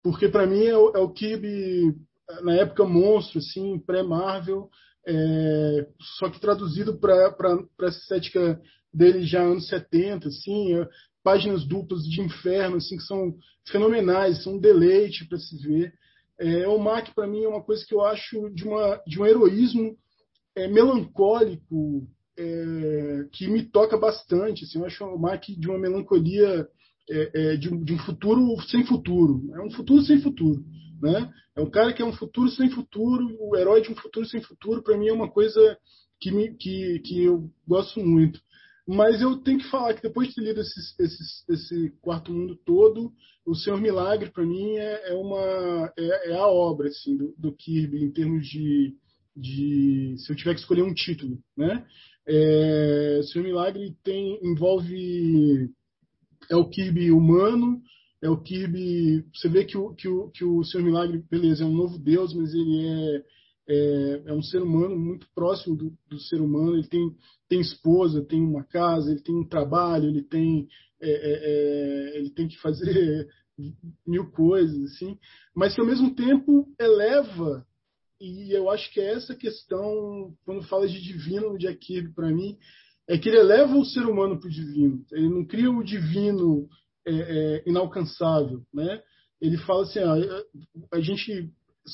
[0.04, 1.96] porque para mim é o, é o Kirby
[2.44, 4.70] na época monstro, assim, pré-Marvel,
[5.08, 5.88] é,
[6.18, 7.34] só que traduzido para
[7.82, 8.62] essa estética
[8.94, 10.88] dele já anos 70, assim, é,
[11.24, 13.36] páginas duplas de inferno, assim, que são
[13.70, 15.94] fenomenais, são um deleite para se ver.
[16.40, 19.26] É, o Mac, para mim, é uma coisa que eu acho de, uma, de um
[19.26, 19.98] heroísmo
[20.56, 22.08] é, melancólico
[22.38, 24.64] é, que me toca bastante.
[24.64, 26.68] Assim, eu acho o Mac de uma melancolia
[27.10, 29.50] é, é, de, de, um futuro sem futuro.
[29.56, 30.64] É um futuro sem futuro.
[31.02, 31.32] Né?
[31.56, 34.42] É um cara que é um futuro sem futuro, o herói de um futuro sem
[34.42, 35.78] futuro, para mim é uma coisa
[36.20, 38.40] que, me, que, que eu gosto muito.
[38.88, 40.96] Mas eu tenho que falar que depois de ter lido esses,
[41.50, 43.12] esse quarto mundo todo,
[43.46, 47.52] o Senhor Milagre para mim é, é uma é, é, a obra assim do, do,
[47.52, 48.96] Kirby em termos de,
[49.36, 51.86] de se eu tiver que escolher um título, né?
[52.26, 55.70] É, o Senhor Milagre tem envolve
[56.50, 57.82] é o Kirby humano,
[58.22, 59.26] é o Kirby.
[59.34, 62.34] Você vê que o, que o, que o Senhor Milagre, beleza, é um novo Deus,
[62.34, 63.24] mas ele é,
[63.68, 66.76] é, é um ser humano muito próximo do, do, ser humano.
[66.76, 67.16] Ele tem,
[67.50, 70.68] tem esposa, tem uma casa, ele tem um trabalho, ele tem,
[71.02, 73.28] é, é, é ele tem que fazer
[74.08, 75.18] mil coisas, assim,
[75.56, 77.66] mas que ao mesmo tempo eleva.
[78.20, 82.58] E eu acho que é essa questão, quando fala de divino no Jack para mim,
[83.08, 85.06] é que ele eleva o ser humano para o divino.
[85.12, 86.68] Ele não cria o divino
[87.06, 89.02] é, é, inalcançável, né?
[89.40, 90.44] Ele fala assim, ah,
[90.92, 91.52] a gente,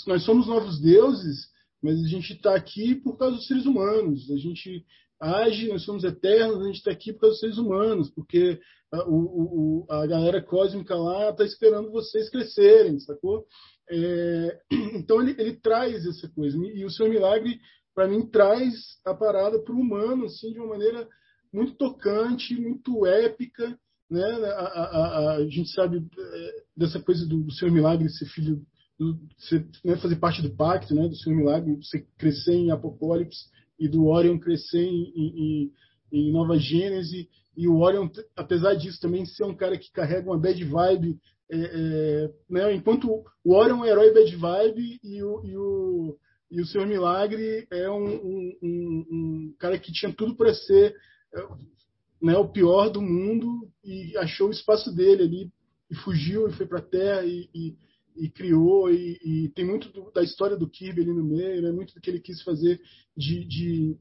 [0.07, 1.52] nós somos novos deuses,
[1.83, 4.31] mas a gente está aqui por causa dos seres humanos.
[4.31, 4.85] A gente
[5.19, 8.59] age, nós somos eternos, a gente está aqui por causa dos seres humanos, porque
[8.91, 13.45] a, o, a galera cósmica lá está esperando vocês crescerem, sacou?
[13.89, 14.59] É,
[14.95, 16.57] então ele, ele, traz essa coisa.
[16.57, 17.59] E o seu milagre,
[17.93, 18.73] para mim, traz
[19.05, 21.07] a parada para o humano, assim, de uma maneira
[21.51, 23.77] muito tocante, muito épica,
[24.09, 24.23] né?
[24.23, 28.61] A, a, a, a gente sabe é, dessa coisa do, do Senhor Milagre ser filho,
[28.97, 31.07] do, ser, né, fazer parte do pacto, né?
[31.07, 33.45] Do Senhor Milagre, você crescer em Apocalipse
[33.79, 35.71] e do Orion crescer em, em,
[36.11, 37.27] em Nova Gênese.
[37.55, 41.19] E o Orion, apesar disso, também ser um cara que carrega uma bad vibe.
[41.51, 42.73] É, é, né?
[42.73, 46.17] Enquanto o Orion é um herói bad vibe e o, e o,
[46.51, 50.95] e o Senhor Milagre é um, um, um, um cara que tinha tudo para ser
[52.21, 55.51] né, o pior do mundo e achou o espaço dele ali
[55.91, 57.75] e fugiu e foi para a Terra e, e,
[58.15, 61.71] e criou e, e, tem muito do, da história do Kirby ali no meio, né,
[61.71, 62.79] muito do que ele quis fazer
[63.15, 63.97] de, de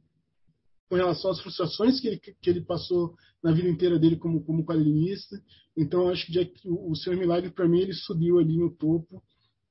[0.88, 4.64] com relação às frustrações que ele, que ele passou na vida inteira dele como, como
[4.64, 5.36] quadrinista.
[5.74, 9.22] Então, acho que o, o Senhor Milagre, para mim, ele subiu ali no topo.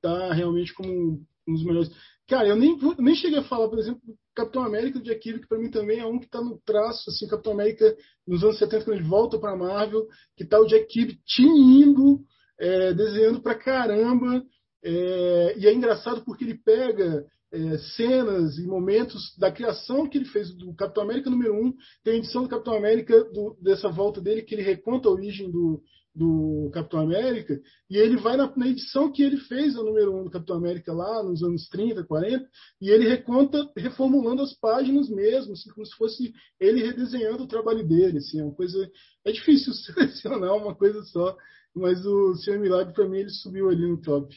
[0.02, 1.92] Tá realmente como um dos melhores.
[2.28, 4.02] Cara, eu nem, nem cheguei a falar, por exemplo,
[4.34, 7.10] Capitão América do Jack Kirby, que para mim também é um que está no traço,
[7.10, 7.96] assim, Capitão América
[8.26, 12.22] nos anos 70, quando ele volta para Marvel, que tá o Jack Kirby tinindo,
[12.62, 14.44] é, desenhando pra caramba,
[14.84, 17.24] É, e é engraçado porque ele pega
[17.54, 21.74] é, cenas e momentos da criação que ele fez do Capitão América número 1.
[22.04, 25.52] Tem a edição do Capitão América do, dessa volta dele que ele reconta a origem
[25.52, 25.84] do,
[26.14, 27.58] do Capitão América,
[27.90, 30.92] e ele vai na, na, edição que ele fez, a número 1 do Capitão América
[30.92, 32.46] lá, nos anos 30, 40,
[32.82, 37.88] e ele reconta, reformulando as páginas mesmo, assim, como se fosse ele redesenhando o trabalho
[37.88, 38.90] dele, assim, é uma coisa,
[39.26, 41.36] é difícil selecionar uma coisa só,
[41.76, 44.36] mas o Senhor Milagre, para mim, ele subiu ali no top.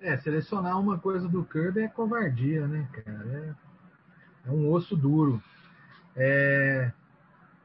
[0.00, 3.56] É, selecionar uma coisa do Kirby é covardia, né, cara?
[4.46, 5.42] É, é um osso duro.
[6.14, 6.92] É,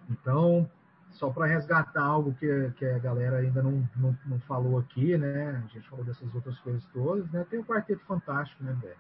[0.10, 0.70] então,
[1.12, 5.64] só para resgatar algo que, que a galera ainda não, não, não, falou aqui, né?
[5.64, 7.46] A gente falou dessas outras coisas todas, né?
[7.50, 8.98] Tem o Quarteto Fantástico, né, velho?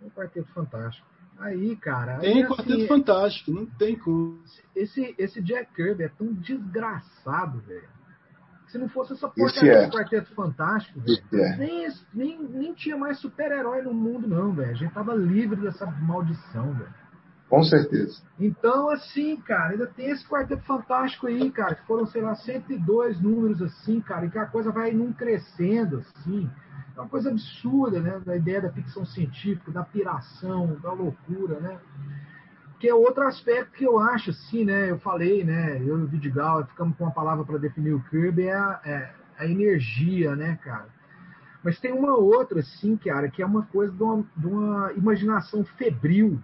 [0.00, 1.13] Tem o Quarteto Fantástico.
[1.38, 2.18] Aí, cara.
[2.18, 4.40] Tem aí, Quarteto assim, Fantástico, não tem como.
[4.74, 7.88] Esse, esse Jack Kirby é tão desgraçado, velho.
[8.68, 9.86] Se não fosse essa porcaria é.
[9.86, 11.56] do Quarteto Fantástico, velho, é.
[11.56, 14.70] nem, nem, nem tinha mais super-herói no mundo, não, velho.
[14.70, 17.04] A gente tava livre dessa maldição, velho.
[17.48, 18.22] Com certeza.
[18.40, 23.20] Então, assim, cara, ainda tem esse quarteto fantástico aí, cara, que foram, sei lá, 102
[23.20, 26.50] números assim, cara, e que a coisa vai num crescendo, assim.
[26.96, 28.20] É uma coisa absurda, né?
[28.24, 31.78] Da ideia da ficção científica, da piração, da loucura, né?
[32.78, 34.90] Que é outro aspecto que eu acho, assim, né?
[34.90, 35.78] Eu falei, né?
[35.78, 39.14] Eu e o Vidigal ficamos com uma palavra para definir o Kirby, é a, é
[39.38, 40.88] a energia, né, cara?
[41.64, 45.64] Mas tem uma outra, assim, cara, que é uma coisa de uma, de uma imaginação
[45.64, 46.38] febril,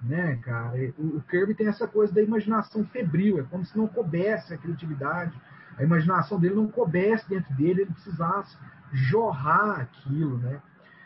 [0.00, 0.72] né, cara?
[0.96, 5.36] O, Kirby tem essa coisa da imaginação febril, é como se não coubesse a criatividade,
[5.76, 8.56] a imaginação dele não coubesse dentro dele, ele precisasse
[8.96, 10.60] jorrar aquilo, né?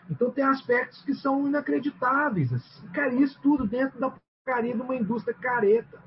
[0.09, 2.87] Então tem aspectos que são inacreditáveis, assim.
[2.89, 5.99] cara, isso tudo dentro da porcaria de uma indústria careta,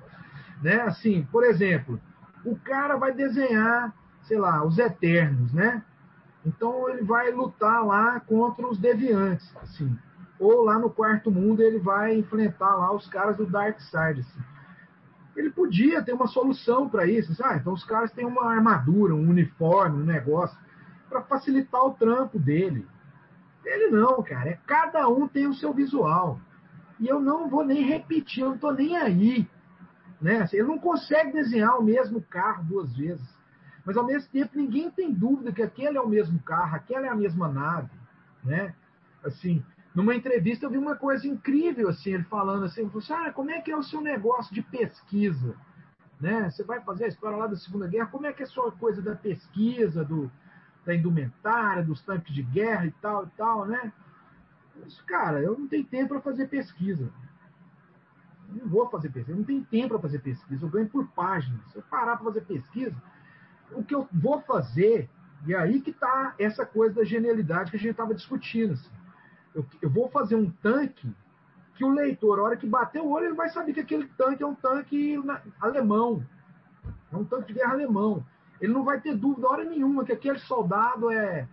[0.61, 0.81] né?
[0.81, 1.99] Assim, por exemplo,
[2.45, 3.93] o cara vai desenhar,
[4.23, 5.83] sei lá, os Eternos, né?
[6.45, 9.97] Então ele vai lutar lá contra os deviantes, assim
[10.43, 14.19] ou lá no quarto mundo ele vai enfrentar lá os caras do Dark Side.
[14.19, 14.39] Assim.
[15.35, 17.31] Ele podia ter uma solução para isso.
[17.31, 20.57] Assim, ah, então os caras têm uma armadura, um uniforme, um negócio,
[21.13, 22.87] para facilitar o trampo dele.
[23.63, 24.49] Ele não, cara.
[24.49, 26.39] É, cada um tem o seu visual.
[26.99, 29.47] E eu não vou nem repetir, eu não estou nem aí.
[30.19, 30.41] Né?
[30.41, 33.27] Assim, ele não consegue desenhar o mesmo carro duas vezes.
[33.85, 37.09] Mas ao mesmo tempo ninguém tem dúvida que aquele é o mesmo carro, aquela é
[37.09, 37.91] a mesma nave.
[38.43, 38.73] Né?
[39.23, 39.63] Assim,
[39.93, 43.61] numa entrevista eu vi uma coisa incrível, assim, ele falando assim, assim, ah, como é
[43.61, 45.55] que é o seu negócio de pesquisa?
[46.19, 46.49] Né?
[46.49, 48.71] Você vai fazer a história lá da Segunda Guerra, como é que é a sua
[48.71, 50.31] coisa da pesquisa, do,
[50.85, 53.91] da indumentária, dos tanques de guerra e tal e tal, né?
[54.85, 57.09] Isso, cara, eu não tenho tempo para fazer pesquisa.
[58.49, 61.07] Eu não vou fazer pesquisa, eu não tenho tempo para fazer pesquisa, eu ganho por
[61.09, 61.59] página.
[61.71, 62.95] Se eu parar para fazer pesquisa,
[63.71, 65.09] o que eu vou fazer,
[65.45, 68.73] e é aí que está essa coisa da genialidade que a gente estava discutindo.
[68.73, 68.89] Assim
[69.53, 71.13] eu, eu vou fazer um tanque
[71.75, 74.43] que o leitor, a hora que bater o olho, ele vai saber que aquele tanque
[74.43, 75.21] é um tanque
[75.59, 76.25] alemão.
[77.11, 78.25] É um tanque de guerra alemão.
[78.63, 81.45] Ele não vai ter dúvida hora nenhuma que aquele soldado é,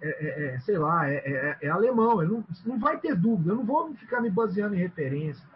[0.00, 2.22] é, é, é sei lá, é, é, é, alemão.
[2.22, 3.50] Ele não, não vai ter dúvida.
[3.50, 5.46] Eu não vou ficar me baseando em referência.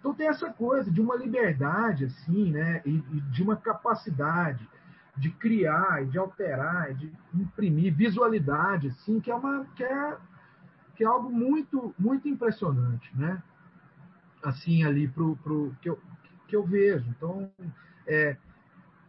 [0.00, 2.80] Então tem essa coisa de uma liberdade, assim, né?
[2.86, 4.66] E, e de uma capacidade
[5.14, 10.16] de criar, de alterar, de imprimir visualidade, assim, que é uma que é
[10.94, 13.42] que é algo muito, muito impressionante, né?
[14.42, 16.00] Assim, ali pro, pro, que, eu,
[16.48, 17.04] que eu vejo.
[17.10, 17.50] Então,
[18.06, 18.38] é,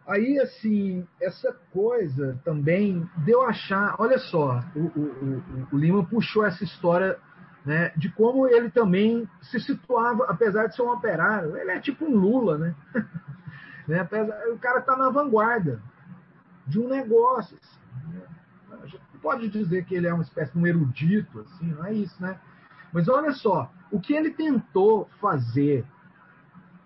[0.08, 3.96] aí, assim, essa coisa também deu achar.
[4.00, 7.20] Olha só, o, o, o, o Lima puxou essa história
[7.66, 12.06] né, de como ele também se situava, apesar de ser um operário, ele é tipo
[12.06, 12.76] um Lula, né?
[13.86, 14.00] né?
[14.00, 15.82] Apesar, o cara está na vanguarda
[16.66, 17.58] de um negócio.
[17.62, 18.22] Assim, né?
[19.22, 22.40] pode dizer que ele é uma espécie de um erudito, assim, não é isso, né?
[22.94, 25.86] Mas olha só, o que ele tentou fazer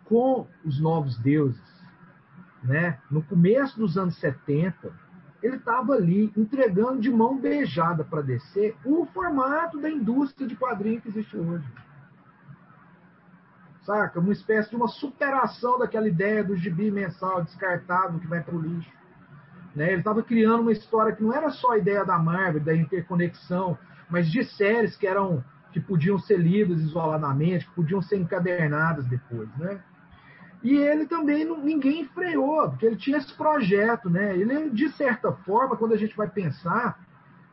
[0.06, 1.62] com os novos deuses,
[2.64, 3.00] né?
[3.10, 4.92] No começo dos anos 70,
[5.42, 11.02] ele estava ali entregando de mão beijada para descer o formato da indústria de quadrinhos
[11.02, 11.68] que existe hoje.
[13.84, 14.20] Saca?
[14.20, 18.62] Uma espécie de uma superação daquela ideia do gibi mensal descartável que vai para o
[18.62, 18.92] lixo.
[19.76, 19.92] Né?
[19.92, 23.78] Ele estava criando uma história que não era só a ideia da Marvel, da interconexão,
[24.10, 29.50] mas de séries que eram que podiam ser lidas isoladamente, que podiam ser encadernadas depois,
[29.58, 29.82] né?
[30.64, 34.38] E ele também ninguém freou, porque ele tinha esse projeto, né?
[34.38, 37.00] Ele de certa forma, quando a gente vai pensar,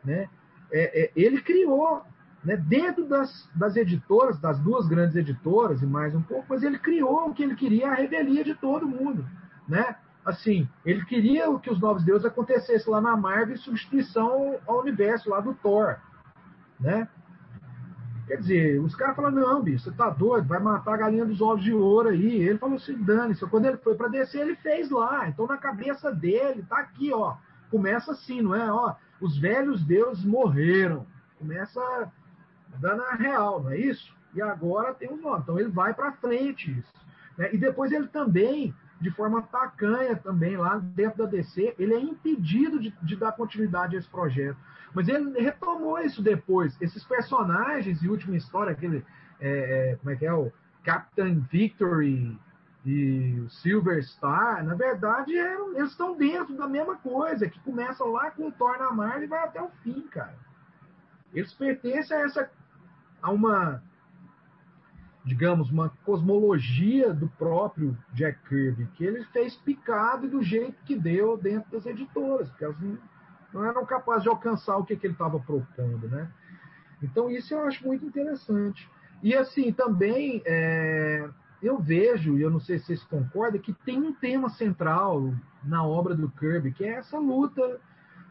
[0.05, 0.29] né?
[0.71, 2.03] É, é, ele criou,
[2.45, 2.57] né?
[2.57, 7.29] Dentro das, das editoras, das duas grandes editoras e mais um pouco, mas ele criou
[7.29, 9.27] o que ele queria, a revelia de todo mundo,
[9.67, 9.97] né?
[10.29, 15.31] assim, ele queria que os Novos Deuses acontecessem lá na Marvel em substituição ao universo
[15.31, 15.97] lá do Thor,
[16.79, 17.09] né?
[18.29, 21.41] Quer dizer, os caras falaram, não, bicho, você tá doido, vai matar a galinha dos
[21.41, 22.43] ovos de ouro aí.
[22.43, 23.47] Ele falou assim, dane-se.
[23.47, 25.27] Quando ele foi para descer, ele fez lá.
[25.27, 27.37] Então, na cabeça dele, tá aqui, ó.
[27.71, 28.71] Começa assim, não é?
[28.71, 31.07] Ó, os velhos deuses morreram.
[31.39, 32.13] Começa
[32.79, 34.15] dando a real, não é isso?
[34.35, 35.41] E agora tem os novos.
[35.45, 36.93] Então, ele vai para frente isso.
[37.39, 37.49] Né?
[37.55, 42.79] E depois ele também, de forma tacanha também, lá dentro da DC, ele é impedido
[42.79, 44.59] de, de dar continuidade a esse projeto.
[44.95, 46.77] Mas ele retomou isso depois.
[46.81, 49.05] Esses personagens de última história, aquele.
[49.41, 50.33] É, é, como é que é?
[50.33, 50.53] O
[50.83, 52.39] Captain Victory
[52.85, 58.05] e o Silver Star, na verdade, é, eles estão dentro da mesma coisa, que começa
[58.05, 60.37] lá com o Thor na Marvel e vai até o fim, cara.
[61.35, 62.51] Eles pertencem a essa.
[63.21, 63.83] a uma.
[65.25, 71.37] digamos, uma cosmologia do próprio Jack Kirby, que ele fez picado do jeito que deu
[71.37, 72.99] dentro das editoras, porque elas não
[73.53, 76.31] não eram capazes de alcançar o que, que ele estava propondo, né?
[77.03, 78.89] Então isso eu acho muito interessante.
[79.23, 81.29] E assim também é,
[81.63, 85.33] eu vejo, e eu não sei se vocês concordam, que tem um tema central
[85.65, 87.81] na obra do Kirby, que é essa luta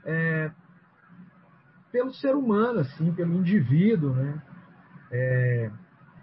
[0.05, 0.51] é,
[1.91, 4.41] pelo ser humano, assim, pelo indivíduo, né?
[5.11, 5.71] É,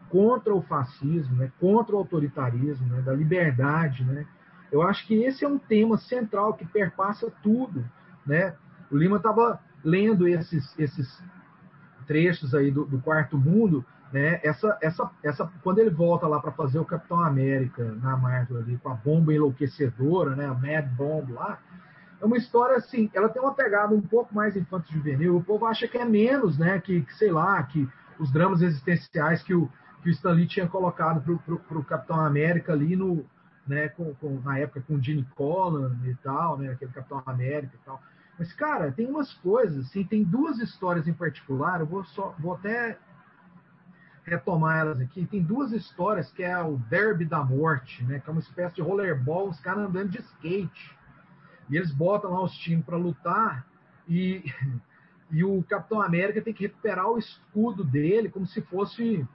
[0.09, 1.51] contra o fascismo, né?
[1.59, 3.03] contra o autoritarismo, né?
[3.03, 4.25] da liberdade, né?
[4.71, 7.85] Eu acho que esse é um tema central que perpassa tudo,
[8.25, 8.55] né?
[8.91, 11.23] O Lima estava lendo esses, esses
[12.07, 14.41] trechos aí do, do, Quarto Mundo, né?
[14.43, 18.79] Essa, essa, essa, quando ele volta lá para fazer o Capitão América na Marvel ali
[18.79, 20.47] com a bomba enlouquecedora, né?
[20.47, 21.59] A Mad Bomb lá,
[22.21, 23.11] é uma história assim.
[23.13, 25.37] Ela tem uma pegada um pouco mais infanto-juvenil.
[25.37, 26.81] O povo acha que é menos, né?
[26.81, 27.89] Que, que sei lá, que
[28.19, 29.69] os dramas existenciais que o
[30.03, 33.25] que o Stan tinha colocado para o Capitão América ali no,
[33.67, 33.89] né?
[33.89, 36.71] Com, com, na época com o Gene Colan e tal, né?
[36.71, 38.01] Aquele Capitão América e tal.
[38.39, 42.55] Mas, cara, tem umas coisas, assim, tem duas histórias em particular, eu vou, só, vou
[42.55, 42.99] até
[44.25, 45.27] retomar elas aqui.
[45.27, 48.19] Tem duas histórias que é o Derby da Morte, né?
[48.19, 50.99] Que é uma espécie de rollerball, os caras andando de skate.
[51.69, 53.67] E eles botam lá os times para lutar
[54.09, 54.43] e,
[55.31, 59.27] e o Capitão América tem que recuperar o escudo dele como se fosse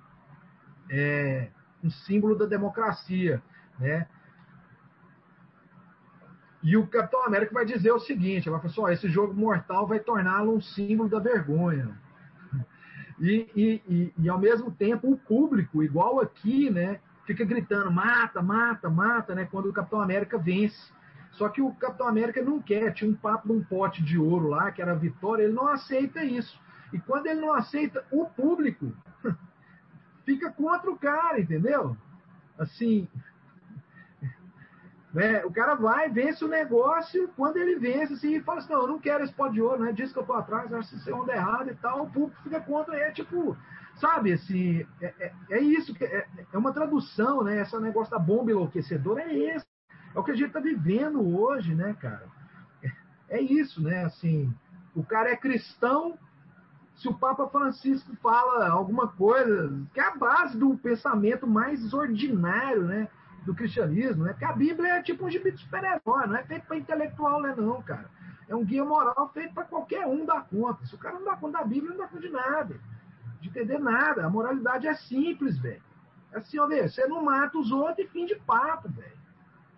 [0.90, 1.50] é,
[1.84, 3.42] um símbolo da democracia,
[3.80, 4.08] né?
[6.62, 10.00] E o Capitão América vai dizer o seguinte: vai falar assim, esse jogo mortal vai
[10.00, 11.98] torná-lo um símbolo da vergonha.
[13.20, 18.42] E, e, e, e, ao mesmo tempo o público, igual aqui, né, fica gritando mata,
[18.42, 20.92] mata, mata, né, quando o Capitão América vence.
[21.32, 24.48] Só que o Capitão América não quer, tinha um papo de um pote de ouro
[24.48, 26.60] lá, que era a vitória, ele não aceita isso.
[26.92, 28.92] E quando ele não aceita, o público
[30.26, 31.96] fica contra o cara, entendeu?
[32.58, 33.08] Assim,
[35.14, 35.44] né?
[35.46, 39.00] O cara vai, vence o negócio, quando ele vence, assim, fala assim, não, eu não
[39.00, 39.92] quero esse pó de ouro, né?
[39.92, 42.42] Diz que eu tô atrás, acho que isso é onda errada e tal, o público
[42.44, 43.58] fica contra, é tipo,
[43.96, 47.62] sabe, assim, é, é, é isso, é, é uma tradução, né?
[47.62, 49.66] Esse negócio da bomba enlouquecedora é esse.
[50.16, 52.28] É o que a gente tá vivendo hoje, né, cara?
[52.84, 54.06] É, é isso, né?
[54.06, 54.54] Assim,
[54.96, 56.18] o cara é cristão,
[56.96, 62.84] se o Papa Francisco fala alguma coisa, que é a base do pensamento mais ordinário,
[62.84, 63.08] né?
[63.50, 64.32] Do cristianismo, né?
[64.32, 67.56] Porque a Bíblia é tipo um gibi de super-herói, não é feito para intelectual, né,
[67.58, 68.06] não, cara.
[68.48, 70.86] É um guia moral feito para qualquer um dar conta.
[70.86, 72.80] Se o cara não dá conta da Bíblia, não dá conta de nada.
[73.42, 74.26] De entender nada.
[74.26, 75.82] A moralidade é simples, velho.
[76.32, 79.18] É assim, ó, velho, você não mata os outros e fim de papo, velho.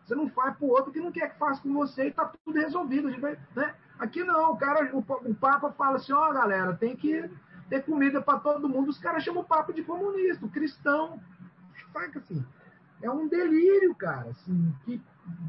[0.04, 2.60] Você não faz pro outro que não quer que faça com você e tá tudo
[2.60, 3.10] resolvido.
[3.10, 3.76] Né?
[4.00, 7.30] Aqui não, o cara, o, o Papa fala assim, ó, galera, tem que
[7.70, 8.90] ter comida para todo mundo.
[8.90, 11.22] Os caras chamam o Papa de comunista, o cristão.
[11.94, 12.46] Saca assim?
[13.02, 15.02] É um delírio, cara, assim, que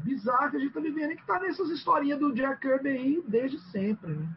[0.03, 3.23] bizarro que a gente tá vivendo e que tá nessas historinhas do Jack Kirby aí
[3.27, 4.27] desde sempre, né?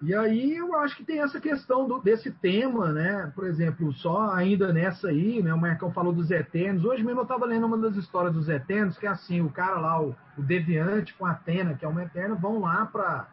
[0.00, 3.30] E aí eu acho que tem essa questão do, desse tema, né?
[3.36, 5.54] Por exemplo, só ainda nessa aí, né?
[5.54, 6.84] O Marcão falou dos Eternos.
[6.84, 9.78] Hoje mesmo eu estava lendo uma das histórias dos Eternos, que é assim, o cara
[9.78, 13.28] lá, o, o Deviante com a Atena, que é uma Eterna, vão lá para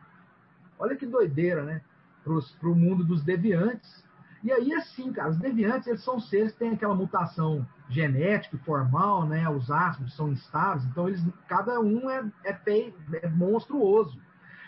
[0.79, 1.81] Olha que doideira, né?
[2.23, 4.05] Para o mundo dos Deviantes.
[4.41, 8.59] E aí, assim, cara, os deviantes, eles são seres que têm aquela mutação genética e
[8.59, 9.49] formal, né?
[9.49, 14.19] Os ácidos são instáveis, então eles, cada um é, é, é monstruoso.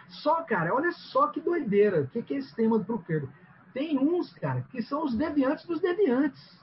[0.09, 2.01] Só, cara, olha só que doideira.
[2.01, 3.29] O que, que é esse tema do Procurbo?
[3.73, 6.59] Tem uns, cara, que são os deviantes dos deviantes.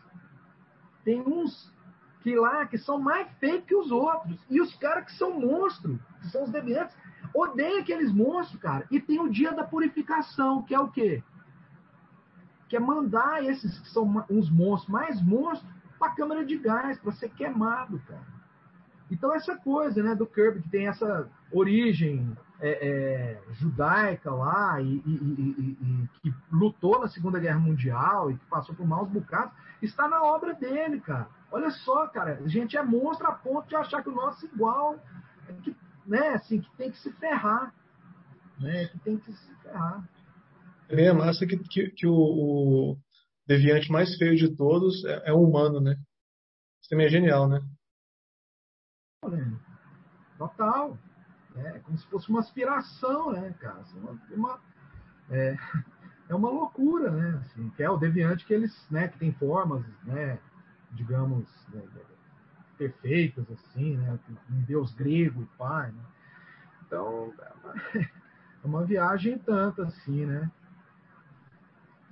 [1.02, 1.72] Tem uns
[2.20, 4.38] que lá que são mais feios que os outros.
[4.50, 6.94] E os caras que são monstros, que são os deviantes,
[7.34, 8.86] odeiam aqueles monstros, cara.
[8.90, 11.22] E tem o dia da purificação, que é o quê?
[12.68, 15.68] Que é mandar esses que são uns monstros, mais monstros,
[15.98, 18.38] para a câmara de gás, para ser queimado, cara.
[19.10, 25.02] Então, essa coisa né, do Kirby, que tem essa origem é, é, judaica lá, e,
[25.06, 29.52] e, e, e, que lutou na Segunda Guerra Mundial e que passou por maus bocados,
[29.80, 31.28] está na obra dele, cara.
[31.50, 34.48] Olha só, cara, a gente é monstro a ponto de achar que o nosso é
[34.52, 34.98] igual,
[35.62, 35.74] que,
[36.06, 37.72] né, assim, que tem que se ferrar.
[38.58, 40.04] Né, que tem que se ferrar.
[40.88, 42.98] É massa que, que, que o, o,
[43.46, 45.96] deviante mais feio de todos é, é o humano, né?
[46.80, 47.60] Isso também é genial, né?
[50.38, 50.96] Total.
[51.56, 53.80] É como se fosse uma aspiração, né, cara?
[53.80, 54.60] Assim, uma, uma,
[55.30, 55.56] é,
[56.28, 57.38] é uma loucura, né?
[57.40, 60.38] Assim, que é o deviante que eles, né, que tem formas, né,
[60.92, 61.82] digamos, né,
[62.76, 64.18] perfeitas, assim, né?
[64.50, 66.04] Um deus grego e pai, né?
[66.86, 70.50] Então, é uma, é uma viagem tanto, assim, né?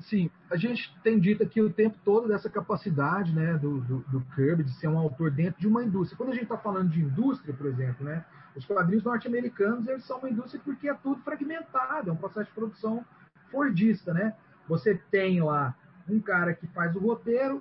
[0.09, 4.21] Sim, a gente tem dito aqui o tempo todo dessa capacidade né, do, do, do
[4.37, 6.17] Kirby de ser um autor dentro de uma indústria.
[6.17, 8.25] Quando a gente está falando de indústria, por exemplo, né,
[8.55, 12.55] os quadrinhos norte-americanos eles são uma indústria porque é tudo fragmentado, é um processo de
[12.55, 13.05] produção
[13.51, 14.15] fordista.
[14.15, 14.33] Né?
[14.69, 15.75] Você tem lá
[16.09, 17.61] um cara que faz o roteiro,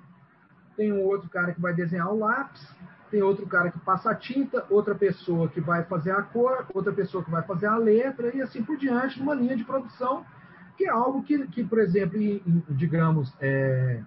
[0.77, 2.63] tem um outro cara que vai desenhar o lápis,
[3.09, 6.93] tem outro cara que passa a tinta, outra pessoa que vai fazer a cor, outra
[6.93, 10.23] pessoa que vai fazer a letra e assim por diante, numa linha de produção
[10.77, 14.01] que é algo que, que por exemplo, em, digamos, é,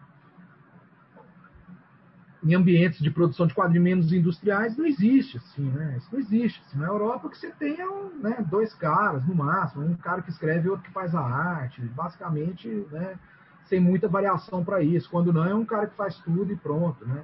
[2.44, 5.96] em ambientes de produção de quadrinhos menos industriais não existe, assim, né?
[5.98, 6.62] Isso não existe.
[6.66, 7.86] Assim, na Europa que você tenha
[8.20, 11.80] né, dois caras, no máximo, um cara que escreve e outro que faz a arte,
[11.80, 13.18] basicamente, né,
[13.66, 15.10] sem muita variação para isso.
[15.10, 17.22] Quando não, é um cara que faz tudo e pronto, né?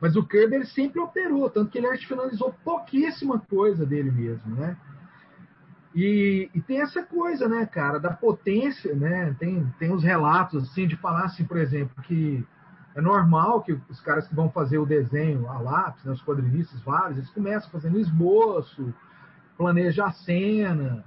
[0.00, 4.76] Mas o Kirby ele sempre operou, tanto que ele finalizou pouquíssima coisa dele mesmo, né?
[5.94, 9.36] E, e, tem essa coisa, né, cara, da potência, né?
[9.38, 12.46] Tem, tem os relatos, assim, de falar, assim, por exemplo, que
[12.94, 16.80] é normal que os caras que vão fazer o desenho a lápis, né, os quadrinistas
[16.82, 18.92] vários, eles começam fazendo esboço,
[19.56, 21.04] planeja a cena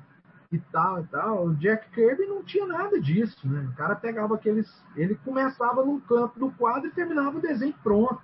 [0.52, 1.48] e tal e tal.
[1.48, 3.68] O Jack Kirby não tinha nada disso, né?
[3.72, 4.72] O cara pegava aqueles...
[4.96, 8.22] Ele começava no campo do quadro e terminava o desenho pronto.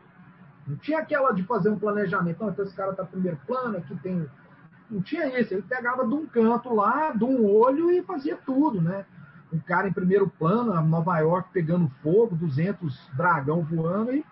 [0.65, 2.39] Não tinha aquela de fazer um planejamento.
[2.39, 4.27] Não, então esse cara tá primeiro plano, aqui tem
[4.91, 5.53] não tinha isso.
[5.53, 9.05] Ele pegava de um canto lá, de um olho e fazia tudo, né?
[9.51, 14.25] Um cara em primeiro plano, Nova York pegando fogo, 200 dragão voando e,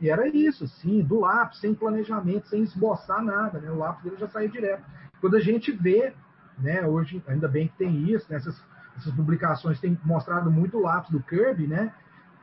[0.00, 3.70] e era isso, assim, do lápis, sem planejamento, sem esboçar nada, né?
[3.70, 4.84] O lápis dele já saía direto.
[5.20, 6.12] Quando a gente vê,
[6.58, 8.62] né, hoje, ainda bem que tem isso, né, essas,
[8.96, 11.92] essas publicações têm mostrado muito o lápis do Kirby, né?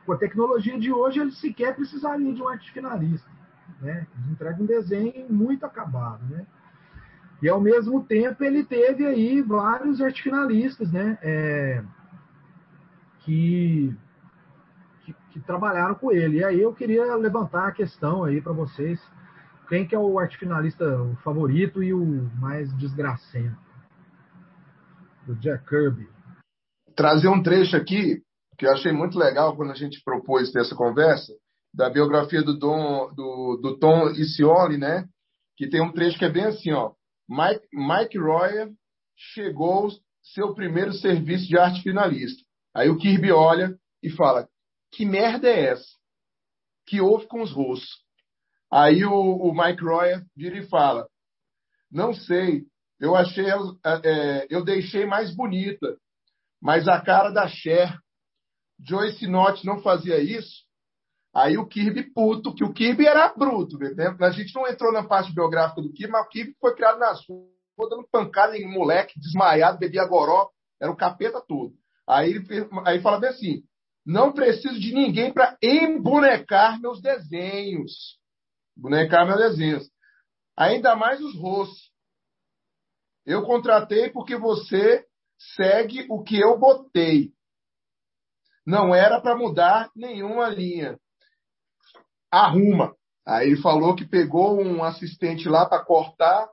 [0.04, 3.30] Com a tecnologia de hoje, ele sequer precisaria de um arte finalista,
[3.80, 4.06] né?
[4.14, 6.44] Eles entregam um desenho muito acabado, né?
[7.42, 11.18] E ao mesmo tempo ele teve aí vários arte finalistas, né?
[11.20, 11.82] É,
[13.20, 13.92] que,
[15.04, 16.38] que, que, trabalharam com ele.
[16.38, 19.00] E aí eu queria levantar a questão aí para vocês.
[19.68, 23.60] Quem que é o arte finalista o favorito e o mais desgracento?
[25.26, 26.08] Do Jack Kirby.
[26.94, 28.22] Trazer um trecho aqui
[28.56, 31.32] que eu achei muito legal quando a gente propôs essa conversa,
[31.74, 35.06] da biografia do, Dom, do, do Tom Icioli, né?
[35.56, 36.92] Que tem um trecho que é bem assim, ó.
[37.32, 38.70] Mike, Mike Royer
[39.16, 39.88] chegou
[40.22, 42.42] seu primeiro serviço de arte finalista.
[42.74, 44.46] Aí o Kirby olha e fala:
[44.92, 45.88] Que merda é essa?
[46.86, 48.02] Que houve com os russos?
[48.70, 51.08] Aí o, o Mike Royer vira e fala:
[51.90, 52.66] Não sei,
[53.00, 55.96] eu achei, é, eu deixei mais bonita,
[56.60, 57.98] mas a cara da Cher,
[58.78, 60.64] Joyce Nott não fazia isso.
[61.34, 63.78] Aí o Kirby puto, que o Kirby era bruto.
[63.78, 64.16] Né?
[64.20, 67.26] A gente não entrou na parte biográfica do Kirby, mas o Kirby foi criado nas
[67.26, 67.48] ruas,
[67.88, 70.50] dando pancada em moleque, desmaiado, bebia goró,
[70.80, 71.74] era o capeta todo.
[72.06, 72.34] Aí,
[72.84, 73.62] aí fala bem assim,
[74.04, 78.18] não preciso de ninguém para embonecar meus desenhos.
[78.76, 79.90] Bonecar meus desenhos.
[80.56, 81.90] Ainda mais os rostos.
[83.24, 85.06] Eu contratei porque você
[85.56, 87.32] segue o que eu botei.
[88.66, 90.98] Não era para mudar nenhuma linha
[92.32, 92.94] arruma.
[93.26, 96.48] Aí ele falou que pegou um assistente lá para cortar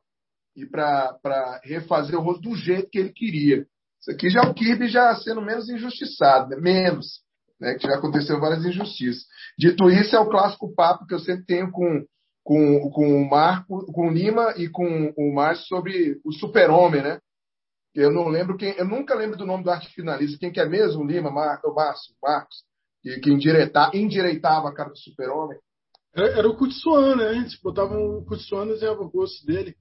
[0.55, 3.65] e para refazer o rosto do jeito que ele queria.
[3.99, 6.57] Isso aqui já é o Kirby já sendo menos injustiçado, né?
[6.57, 7.21] menos,
[7.59, 7.75] né?
[7.75, 9.23] que já aconteceu várias injustiças.
[9.57, 12.05] Dito isso, é o clássico papo que eu sempre tenho com,
[12.43, 17.19] com, com o Marco, com o Lima e com o Márcio sobre o super-homem, né?
[17.95, 20.65] Eu não lembro quem, eu nunca lembro do nome do arte finalista, quem que é
[20.65, 22.63] mesmo, Lima, Mar, o Márcio, Marcos,
[23.01, 25.57] que, que endireitava, endireitava a cara do super-homem.
[26.13, 27.37] Era, era o Kutsuan, né?
[27.37, 29.75] Eles botavam o Kutsuan e desenhavam o rosto dele.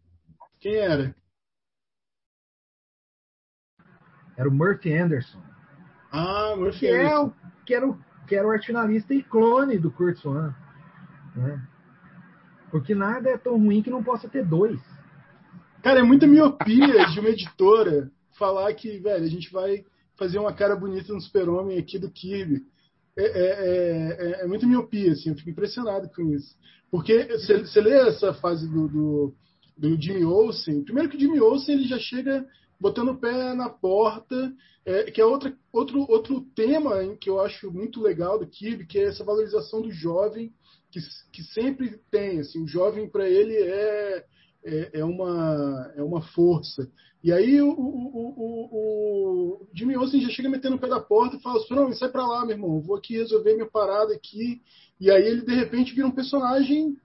[0.60, 1.14] Quem era?
[4.36, 5.42] Era o Murphy Anderson.
[6.12, 7.14] Ah, Murphy que Anderson.
[7.14, 7.32] É o,
[7.64, 10.54] que, era o, que era o arte finalista e clone do Kurt Swan.
[11.34, 11.68] Né?
[12.70, 14.80] Porque nada é tão ruim que não possa ter dois.
[15.82, 19.84] Cara, é muita miopia de uma editora falar que, velho, a gente vai
[20.16, 22.66] fazer uma cara bonita no super-homem aqui do Kirby.
[23.18, 26.56] É, é, é, é, muita miopia, assim, eu fico impressionado com isso.
[26.88, 29.34] Porque você lê essa fase do, do,
[29.76, 32.46] do Jimmy Olsen, primeiro que o Jimmy Olsen ele já chega
[32.80, 34.54] botando o pé na porta,
[34.86, 38.86] é, que é outra, outro, outro tema hein, que eu acho muito legal do Kirby,
[38.86, 40.52] que é essa valorização do jovem,
[40.90, 41.00] que,
[41.32, 42.38] que sempre tem.
[42.38, 44.24] Assim, o jovem, para ele, é,
[44.68, 46.90] é, é, uma, é uma força.
[47.22, 51.36] E aí o, o, o, o Jimmy Olsen já chega metendo o pé da porta
[51.36, 54.60] e fala: Não, sai para lá, meu irmão, vou aqui resolver minha parada aqui.
[55.00, 56.96] E aí ele, de repente, vira um personagem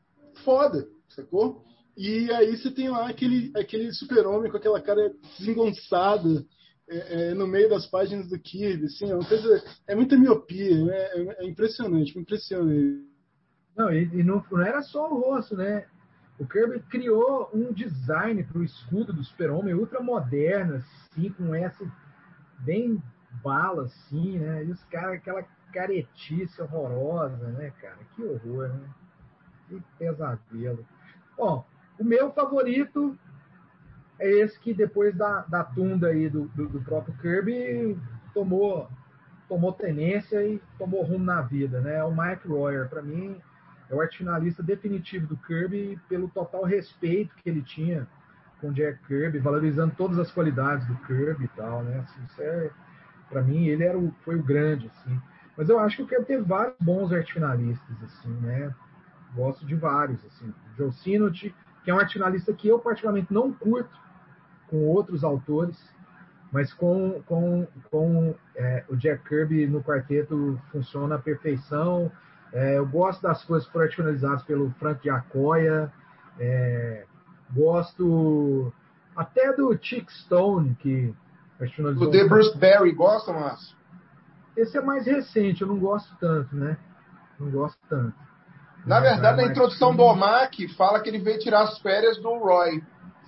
[0.43, 1.63] foda, sacou?
[1.95, 6.45] E aí você tem lá aquele, aquele super-homem com aquela cara desengonçada
[6.89, 10.83] é, é, no meio das páginas do Kirby, assim, é uma coisa, é muita miopia,
[10.83, 10.95] né?
[10.95, 12.73] é, é impressionante, me impressiona.
[13.75, 15.85] Não, e, e não, não, era só o rosto, né?
[16.39, 21.85] O Kirby criou um design para o escudo do super-homem ultra moderno, assim, com essa
[22.59, 23.01] bem
[23.43, 24.63] bala, assim, né?
[24.65, 27.97] E os caras, aquela caretice horrorosa, né, cara?
[28.15, 28.89] Que horror, né?
[29.67, 30.85] Que pesadelo.
[31.37, 31.65] Bom,
[31.99, 33.17] o meu favorito
[34.19, 37.99] é esse que depois da, da tunda aí do, do, do, próprio Kirby
[38.33, 38.89] tomou
[39.47, 41.97] tomou tenência e tomou rumo na vida, né?
[41.97, 43.39] É o Mike Royer, para mim,
[43.89, 48.07] é o arte finalista definitivo do Kirby pelo total respeito que ele tinha
[48.59, 51.99] com Jack Kirby, valorizando todas as qualidades do Kirby e tal, né?
[51.99, 52.69] Assim, é,
[53.29, 55.21] para mim, ele era o, foi o grande, assim.
[55.57, 58.73] Mas eu acho que o Kirby teve vários bons arte finalistas, assim, né?
[59.35, 60.53] Gosto de vários, assim.
[60.77, 61.53] Joe Sinot,
[61.83, 63.99] que é um arte finalista que eu particularmente não curto
[64.67, 65.77] com outros autores,
[66.51, 72.11] mas com, com, com é, o Jack Kirby no quarteto funciona à perfeição.
[72.53, 75.91] É, eu gosto das coisas finalizadas pelo Frank Giacoya,
[76.39, 77.05] é,
[77.53, 78.71] gosto
[79.15, 81.13] até do Chick Stone, que
[82.07, 83.75] O The Bruce Barry, gosta, Márcio?
[84.55, 86.77] Esse é mais recente, eu não gosto tanto, né?
[87.39, 88.13] Não gosto tanto.
[88.85, 92.83] Na verdade, na introdução do OMAC, fala que ele veio tirar as férias do Roy.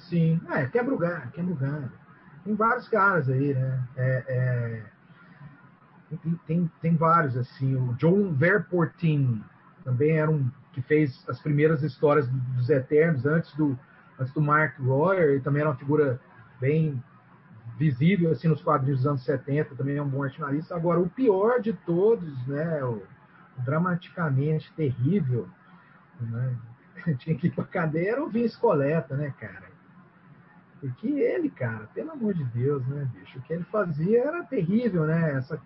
[0.10, 1.92] Sim, é, quebra o galho, quebra o galho.
[2.44, 3.84] Tem vários caras aí, né?
[3.96, 4.84] É, é...
[6.46, 7.76] Tem, tem, vários, assim.
[7.76, 9.44] O John Verportin
[9.84, 13.80] também era um que fez as primeiras histórias dos Eternos antes do,
[14.20, 16.20] antes do Mark Royer, e também era uma figura
[16.60, 17.02] bem
[17.78, 20.76] visível assim nos quadrinhos dos anos 70, também é um bom artinalista.
[20.76, 23.02] Agora, o pior de todos, né, o,
[23.64, 25.48] dramaticamente terrível,
[26.20, 26.56] né?
[27.20, 29.66] tinha que ir pra cadeia, era o Vince Coleta, né, cara?
[30.80, 35.06] Porque ele, cara, pelo amor de Deus, né, bicho, o que ele fazia era terrível,
[35.06, 35.34] né?
[35.34, 35.62] Essa,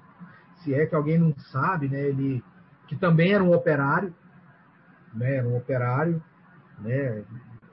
[0.59, 2.43] se é que alguém não sabe, né, ele
[2.87, 4.13] que também era um operário,
[5.13, 6.21] né, era um operário,
[6.79, 7.23] né,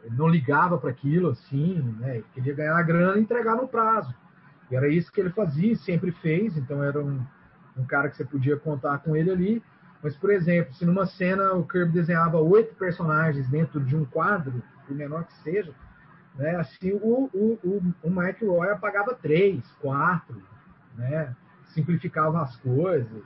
[0.05, 3.67] ele não ligava para aquilo assim, né, ele queria ganhar a grana e entregar no
[3.67, 4.15] prazo.
[4.71, 7.25] E era isso que ele fazia, sempre fez, então era um,
[7.77, 9.63] um cara que você podia contar com ele ali.
[10.03, 14.63] Mas, por exemplo, se numa cena o Kirby desenhava oito personagens dentro de um quadro,
[14.87, 15.73] por menor que seja,
[16.35, 20.43] né, assim o, o, o, o Mike Roy apagava três, quatro,
[20.95, 21.35] né,
[21.77, 23.25] simplificava as coisas,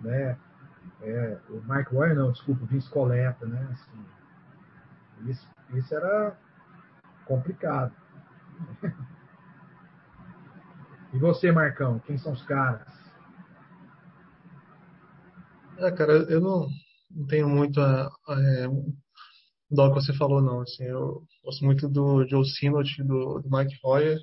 [0.00, 0.36] né,
[1.02, 4.04] é, o Mike Roy não, desculpa, o Vince Coleta, né, assim,
[5.30, 6.36] isso, isso era
[7.26, 7.94] complicado.
[11.14, 12.88] e você, Marcão, quem são os caras?
[15.78, 16.66] É, cara, eu não,
[17.10, 20.60] não tenho muito a, a, é, que você falou, não.
[20.60, 24.18] Assim, eu gosto muito do Joe Sinot, do, do Mike Royer,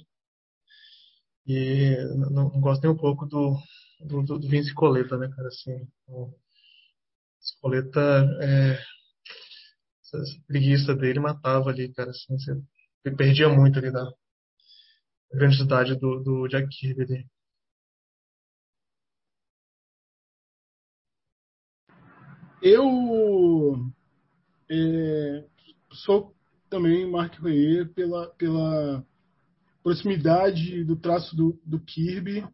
[1.48, 3.58] e não, não, gosto nem um pouco do,
[4.02, 5.48] do, do Vince Coleta, né, cara?
[5.48, 6.34] Assim, o
[7.62, 8.00] Coleta,
[8.42, 8.80] é,
[10.02, 10.18] essa
[10.48, 12.10] preguiça dele matava ali, cara.
[12.12, 14.12] Assim, você perdia muito ali da
[15.32, 17.26] grandiosidade do, do Jack Kirby.
[22.62, 23.92] Eu
[24.70, 25.46] é,
[25.92, 26.36] sou
[26.70, 29.06] também Mark Royer pela, pela
[29.88, 32.46] proximidade do traço do, do Kirby.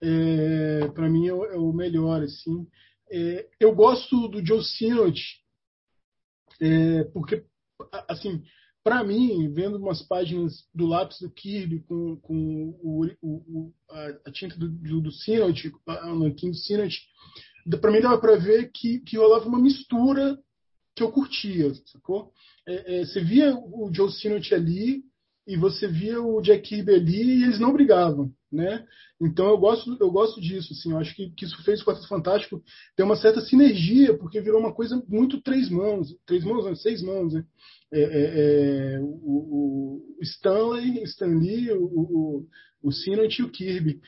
[0.00, 2.66] É, para mim é o, é o, melhor assim.
[3.10, 5.20] É, eu gosto do Joe Sinot
[6.60, 7.44] é, porque
[8.08, 8.42] assim
[8.82, 13.74] para mim vendo umas páginas do lápis do Kirby com, com o, o,
[14.24, 16.98] a, tinta do, do, do Sinot, a nanquim do Sinot,
[17.82, 20.38] para mim dava para ver que, que rolava uma mistura
[20.96, 22.32] que eu curtia, sacou?
[22.66, 25.07] É, é, você via o Joe Sinot ali
[25.48, 28.86] e você via o Jack Kirby ali e eles não brigavam, né?
[29.18, 32.06] Então eu gosto, eu gosto disso, assim, eu acho que, que isso fez o Quarteto
[32.06, 32.62] Fantástico
[32.94, 37.02] ter uma certa sinergia, porque virou uma coisa muito três mãos, três mãos, não, seis
[37.02, 37.44] mãos, né?
[37.90, 42.46] É, é, é, o, o, Stanley, Stan Lee, o, o,
[42.82, 44.02] o Sinant e o Kirby.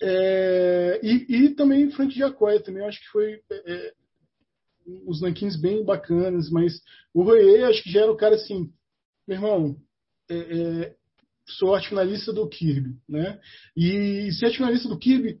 [0.00, 3.92] É, e, e, também Frank Giacoya também, acho que foi é, é,
[5.04, 6.80] os Nankins bem bacanas, mas
[7.12, 8.70] o Royer acho que já era o cara assim,
[9.26, 9.76] meu irmão,
[11.46, 13.38] sou arte finalista do Kirby, né?
[13.76, 15.38] E ser finalista do Kirby,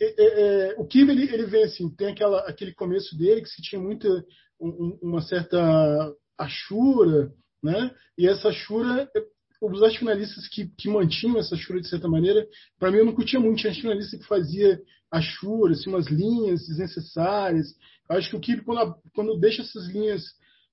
[0.00, 3.48] é, é, é, o Kirby ele, ele vem assim, tem aquela, aquele começo dele que
[3.48, 4.08] se tinha muita
[4.60, 7.32] um, uma certa achura,
[7.62, 7.94] né?
[8.18, 9.08] E essa achura,
[9.62, 12.46] os arte finalistas que, que mantinham essa achura de certa maneira,
[12.78, 14.80] para mim eu não curtia muito, tinha arte finalista que fazia
[15.10, 17.68] achura, assim, umas linhas desnecessárias.
[18.10, 20.24] Eu acho que o Kirby quando, quando deixa essas linhas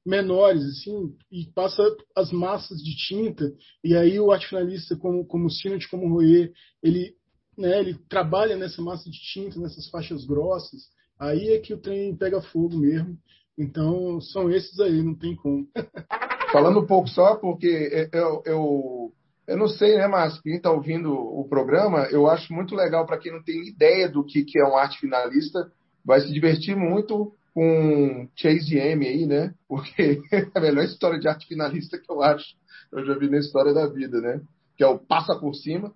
[0.05, 1.83] menores, assim, e passa
[2.15, 3.51] as massas de tinta,
[3.83, 6.51] e aí o arte finalista, como, como o Sinot, como o Royer,
[6.81, 7.13] ele,
[7.57, 10.81] né, ele trabalha nessa massa de tinta, nessas faixas grossas,
[11.19, 13.17] aí é que o trem pega fogo mesmo.
[13.57, 15.67] Então, são esses aí, não tem como.
[16.51, 19.13] Falando um pouco só, porque eu, eu,
[19.47, 23.19] eu não sei, né, mas quem está ouvindo o programa, eu acho muito legal para
[23.19, 25.71] quem não tem ideia do que, que é um arte finalista,
[26.03, 29.53] vai se divertir muito com Chase M aí, né?
[29.67, 32.55] Porque é a melhor história de arte finalista que eu acho,
[32.91, 34.41] eu já vi na história da vida, né?
[34.77, 35.93] Que é o passa por cima,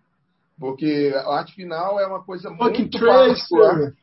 [0.60, 3.94] porque a arte final é uma coisa Rock muito particular.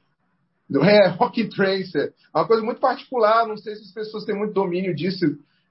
[0.74, 2.14] É, Rock Tracer.
[2.34, 5.24] É uma coisa muito particular, não sei se as pessoas têm muito domínio disso.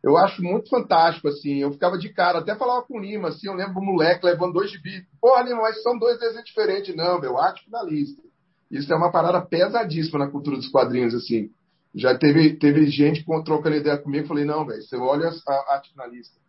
[0.03, 1.57] Eu acho muito fantástico, assim.
[1.57, 4.53] Eu ficava de cara, até falava com o Lima, assim, eu lembro do moleque levando
[4.53, 5.05] dois gibi.
[5.19, 6.95] Porra, Lima, mas são dois desenhos diferentes.
[6.95, 8.21] Não, meu, arte finalista.
[8.69, 11.49] Isso é uma parada pesadíssima na cultura dos quadrinhos, assim.
[11.93, 15.91] Já teve, teve gente que trocando ideia comigo, falei, não, velho, você olha a arte
[15.91, 16.39] finalista.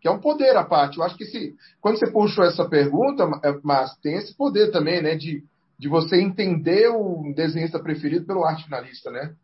[0.00, 0.98] Que é um poder à parte.
[0.98, 5.02] Eu acho que se, quando você puxou essa pergunta, é, mas tem esse poder também,
[5.02, 5.44] né, de,
[5.78, 9.34] de você entender o desenhista preferido pelo arte finalista, né?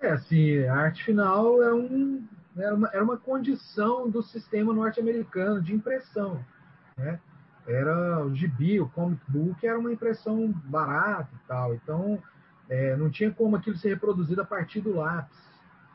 [0.00, 2.22] É, assim, a arte final é um,
[2.56, 6.44] era, uma, era uma condição do sistema norte-americano de impressão,
[6.96, 7.18] né?
[7.66, 11.74] Era o gibi, o comic book, era uma impressão barata e tal.
[11.74, 12.22] Então,
[12.68, 15.38] é, não tinha como aquilo ser reproduzido a partir do lápis.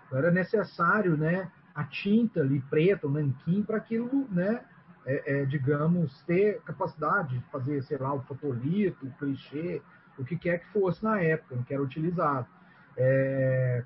[0.05, 4.61] Então, era necessário né, a tinta ali preta, o nanquim, para aquilo, né,
[5.05, 9.81] é, é, digamos, ter capacidade de fazer, sei lá, o fotolito, o clichê,
[10.17, 12.47] o que quer que fosse na época, que era utilizado.
[12.97, 13.83] É,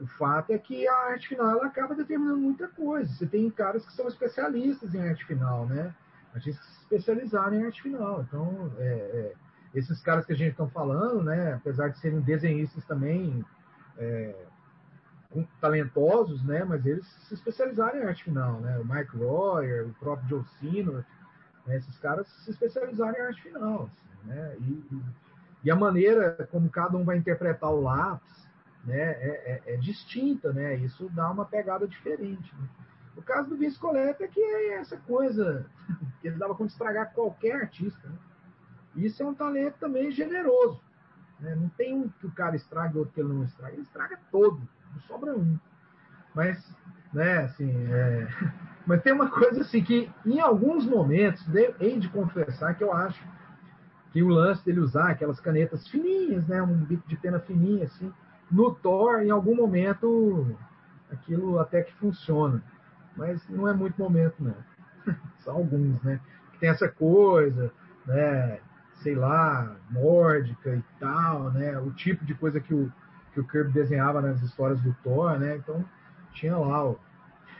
[0.00, 3.12] o fato é que a arte final acaba determinando muita coisa.
[3.12, 5.94] Você tem caras que são especialistas em arte final, né?
[6.34, 8.22] A gente se especializar em arte final.
[8.22, 9.32] Então, é, é
[9.76, 13.44] esses caras que a gente está falando, né, apesar de serem desenhistas também
[13.98, 14.34] é,
[15.60, 20.28] talentosos, né, mas eles se especializaram em arte final, né, o Mike Royer, o próprio
[20.28, 21.04] Joe Sinor,
[21.66, 25.02] né, esses caras se especializaram em arte final, assim, né, e,
[25.64, 28.48] e, a maneira como cada um vai interpretar o lápis,
[28.82, 32.50] né, é, é, é distinta, né, isso dá uma pegada diferente.
[32.54, 32.66] Né.
[33.14, 35.66] O caso do Vince Coletta é que é essa coisa
[36.22, 38.16] que ele dava de estragar qualquer artista, né?
[38.96, 40.80] Isso é um talento também generoso.
[41.40, 41.54] Né?
[41.54, 43.74] Não tem um que o cara estraga e outro que ele não estraga.
[43.74, 44.60] Ele estraga todo,
[44.92, 45.58] não sobra um.
[46.34, 46.74] Mas,
[47.12, 48.26] né, assim, é...
[48.86, 51.46] mas tem uma coisa assim que, em alguns momentos,
[51.80, 53.22] hei de confessar que eu acho
[54.12, 58.12] que o lance dele usar aquelas canetas fininhas, né, um bico de pena fininha, assim,
[58.50, 60.56] no Thor, em algum momento,
[61.10, 62.62] aquilo até que funciona.
[63.16, 64.56] Mas não é muito momento, não.
[65.40, 66.20] São alguns, né?
[66.52, 67.72] Que tem essa coisa,
[68.06, 68.60] né?
[69.02, 71.78] Sei lá, nórdica e tal, né?
[71.78, 72.92] O tipo de coisa que o,
[73.32, 75.56] que o Kirby desenhava nas histórias do Thor, né?
[75.56, 75.84] Então
[76.32, 76.98] tinha lá o,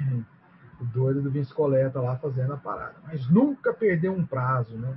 [0.81, 2.97] o doido do Vince Coleta lá fazendo a parada.
[3.05, 4.97] Mas nunca perdeu um prazo, né?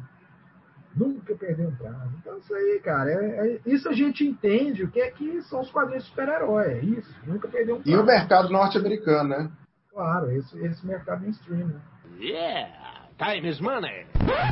[0.96, 2.12] Nunca perdeu um prazo.
[2.20, 5.62] Então isso aí, cara, é, é, isso a gente entende o que é que são
[5.62, 7.14] os quadrinhos super-herói, é isso.
[7.26, 7.98] Nunca perdeu um prazo.
[7.98, 9.52] E o mercado norte-americano, né?
[9.92, 11.82] Claro, esse, esse mercado mainstream, né?
[12.20, 13.10] Yeah!
[13.18, 14.08] Time is money!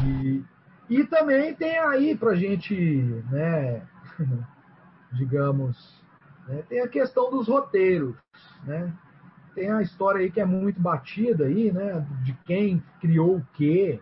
[0.05, 0.43] E,
[0.89, 2.75] e também tem aí para a gente,
[3.29, 3.81] né,
[5.11, 6.01] digamos,
[6.47, 8.15] né, tem a questão dos roteiros,
[8.63, 8.93] né?
[9.53, 13.99] Tem a história aí que é muito batida aí, né, de quem criou o quê,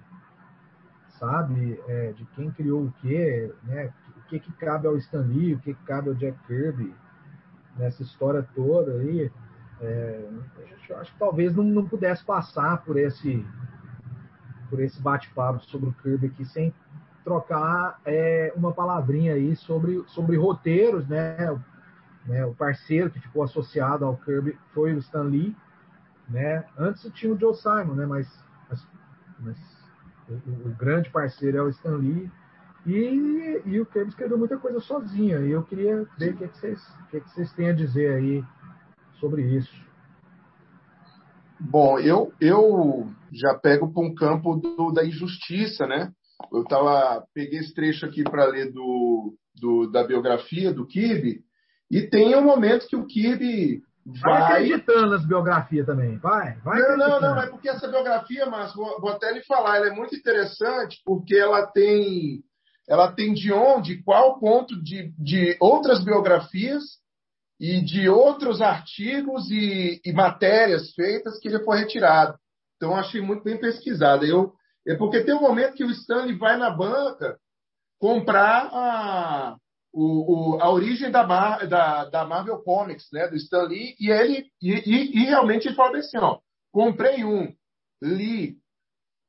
[1.20, 1.80] sabe?
[1.88, 3.92] É, de quem criou o quê, né?
[4.18, 6.94] O que, que cabe ao Stan Lee, o que, que cabe ao Jack Kirby
[7.78, 9.32] nessa história toda aí.
[9.82, 10.30] É,
[10.90, 13.46] eu acho que talvez não, não pudesse passar por esse
[14.70, 16.74] por esse bate-papo sobre o Kirby aqui sem
[17.24, 21.52] trocar é, uma palavrinha aí sobre, sobre roteiros, né?
[21.52, 21.60] O,
[22.28, 22.46] né?
[22.46, 25.56] o parceiro que ficou associado ao Kirby foi o Stan Lee,
[26.30, 26.66] né?
[26.78, 28.06] Antes tinha o Joe Simon, né?
[28.06, 28.28] Mas,
[28.70, 28.88] mas,
[29.40, 29.58] mas
[30.30, 32.32] o, o, grande parceiro é o Stan Lee.
[32.86, 35.46] E, e o Kirby escreveu muita coisa sozinho.
[35.46, 37.70] E eu queria ver o que, é que, vocês, o que, é que vocês têm
[37.70, 38.46] a dizer aí
[39.20, 39.84] sobre isso.
[41.60, 46.12] Bom, eu, eu já pego para um campo do, da injustiça, né?
[46.52, 51.42] Eu tava, peguei esse trecho aqui para ler do, do, da biografia do Kirby,
[51.90, 54.42] e tem um momento que o Kirby vai.
[54.42, 56.58] Vai acreditando nas biografias também, vai.
[56.58, 59.88] vai não, não, não, é porque essa biografia, Márcio, vou, vou até lhe falar, ela
[59.88, 62.44] é muito interessante porque ela tem.
[62.88, 66.84] Ela tem de onde, qual ponto de, de outras biografias
[67.60, 72.38] e de outros artigos e, e matérias feitas que ele foi retirado.
[72.76, 74.26] Então, achei muito bem pesquisada.
[74.26, 74.54] Eu,
[74.88, 77.38] é porque tem um momento que o Stanley vai na banca
[78.00, 79.58] comprar a,
[79.94, 84.12] o, o, a origem da, Mar, da, da, Marvel Comics, né, do Stan Lee, e
[84.12, 86.40] ele e, e, e, realmente ele fala assim, ó,
[86.72, 87.54] comprei um,
[88.04, 88.58] li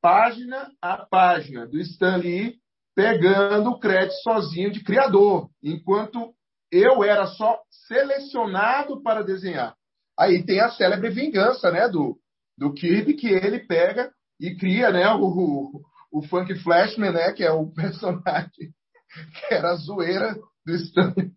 [0.03, 2.57] página a página do Stan Lee,
[2.95, 6.35] pegando o crédito sozinho de criador, enquanto
[6.71, 9.75] eu era só selecionado para desenhar.
[10.19, 12.19] Aí tem a célebre vingança, né, do,
[12.57, 14.11] do Kirby, que ele pega
[14.41, 15.83] e cria, né, o, o,
[16.13, 18.73] o Funk Flashman, né, que é o personagem
[19.17, 21.33] que era a zoeira do Stanley.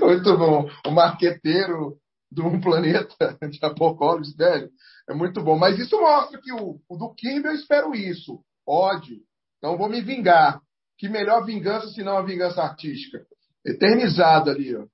[0.00, 0.68] muito bom.
[0.86, 1.96] O marqueteiro
[2.30, 4.70] de um planeta de Apocalipse, velho.
[5.08, 5.58] É muito bom.
[5.58, 8.42] Mas isso mostra que o, o do Kirby eu espero isso.
[8.66, 9.18] Ódio.
[9.58, 10.60] Então vou me vingar.
[11.00, 13.24] Que melhor vingança se não a vingança artística?
[13.64, 14.84] Eternizado ali, ó.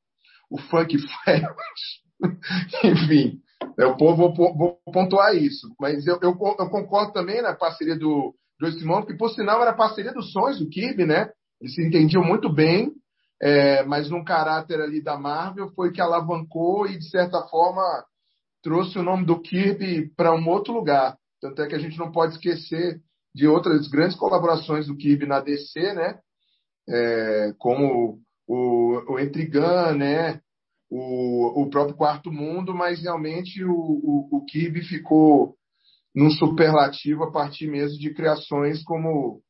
[0.48, 1.42] O funk flash.
[2.84, 3.40] Enfim,
[3.76, 5.66] eu vou, vou, pontuar isso.
[5.80, 9.74] Mas eu, eu, eu, concordo também na parceria do Joe Simon, que por sinal era
[9.74, 11.28] parceria dos sonhos do Kirby, né?
[11.60, 12.92] Eles se entendiam muito bem,
[13.42, 17.82] é, mas num caráter ali da Marvel foi que alavancou e, de certa forma,
[18.62, 21.16] trouxe o nome do Kirby para um outro lugar.
[21.40, 23.00] Tanto é que a gente não pode esquecer
[23.36, 26.18] de outras grandes colaborações do Kirby na DC, né?
[26.88, 28.18] É, como
[28.48, 30.40] o, o Intrigan, né?
[30.88, 35.54] O, o próprio Quarto Mundo, mas realmente o, o, o Kirby ficou
[36.14, 39.42] num superlativo a partir mesmo de criações como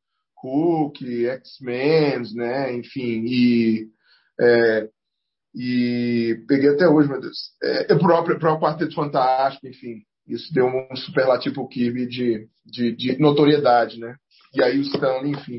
[0.42, 2.74] Hulk, X-Men, né?
[2.74, 3.86] Enfim, e,
[4.40, 4.88] é,
[5.54, 7.38] e peguei até hoje, meu Deus.
[7.62, 10.02] É, o próprio, o próprio Quarteto Fantástico, enfim.
[10.26, 14.16] Isso deu um superlativo Kirby de, de, de, notoriedade, né?
[14.54, 15.56] E aí o Stanley, enfim.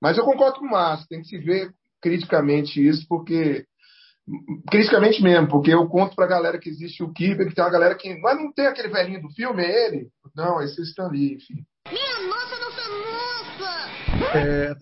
[0.00, 1.70] Mas eu concordo com o Márcio, tem que se ver
[2.00, 3.64] criticamente isso, porque.
[4.70, 7.94] Criticamente mesmo, porque eu conto pra galera que existe o Kirby, que tem uma galera
[7.94, 8.14] que.
[8.20, 10.08] Mas não tem aquele velhinho do filme, é ele?
[10.34, 11.64] Não, esse é o Stanley, enfim.
[11.90, 14.38] Minha nossa, nossa moça!
[14.38, 14.74] É,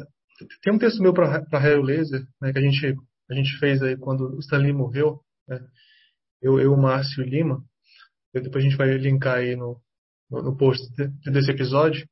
[0.63, 2.97] tem um texto meu para Raio Laser, né, que a gente,
[3.31, 5.61] a gente fez aí quando o Stanley morreu, né,
[6.41, 7.65] eu, eu, o Márcio Lima,
[8.33, 9.81] depois a gente vai linkar aí no,
[10.31, 10.83] no, post
[11.25, 12.07] desse episódio,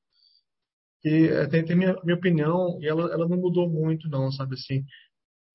[1.04, 4.54] e é, tem, tem minha, minha opinião, e ela, ela não mudou muito não, sabe
[4.54, 4.84] assim,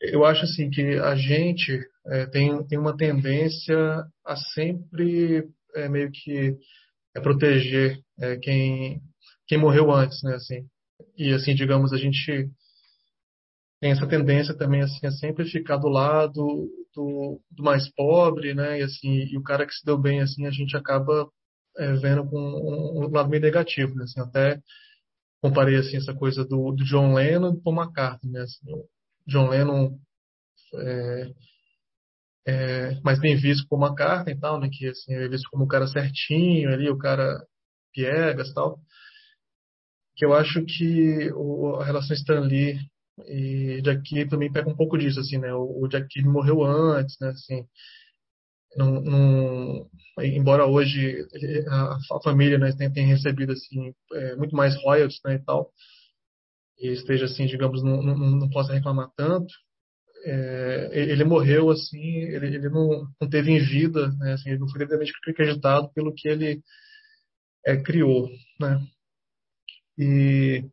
[0.01, 3.77] eu acho assim que a gente é, tem, tem uma tendência
[4.25, 6.57] a sempre é, meio que
[7.15, 7.99] é, proteger
[8.41, 9.01] quem,
[9.47, 10.65] quem morreu antes, né, assim.
[11.17, 12.49] E assim, digamos, a gente
[13.81, 18.79] tem essa tendência também assim a sempre ficar do lado do, do mais pobre, né?
[18.79, 21.29] E assim, e o cara que se deu bem assim, a gente acaba
[21.77, 24.03] é, vendo com um, um, lado meio negativo, né?
[24.03, 24.59] Assim, até
[25.41, 28.41] comparei assim essa coisa do, do John Lennon Paul McCartney, né?
[28.41, 28.87] Assim, o
[29.27, 29.97] John Lennon
[30.75, 31.33] é,
[32.45, 34.69] é, mais bem visto por McCartney e tal, né?
[34.71, 37.45] Que assim, é visto como um cara certinho ali, o cara
[37.93, 38.79] piegas tal
[40.15, 42.77] que eu acho que o, a relação Stan Lee
[43.27, 45.53] e Jack Kirby também pega um pouco disso, assim, né?
[45.53, 47.29] O, o Jack Kirby morreu antes, né?
[47.29, 47.65] Assim,
[48.75, 49.87] não,
[50.19, 51.25] embora hoje
[51.67, 55.71] a, a família né, tenha, tenha recebido assim é, muito mais royalties, né, e tal,
[56.79, 59.53] e esteja assim, digamos, não, não, não possa reclamar tanto.
[60.25, 64.33] É, ele morreu assim, ele, ele não, não teve em vida, né?
[64.33, 66.61] Assim, ele não foi devidamente acreditado pelo que ele
[67.65, 68.29] é, criou,
[68.59, 68.79] né?
[69.97, 70.63] E,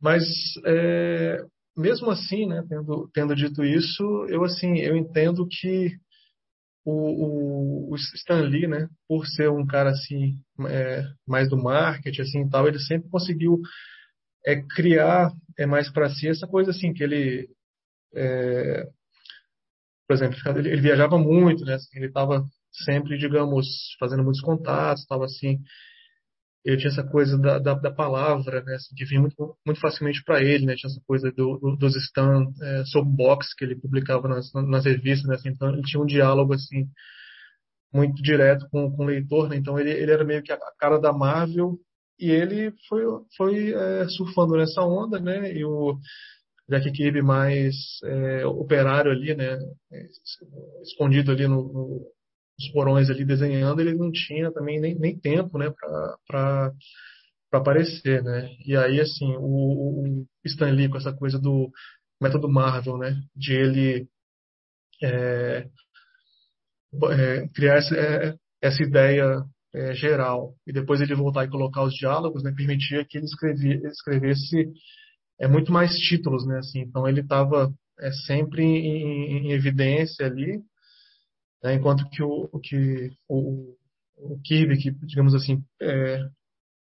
[0.00, 0.24] mas
[0.66, 1.38] é,
[1.76, 5.90] mesmo assim, né, tendo, tendo dito isso, eu assim eu entendo que
[6.84, 12.22] o, o, o Stan Lee, né, por ser um cara assim é, mais do marketing
[12.22, 13.60] assim tal, ele sempre conseguiu
[14.46, 17.48] é, criar é mais para si essa coisa assim que ele
[18.14, 18.86] é,
[20.10, 21.74] por exemplo, ele, viajava muito, né?
[21.74, 22.44] Assim, ele estava
[22.84, 25.60] sempre, digamos, fazendo muitos contatos, estava assim,
[26.64, 30.22] ele tinha essa coisa da, da, da palavra, né, assim, que vinha muito, muito facilmente
[30.24, 34.28] para ele, né, tinha essa coisa do, do, dos stand é, box que ele publicava
[34.28, 36.86] nas, nas revistas, né, assim, então ele tinha um diálogo assim
[37.92, 40.98] muito direto com, com o leitor, né, então ele, ele era meio que a cara
[40.98, 41.78] da Marvel
[42.20, 43.02] e ele foi,
[43.34, 45.54] foi é, surfando nessa onda, né?
[45.54, 45.98] E o
[46.68, 47.74] Jack Kirby mais
[48.04, 49.58] é, operário ali, né?
[50.82, 52.06] Escondido ali no, no,
[52.60, 55.72] nos porões ali desenhando, ele não tinha também nem, nem tempo, né?
[56.26, 56.72] Para
[57.52, 58.50] aparecer, né?
[58.66, 61.70] E aí, assim, o, o Stan Lee com essa coisa do
[62.20, 63.16] método Marvel, né?
[63.34, 64.08] De ele
[65.02, 65.66] é,
[67.12, 69.42] é, criar essa, é, essa ideia
[69.74, 73.80] é, geral e depois ele voltar e colocar os diálogos, né, permitia que ele escrevia,
[73.88, 74.68] escrevesse
[75.40, 80.60] é, muito mais títulos, né, assim, então ele estava é, sempre em, em, evidência ali,
[81.62, 83.74] né, enquanto que o que o,
[84.16, 86.26] o Kirby, que digamos assim é,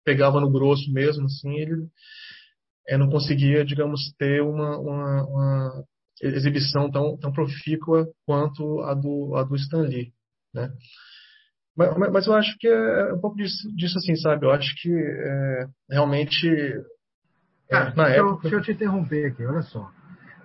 [0.04, 1.88] pegava no grosso mesmo, assim, ele
[2.88, 5.84] é, não conseguia, digamos, ter uma, uma, uma
[6.22, 10.12] exibição tão, tão profícua quanto a do, a do Stan Lee,
[10.54, 10.70] né?
[11.76, 14.46] Mas, mas eu acho que é um pouco disso, disso assim, sabe?
[14.46, 16.48] Eu acho que é, realmente.
[17.68, 18.36] Cara, na deixa, época...
[18.36, 19.90] eu, deixa eu te interromper aqui, olha só.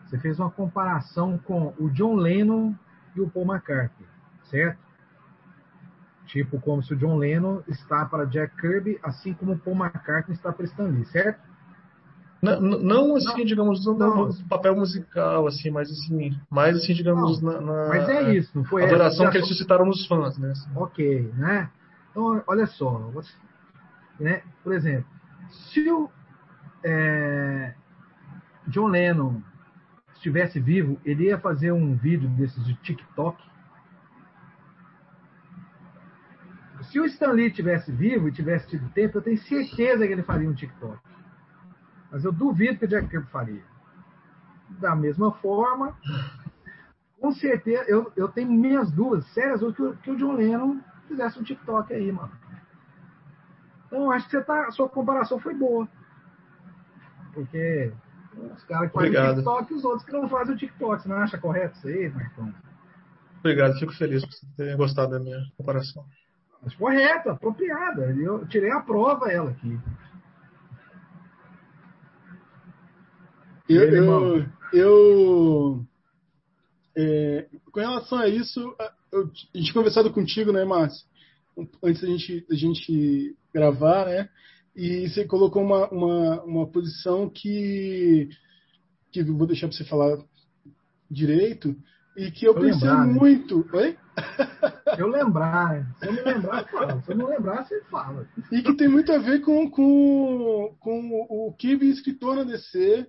[0.05, 2.75] Você fez uma comparação com o John Lennon
[3.15, 4.07] e o Paul McCartney,
[4.51, 4.79] certo?
[6.27, 10.35] Tipo, como se o John Lennon está para Jack Kirby, assim como o Paul McCartney
[10.35, 11.41] está para Stan Lee, certo?
[12.41, 17.39] Não, não assim, não, digamos, no, no, papel musical, assim, mas assim, mais assim, digamos,
[17.41, 20.51] na, na, Mas é isso, não foi adoração que eles suscitaram nos fãs, né?
[20.51, 20.69] Assim.
[20.75, 21.69] Ok, né?
[22.09, 23.31] Então, olha só, você,
[24.19, 24.41] né?
[24.63, 25.05] Por exemplo,
[25.51, 26.09] se o
[26.83, 27.73] é,
[28.67, 29.41] John Lennon
[30.15, 33.50] estivesse vivo, ele ia fazer um vídeo desses de TikTok.
[36.91, 40.23] Se o Stan Lee tivesse vivo e tivesse tido tempo, eu tenho certeza que ele
[40.23, 40.99] faria um TikTok.
[42.11, 43.63] Mas eu duvido que o Jack Kirby faria.
[44.71, 45.97] Da mesma forma,
[47.17, 51.39] com certeza, eu, eu tenho minhas dúvidas sérias que, o, que o John Lennon fizesse
[51.39, 52.31] um TikTok aí, mano.
[53.87, 55.87] Então, acho que você tá, a sua comparação foi boa.
[57.33, 57.93] Porque
[58.35, 61.01] os caras que fazem o TikTok e os outros que não fazem o TikTok.
[61.01, 62.53] Você não acha correto isso aí, Marcão?
[63.39, 66.05] Obrigado, fico feliz por você ter gostado da minha comparação.
[66.61, 68.11] Mas correta, apropriada.
[68.11, 69.79] Eu tirei a prova ela aqui.
[73.67, 75.85] Eu, eu, eu
[76.95, 78.75] é, com relação a isso,
[79.11, 81.05] eu, a gente conversado contigo, né, Márcio?
[81.83, 84.29] Antes da gente, da gente gravar, né?
[84.75, 88.29] E você colocou uma, uma, uma posição que,
[89.11, 90.17] que eu vou deixar para você falar
[91.09, 91.75] direito,
[92.15, 93.13] e que eu, eu pensei lembrar, né?
[93.13, 93.57] muito.
[93.57, 93.65] Né?
[93.73, 93.97] Oi?
[94.97, 97.01] Eu lembrar, se eu me lembrar, fala.
[97.01, 98.27] Se eu não lembrar, você fala.
[98.51, 103.07] E que tem muito a ver com, com, com o Kibe escritor na DC,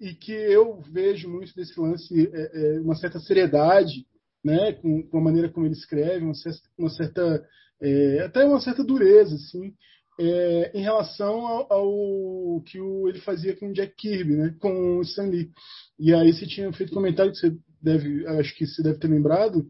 [0.00, 4.06] e que eu vejo muito desse lance é, é, uma certa seriedade,
[4.44, 7.46] né, com, com, a maneira como ele escreve, uma certa, uma certa
[7.80, 9.74] é, até uma certa dureza, assim,
[10.18, 14.98] é, em relação ao, ao, que o, ele fazia com o Jack Kirby, né, com
[14.98, 15.50] o Stan Lee.
[15.98, 19.66] E aí você tinha feito comentário que você deve, acho que você deve ter lembrado,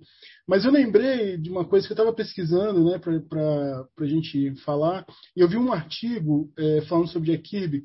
[0.47, 5.05] mas eu lembrei de uma coisa que eu estava pesquisando, né, para a gente falar,
[5.37, 7.85] e eu vi um artigo é, falando sobre Jack Kirby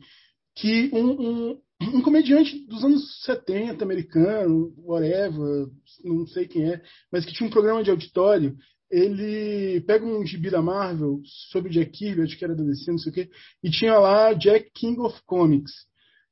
[0.56, 1.62] que um, um,
[1.96, 5.68] um comediante dos anos 70, americano, whatever,
[6.04, 6.82] não sei quem é,
[7.12, 8.56] mas que tinha um programa de auditório,
[8.90, 11.20] ele pega um gibi da Marvel
[11.52, 13.30] sobre Jack Kirby, acho que era da DC, não sei o quê,
[13.64, 15.72] e tinha lá Jack King of Comics.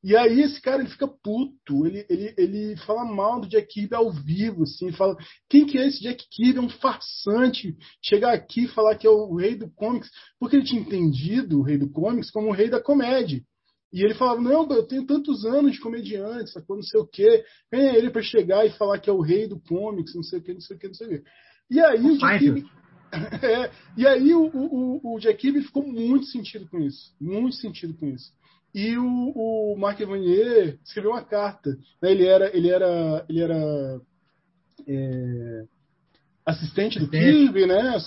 [0.04, 3.94] E aí esse cara ele fica puto, ele, ele, ele fala mal do Jack Kirby
[3.94, 5.16] ao vivo, assim, fala,
[5.48, 6.58] quem que é esse Jack Kirby?
[6.58, 10.10] É um farsante, chegar aqui e falar que é o rei do comics,
[10.40, 13.44] porque ele tinha entendido o rei do comics como o rei da comédia.
[13.94, 17.44] E ele falava, não, eu tenho tantos anos de comediante, sacou, não sei o quê.
[17.70, 20.40] Quem é ele para chegar e falar que é o rei do comics, não sei
[20.40, 21.24] o quê, não sei o quê, não sei o quê.
[21.70, 22.66] E aí o, Jack Kirby,
[23.46, 27.94] é, e aí o, o, o Jack Kirby ficou muito sentido com isso, muito sentido
[27.94, 28.32] com isso.
[28.74, 31.72] E o, o Mark Evanier escreveu uma carta.
[32.02, 32.12] Né?
[32.12, 34.02] Ele era, ele era, ele era
[34.88, 35.66] é,
[36.46, 37.98] assistente do Kirby, né,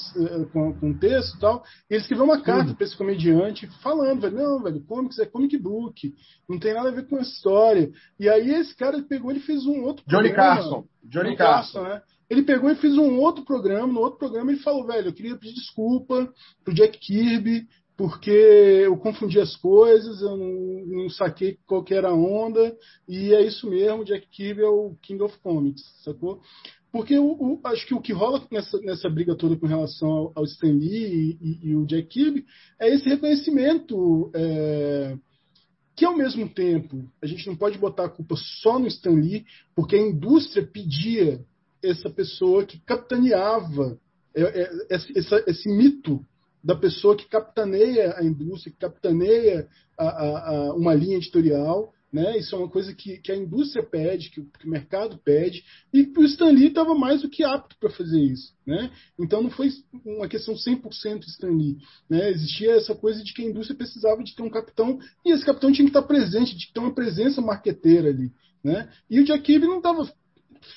[0.53, 4.37] com, com texto e tal, e ele escreveu uma carta para esse comediante falando, velho,
[4.37, 6.13] não, velho, comics é comic book,
[6.49, 7.91] não tem nada a ver com a história.
[8.19, 10.85] E aí esse cara pegou e fez um outro Johnny programa, Carson.
[11.05, 11.37] Johnny.
[11.37, 12.03] Carson, né?
[12.29, 15.37] Ele pegou e fez um outro programa, no outro programa ele falou, velho, eu queria
[15.37, 16.33] pedir desculpa
[16.65, 22.15] pro Jack Kirby, porque eu confundi as coisas, eu não, não saquei qual era a
[22.15, 22.77] onda,
[23.09, 26.41] e é isso mesmo, Jack Kirby é o King of Comics, sacou?
[26.91, 30.45] Porque o, acho que o que rola nessa, nessa briga toda com relação ao, ao
[30.45, 32.45] Stan Lee e, e, e, o Jack Kirby
[32.81, 35.17] é esse reconhecimento é,
[35.97, 39.45] que, ao mesmo tempo, a gente não pode botar a culpa só no Stan Lee,
[39.75, 41.45] porque a indústria pedia
[41.83, 43.99] essa pessoa que capitaneava
[44.35, 44.71] é, é,
[45.47, 46.25] esse, mito
[46.65, 49.69] da pessoa que capitaneia a indústria, que capitaneia
[49.99, 51.93] a, a, a uma linha editorial.
[52.11, 52.39] Né?
[52.39, 56.13] Isso é uma coisa que, que a indústria pede, que, que, o mercado pede, e
[56.17, 58.55] o Stan Lee estava mais do que apto para fazer isso.
[58.65, 58.91] Né?
[59.19, 59.69] Então não foi
[60.07, 61.77] uma questão 100% Stan Lee.
[62.09, 62.31] Né?
[62.31, 65.73] Existia essa coisa de que a indústria precisava de ter um capitão, e esse capitão
[65.73, 68.33] tinha que estar presente, tinha que ter uma presença marqueteira ali.
[68.63, 68.89] Né?
[69.11, 70.09] E o Jack Kirby não estava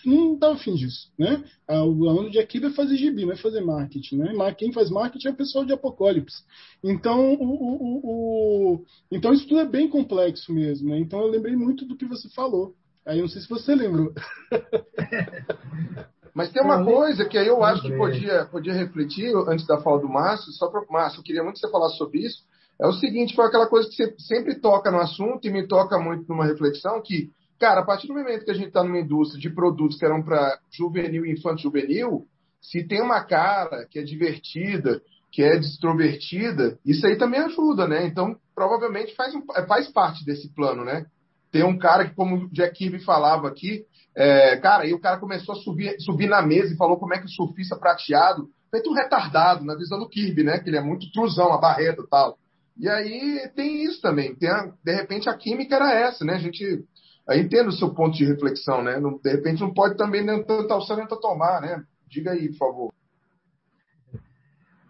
[0.05, 1.43] não estava afim disso, né?
[1.67, 4.55] A, onda de Akiba é fazer gibi, não é fazer marketing, né?
[4.57, 6.43] Quem faz marketing é o pessoal de Apocalipse.
[6.83, 10.99] Então, o, o, o, então isso tudo é bem complexo mesmo, né?
[10.99, 12.75] Então eu lembrei muito do que você falou.
[13.05, 14.13] Aí não sei se você lembrou.
[16.35, 19.99] Mas tem uma coisa que aí eu acho que podia, podia refletir antes da fala
[19.99, 22.43] do Márcio, só para Márcio, eu queria muito que você falasse sobre isso.
[22.79, 25.97] É o seguinte, foi aquela coisa que você sempre toca no assunto e me toca
[25.97, 29.41] muito numa reflexão que Cara, a partir do momento que a gente está numa indústria
[29.41, 32.27] de produtos que eram para juvenil e infanto juvenil,
[32.61, 35.01] se tem uma cara que é divertida,
[35.31, 38.05] que é extrovertida, isso aí também ajuda, né?
[38.05, 41.05] Então, provavelmente faz, um, faz parte desse plano, né?
[41.51, 43.85] Tem um cara que, como o Jack Kirby falava aqui,
[44.15, 47.19] é, cara, aí o cara começou a subir, subir na mesa e falou como é
[47.19, 50.59] que o surfista prateado, feito um retardado, na visão do Kirby, né?
[50.59, 52.37] Que ele é muito truzão, a barreta e tal.
[52.79, 54.35] E aí tem isso também.
[54.35, 56.33] Tem a, de repente a química era essa, né?
[56.33, 56.83] A gente
[57.27, 58.99] Aí entendo o seu ponto de reflexão, né?
[58.99, 61.83] Não, de repente não pode também nem nem tanto tomar, né?
[62.07, 62.93] Diga aí, por favor.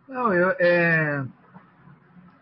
[0.07, 1.25] Não, eu, é...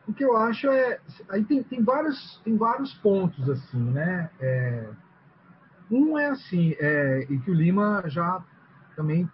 [0.08, 1.00] o que eu acho é
[1.30, 4.30] aí tem, tem vários tem vários pontos assim, né?
[4.40, 4.90] É...
[5.90, 7.26] Um é assim, é...
[7.30, 8.44] e que o Lima já
[8.98, 9.30] também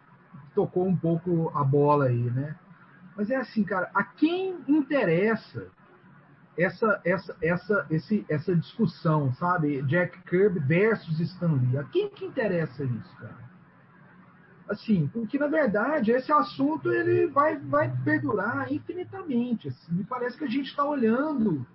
[0.54, 2.56] tocou um pouco a bola aí, né?
[3.18, 5.68] Mas é assim, cara, a quem interessa
[6.58, 9.82] essa, essa, essa, esse, essa discussão, sabe?
[9.84, 11.78] Jack Kirby versus Stan Lee.
[11.78, 13.52] A quem que interessa isso, cara?
[14.68, 19.68] Assim, porque na verdade esse assunto ele vai, vai perdurar infinitamente.
[19.68, 19.94] Assim.
[19.94, 21.66] Me parece que a gente está olhando,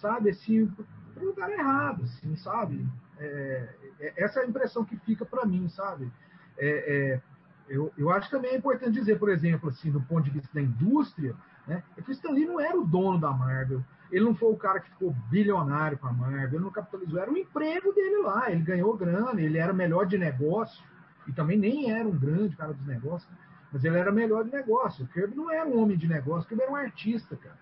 [0.00, 0.66] sabe, assim,
[1.14, 2.86] para o lugar errado, assim, sabe?
[3.18, 3.68] É,
[4.00, 6.10] é, essa é a impressão que fica para mim, sabe?
[6.58, 7.22] É, é,
[7.68, 10.60] eu, eu acho também é importante dizer, por exemplo, assim, do ponto de vista da
[10.60, 11.34] indústria,
[11.66, 13.82] né, é que o Stan Lee não era o dono da Marvel.
[14.10, 17.30] Ele não foi o cara que ficou bilionário com a Marvel, ele não capitalizou, era
[17.30, 18.50] o emprego dele lá.
[18.50, 20.84] Ele ganhou grana, ele era melhor de negócio,
[21.26, 23.28] e também nem era um grande cara dos negócios,
[23.72, 25.04] mas ele era melhor de negócio.
[25.04, 27.58] O Kirby não era um homem de negócio, o Kirby era um artista, cara.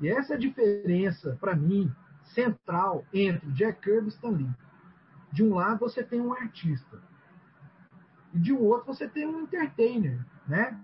[0.00, 1.92] E essa é a diferença, para mim,
[2.22, 4.50] central entre Jack Kirby e Stan Lee.
[5.32, 7.02] De um lado você tem um artista,
[8.32, 10.78] e de outro você tem um entertainer, né?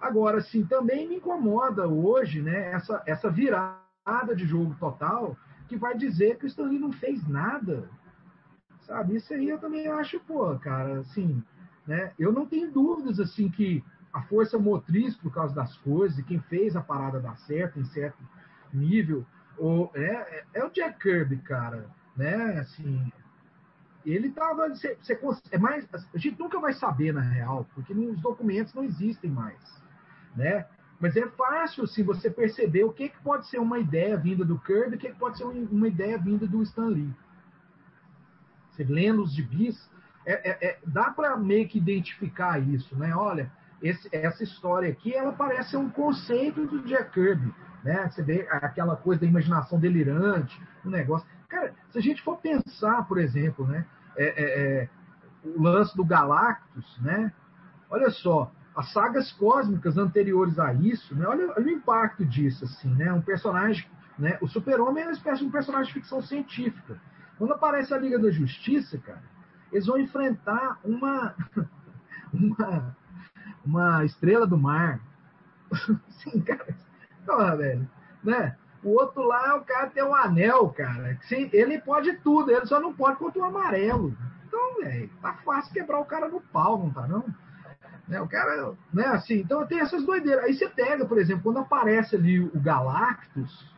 [0.00, 5.36] Agora, sim, também me incomoda hoje, né, essa, essa virada de jogo total
[5.68, 7.88] que vai dizer que o Stanley não fez nada.
[8.80, 9.16] Sabe?
[9.16, 11.42] Isso aí eu também acho, pô, cara, assim,
[11.86, 12.12] né?
[12.18, 16.40] Eu não tenho dúvidas, assim, que a força motriz por causa das coisas, e quem
[16.40, 18.18] fez a parada dar certo em certo
[18.72, 19.26] nível,
[19.58, 22.58] ou, é, é, é o Jack Kirby, cara, né?
[22.60, 23.12] Assim,
[24.06, 24.68] ele tava.
[24.68, 28.84] Você, você, é mais, a gente nunca vai saber, na real, porque os documentos não
[28.84, 29.58] existem mais,
[30.36, 30.66] né?
[31.00, 34.58] Mas é fácil assim, você perceber o que, que pode ser uma ideia vinda do
[34.58, 37.14] Kirby o que, que pode ser uma ideia vinda do Stan Lee.
[38.70, 39.78] Você lendo os gibis,
[40.26, 43.14] é, é, é, dá para meio que identificar isso, né?
[43.14, 43.50] Olha,
[43.80, 48.08] esse, essa história aqui, ela parece um conceito do Jack Kirby, né?
[48.10, 51.26] Você vê aquela coisa da imaginação delirante, o um negócio.
[51.48, 53.86] Cara, se a gente for pensar, por exemplo, né?
[54.16, 54.88] É, é, é
[55.44, 57.32] o lance do Galactus, né?
[57.88, 61.26] Olha só, as sagas cósmicas anteriores a isso, né?
[61.26, 63.12] Olha, olha, o impacto disso, assim, né?
[63.12, 63.84] Um personagem,
[64.16, 64.38] né?
[64.40, 66.96] O Super-Homem é uma espécie de um personagem de ficção científica.
[67.36, 69.24] Quando aparece a Liga da Justiça, cara,
[69.72, 71.34] eles vão enfrentar uma
[72.32, 72.96] uma,
[73.66, 75.00] uma estrela do mar.
[76.22, 76.76] Sim, cara.
[77.26, 77.90] Porra, velho,
[78.22, 78.56] né?
[78.84, 81.18] O outro lá, o cara tem um anel, cara.
[81.52, 84.16] Ele pode tudo, ele só não pode contra o amarelo.
[84.46, 87.24] Então, velho, tá fácil quebrar o cara no pau, não tá não?
[88.08, 88.20] Né?
[88.20, 90.44] O cara, né, assim, então tem essas doideiras.
[90.44, 93.68] Aí você pega, por exemplo, quando aparece ali o Galactus,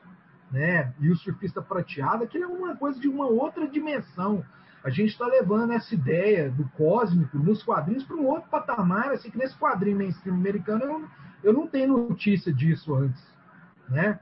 [0.50, 4.44] né, e o surfista prateado, aquilo é uma coisa de uma outra dimensão.
[4.82, 9.30] A gente está levando essa ideia do cósmico nos quadrinhos para um outro patamar, assim,
[9.30, 11.08] que nesse quadrinho mainstream americano eu,
[11.42, 13.22] eu não tenho notícia disso antes,
[13.88, 14.18] né?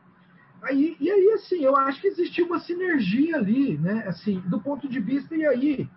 [0.61, 4.05] Aí, e aí, assim, eu acho que existiu uma sinergia ali, né?
[4.09, 5.89] Assim, do ponto de vista, e aí,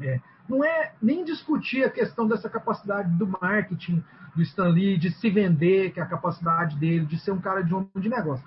[0.00, 0.18] é,
[0.48, 4.02] não é nem discutir a questão dessa capacidade do marketing
[4.34, 7.62] do Stan Lee, de se vender, que é a capacidade dele, de ser um cara
[7.62, 8.44] de homem de negócio.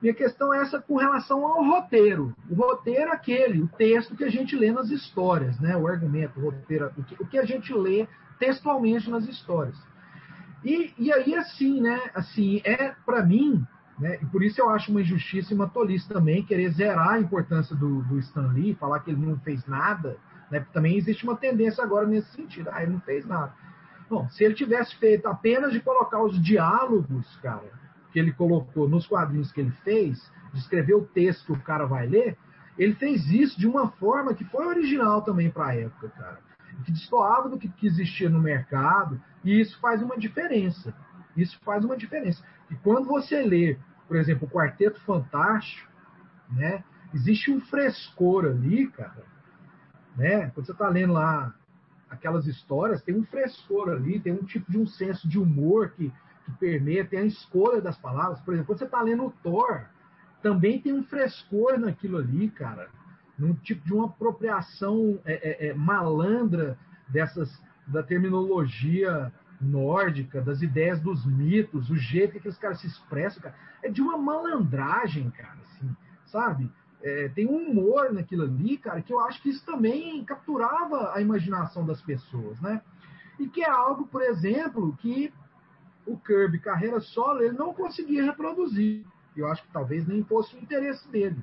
[0.00, 2.34] Minha questão é essa com relação ao roteiro.
[2.50, 5.76] O roteiro é aquele, o texto que a gente lê nas histórias, né?
[5.76, 8.06] o argumento, o roteiro, o que, o que a gente lê
[8.38, 9.76] textualmente nas histórias.
[10.62, 11.98] E, e aí, assim, né?
[12.14, 13.66] Assim, é para mim,
[13.98, 14.18] né?
[14.20, 17.76] E por isso eu acho uma injustiça e uma tolice também querer zerar a importância
[17.76, 20.16] do, do Stan Lee, falar que ele não fez nada,
[20.54, 20.64] né?
[20.72, 22.70] Também existe uma tendência agora nesse sentido.
[22.72, 23.52] Ah, ele não fez nada.
[24.08, 27.72] Bom, se ele tivesse feito apenas de colocar os diálogos, cara,
[28.12, 31.86] que ele colocou nos quadrinhos que ele fez, de escrever o texto que o cara
[31.86, 32.38] vai ler,
[32.78, 36.38] ele fez isso de uma forma que foi original também para a época, cara.
[36.84, 40.94] Que destoava do que, que existia no mercado, e isso faz uma diferença.
[41.36, 42.44] Isso faz uma diferença.
[42.70, 43.76] E quando você lê,
[44.06, 45.90] por exemplo, o Quarteto Fantástico,
[46.50, 49.33] né, existe um frescor ali, cara.
[50.16, 50.50] Né?
[50.50, 51.54] Quando você está lendo lá
[52.08, 56.12] aquelas histórias, tem um frescor ali, tem um tipo de um senso de humor que,
[56.44, 58.40] que permeia, tem a escolha das palavras.
[58.40, 59.86] Por exemplo, quando você está lendo o Thor,
[60.42, 62.88] também tem um frescor naquilo ali, cara.
[63.38, 66.78] Num tipo de uma apropriação é, é, é, malandra
[67.08, 73.42] dessas da terminologia nórdica, das ideias dos mitos, o jeito que aqueles caras se expressam,
[73.42, 73.54] cara.
[73.82, 75.96] É de uma malandragem, cara, assim,
[76.26, 76.70] sabe?
[77.04, 81.20] É, tem um humor naquilo ali, cara, que eu acho que isso também capturava a
[81.20, 82.80] imaginação das pessoas, né?
[83.38, 85.30] E que é algo, por exemplo, que
[86.06, 89.04] o Kirby carreira solo ele não conseguia reproduzir.
[89.36, 91.36] Eu acho que talvez nem fosse o interesse dele.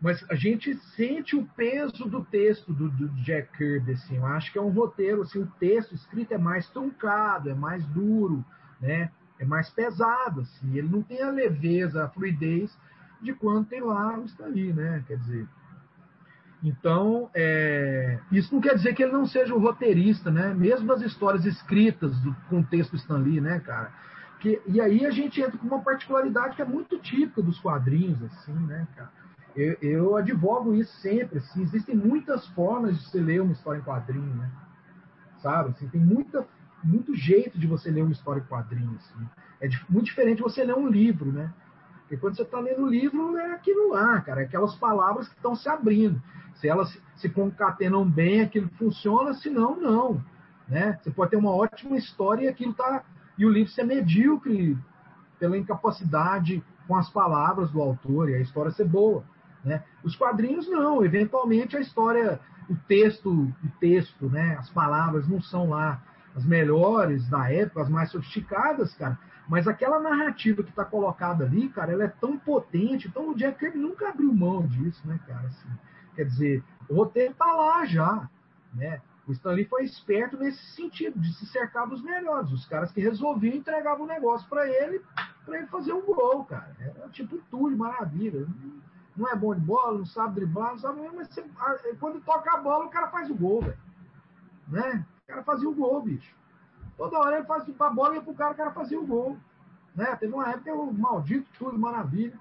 [0.00, 4.16] Mas a gente sente o peso do texto do, do, Jack Kirby, assim.
[4.16, 7.86] Eu acho que é um roteiro, assim, o texto escrito é mais truncado, é mais
[7.86, 8.44] duro,
[8.80, 9.12] né?
[9.38, 10.76] É mais pesado, assim.
[10.76, 12.76] Ele não tem a leveza, a fluidez
[13.22, 15.04] de quando tem lá o Stanley, né?
[15.06, 15.48] Quer dizer,
[16.62, 20.54] então, é, isso não quer dizer que ele não seja o roteirista, né?
[20.54, 23.92] Mesmo das histórias escritas do contexto Stanley, né, cara?
[24.38, 28.22] Que, e aí a gente entra com uma particularidade que é muito típica dos quadrinhos,
[28.22, 29.10] assim, né, cara?
[29.54, 33.82] Eu, eu advogo isso sempre, assim, existem muitas formas de você ler uma história em
[33.82, 34.50] quadrinho, né?
[35.42, 35.70] Sabe?
[35.70, 36.46] Assim, tem muita,
[36.82, 39.28] muito jeito de você ler uma história em quadrinho, assim.
[39.60, 41.52] É muito diferente você ler um livro, né?
[42.12, 45.34] Porque quando você está lendo o livro, é aquilo lá, cara, é aquelas palavras que
[45.34, 46.22] estão se abrindo.
[46.56, 50.22] Se elas se concatenam bem, aquilo funciona, se não, não.
[50.68, 50.98] Né?
[51.00, 53.02] Você pode ter uma ótima história e aquilo tá
[53.38, 54.76] e o livro ser medíocre
[55.38, 59.24] pela incapacidade com as palavras do autor e a história ser boa.
[59.64, 59.82] Né?
[60.04, 64.58] Os quadrinhos não, eventualmente a história, o texto, o texto, né?
[64.60, 66.02] as palavras não são lá
[66.36, 69.18] as melhores da época, as mais sofisticadas, cara.
[69.48, 73.08] Mas aquela narrativa que está colocada ali, cara, ela é tão potente.
[73.08, 75.46] Então o Jack Kirby nunca abriu mão disso, né, cara?
[75.48, 75.68] Assim,
[76.14, 78.28] quer dizer, o roteiro está lá já,
[78.72, 79.00] né?
[79.26, 83.54] O Stanley foi esperto nesse sentido, de se cercar dos melhores, os caras que resolviam
[83.54, 85.00] entregar o negócio para ele,
[85.44, 86.74] para ele fazer um gol, cara.
[86.80, 88.46] Era tipo Túlio, maravilha.
[89.16, 91.44] Não é bom de bola, não sabe driblar, não sabe, mas você,
[92.00, 93.78] quando toca a bola, o cara faz o gol, velho.
[94.68, 95.04] Né?
[95.24, 96.34] O cara fazia o gol, bicho.
[97.02, 99.36] Toda hora ele fazia a bola ia pro cara, o cara fazia o gol.
[99.92, 100.14] Né?
[100.20, 102.38] Teve uma época o maldito Túlio Maravilha.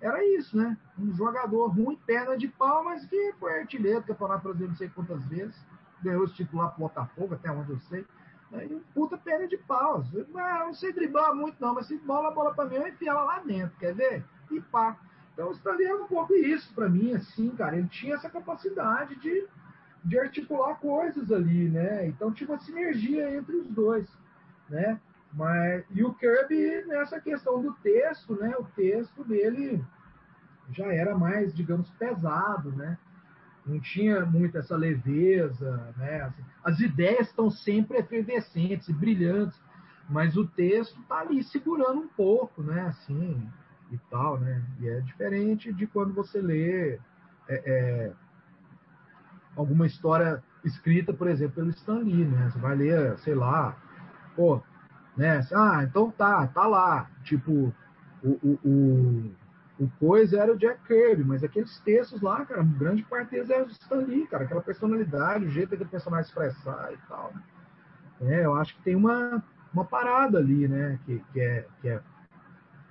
[0.00, 0.76] Era isso, né?
[0.96, 4.88] Um jogador ruim, perna de pau, mas que foi artilheiro do Campeonato Brasileiro não sei
[4.88, 5.66] quantas vezes
[6.00, 8.06] ganhou esse título lá pro Botafogo, até onde eu sei.
[8.52, 8.68] Né?
[8.70, 10.04] E um puta perna de pau.
[10.32, 13.24] Não sei driblar muito, não, mas se bola a bola pra mim, eu enfio ela
[13.24, 14.24] lá dentro, quer ver?
[14.48, 14.96] E pá.
[15.32, 17.76] Então o Stanley é um pouco isso para mim, assim, cara.
[17.76, 19.44] Ele tinha essa capacidade de,
[20.04, 22.06] de articular coisas ali, né?
[22.06, 24.08] Então tinha uma sinergia entre os dois,
[24.68, 25.00] né?
[25.32, 28.54] Mas, e o Kirby, nessa questão do texto, né?
[28.58, 29.84] O texto dele
[30.70, 32.96] já era mais, digamos, pesado, né?
[33.68, 36.22] não tinha muito essa leveza, né?
[36.22, 39.60] Assim, as ideias estão sempre efervescentes brilhantes,
[40.08, 42.80] mas o texto está ali segurando um pouco, né?
[42.82, 43.46] Assim
[43.90, 44.62] e tal, né?
[44.80, 47.00] E é diferente de quando você lê é,
[47.48, 48.12] é,
[49.58, 52.50] alguma história escrita, por exemplo, pelo Stan Lee, né?
[52.50, 53.76] Você vai ler, sei lá,
[54.36, 54.62] pô,
[55.16, 55.40] né?
[55.52, 57.72] Ah, então tá, tá lá, tipo
[58.22, 59.30] o, o, o
[59.80, 63.64] o coisa era o Jack Kirby, mas aqueles textos lá, cara, grande parte deles era
[63.64, 67.32] o Stan Lee, cara, aquela personalidade, o jeito daquele personagem expressar e tal.
[68.22, 69.40] É, eu acho que tem uma,
[69.72, 72.00] uma parada ali, né, que, que, é, que, é,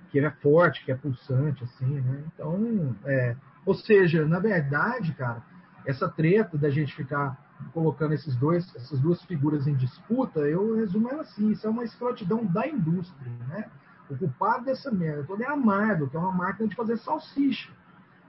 [0.08, 2.24] que é forte, que é pulsante, assim, né.
[2.32, 3.36] Então, é,
[3.66, 5.42] ou seja, na verdade, cara,
[5.88, 7.34] essa treta da gente ficar
[7.72, 11.82] colocando esses dois, essas duas figuras em disputa, eu resumo ela assim, isso é uma
[11.82, 13.70] escrotidão da indústria, né?
[14.10, 17.72] O culpado dessa merda toda é a Marvel, que é uma máquina de fazer salsicha,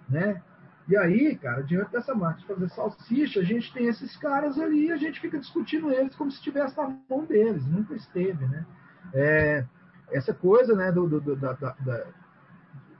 [0.07, 0.41] né?
[0.87, 4.87] E aí, cara, diante dessa máquina de fazer salsicha, a gente tem esses caras ali
[4.87, 7.67] e a gente fica discutindo eles como se estivesse na mão deles.
[7.67, 8.65] Nunca esteve, né?
[9.13, 9.65] É,
[10.11, 12.05] essa coisa, né, do, do, da, da, da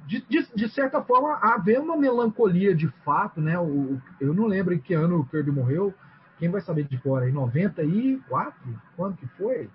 [0.10, 3.60] de, de, de, certa forma, haver uma melancolia de fato, né?
[3.60, 5.94] O, eu não lembro em que ano o Kirby morreu.
[6.40, 7.22] Quem vai saber de cor?
[7.28, 8.58] Em 94?
[8.98, 9.70] Quando que foi?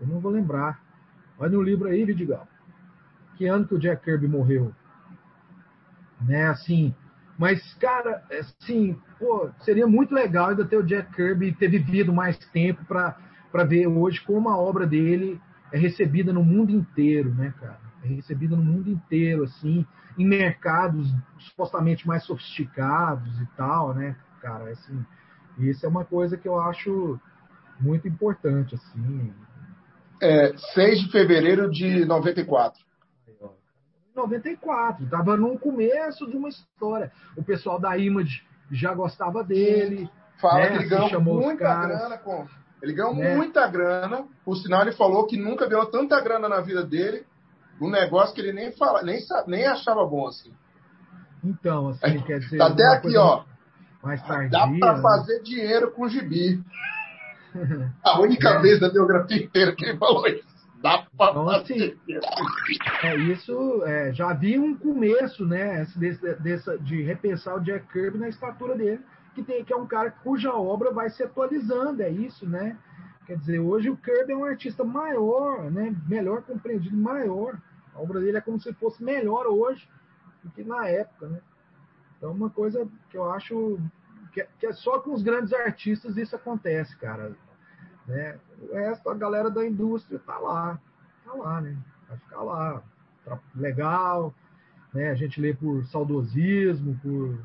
[0.00, 0.82] Eu não vou lembrar.
[1.38, 2.48] Vai no livro aí, Vidigal.
[3.36, 4.74] Que ano que o Jack Kirby morreu?
[6.20, 6.92] Né, assim.
[7.38, 12.36] Mas, cara, assim, pô, seria muito legal ainda ter o Jack Kirby ter vivido mais
[12.50, 15.40] tempo para ver hoje como a obra dele
[15.70, 17.83] é recebida no mundo inteiro, né, cara?
[18.06, 19.86] Recebida no mundo inteiro, assim,
[20.18, 21.08] em mercados
[21.38, 24.70] supostamente mais sofisticados e tal, né, cara?
[24.70, 25.04] Assim,
[25.58, 27.18] isso é uma coisa que eu acho
[27.80, 29.32] muito importante, assim.
[30.22, 32.84] É, 6 de fevereiro de 94.
[34.14, 37.10] 94, estava no começo de uma história.
[37.36, 40.08] O pessoal da Image já gostava dele.
[40.40, 40.68] Fala né?
[40.68, 42.46] que ele ganhou muita grana com.
[42.82, 43.34] Ele ganhou né?
[43.34, 44.24] muita grana.
[44.44, 47.26] Por sinal, ele falou que nunca ganhou tanta grana na vida dele.
[47.80, 50.52] Um negócio que ele nem fala, nem, nem achava bom assim.
[51.42, 52.58] Então, assim, quer dizer.
[52.58, 53.44] Tá até aqui, ó.
[54.02, 55.02] Mais tardia, Dá para né?
[55.02, 56.62] fazer dinheiro com gibi.
[58.04, 58.60] A única é.
[58.60, 60.54] vez da biografia inteira que ele falou isso.
[60.82, 61.96] Dá pra então, assim,
[63.02, 68.18] é, isso é, já havia um começo, né, desse, desse, de repensar o Jack Kirby
[68.18, 69.00] na estatura dele,
[69.34, 72.76] que, tem, que é um cara cuja obra vai se atualizando, é isso, né?
[73.26, 77.58] Quer dizer, hoje o Kirby é um artista maior, né, melhor compreendido, maior.
[77.94, 79.88] A obra dele é como se fosse melhor hoje
[80.42, 81.40] do que na época, né?
[82.16, 83.78] Então, uma coisa que eu acho
[84.32, 87.34] que, é, que é só com os grandes artistas isso acontece, cara.
[88.06, 88.38] Né?
[88.60, 90.78] O resto, a galera da indústria tá lá,
[91.24, 91.76] tá lá, né?
[92.08, 92.82] Vai ficar lá,
[93.24, 94.34] tá legal,
[94.92, 95.10] né?
[95.10, 97.38] A gente lê por saudosismo, por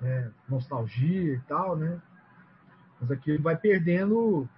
[0.00, 2.00] né, nostalgia e tal, né?
[3.00, 4.48] Mas aqui vai perdendo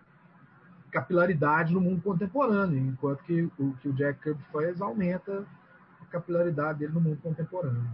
[0.91, 5.47] capilaridade no mundo contemporâneo, enquanto que o que o Jack Kirby faz aumenta
[6.01, 7.85] a capilaridade dele no mundo contemporâneo.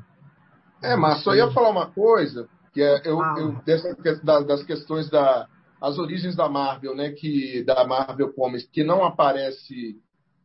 [0.82, 5.46] É, mas só ia falar uma coisa, que é eu, eu dessa, das questões da,
[5.80, 9.96] as origens da Marvel, né, que da Marvel Comics, que não aparece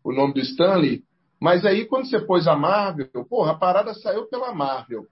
[0.03, 1.03] o nome do Stanley,
[1.39, 5.07] mas aí quando você pôs a Marvel, porra, a parada saiu pela Marvel.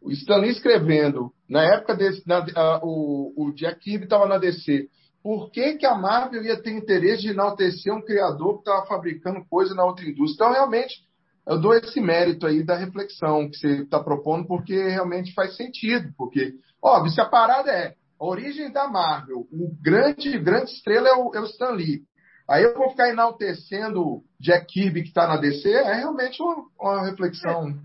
[0.00, 4.88] O Stanley escrevendo, na época desse, na, a, o, o Jack Kirby estava na DC.
[5.28, 9.44] Por que, que a Marvel ia ter interesse de enaltecer um criador que estava fabricando
[9.44, 10.46] coisa na outra indústria?
[10.46, 11.04] Então, realmente,
[11.46, 16.10] eu dou esse mérito aí da reflexão que você está propondo, porque realmente faz sentido.
[16.16, 21.12] Porque, óbvio, se a parada é a origem da Marvel, o grande, grande estrela é
[21.12, 22.04] o, é o Stan Lee.
[22.48, 27.04] Aí eu vou ficar enaltecendo Jack Kirby que está na DC, é realmente uma, uma
[27.04, 27.78] reflexão.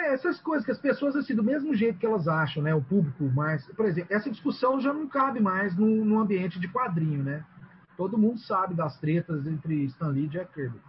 [0.00, 2.82] É, essas coisas que as pessoas, assim, do mesmo jeito que elas acham, né, o
[2.82, 3.66] público mais...
[3.66, 7.44] Por exemplo, essa discussão já não cabe mais no, no ambiente de quadrinho, né?
[7.96, 10.80] Todo mundo sabe das tretas entre Stan Lee e Jack Kirby.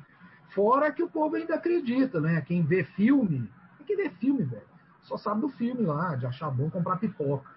[0.55, 2.41] Fora que o povo ainda acredita, né?
[2.41, 3.49] Quem vê filme,
[3.85, 4.63] quem vê filme, velho,
[5.03, 7.49] só sabe do filme lá, de achar bom comprar pipoca.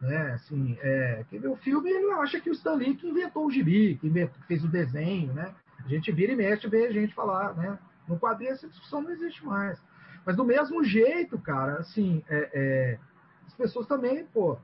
[0.00, 0.32] Né?
[0.32, 3.50] Assim, é, quem vê o filme, ele acha que o Stan Lee que inventou o
[3.50, 5.54] gibi, que, inventou, que fez o desenho, né?
[5.82, 7.78] A gente vira e mexe, vê a gente falar, né?
[8.06, 9.80] No quadrinho essa discussão não existe mais.
[10.26, 12.98] Mas do mesmo jeito, cara, assim, é, é,
[13.46, 14.58] as pessoas também, pô,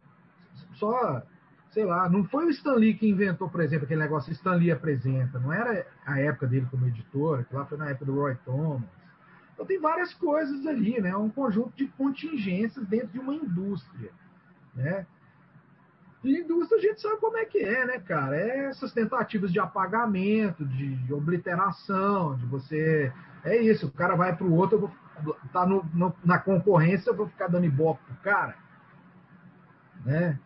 [0.74, 1.22] só,
[1.70, 4.72] sei lá, não foi o Stan Lee que inventou, por exemplo, aquele negócio Stan Lee
[4.72, 8.34] apresenta, não era a época dele como editor, que lá foi na época do Roy
[8.44, 8.89] Thomas.
[9.55, 11.16] Então tem várias coisas ali, né?
[11.16, 14.10] Um conjunto de contingências dentro de uma indústria,
[14.74, 15.06] né?
[16.24, 18.36] E indústria a gente sabe como é que é, né, cara?
[18.36, 23.12] É essas tentativas de apagamento, de, obliteração, de você.
[23.44, 25.01] É isso, o cara vai para o outro, eu vou
[25.52, 28.56] tá no, no, na concorrência, eu vou ficar dando ibope pro cara.
[30.05, 30.39] Né?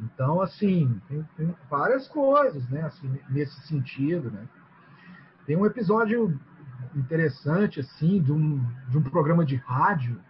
[0.00, 4.48] Então, assim, tem, tem, várias coisas, né, assim, nesse sentido, né?
[5.46, 6.38] Tem um episódio
[6.94, 10.20] interessante, assim, de um, de um programa de rádio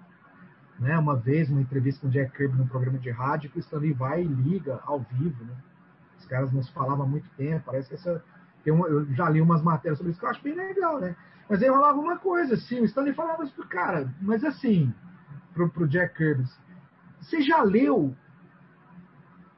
[0.82, 3.60] né, uma vez, uma entrevista com o Jack Kirby num programa de rádio, que o
[3.60, 5.44] Stanley vai e liga ao vivo.
[5.44, 5.54] Né?
[6.18, 7.62] Os caras não se falavam há muito tempo.
[7.66, 8.22] Parece que essa.
[8.64, 11.16] Tem uma, eu já li umas matérias sobre isso que eu acho bem legal, né?
[11.48, 14.92] Mas aí rolava uma coisa, assim, o Stanley falava pro cara, mas assim,
[15.52, 16.44] pro, pro Jack Kirby,
[17.20, 18.14] você já leu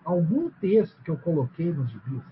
[0.04, 2.22] algum texto que eu coloquei nos gibis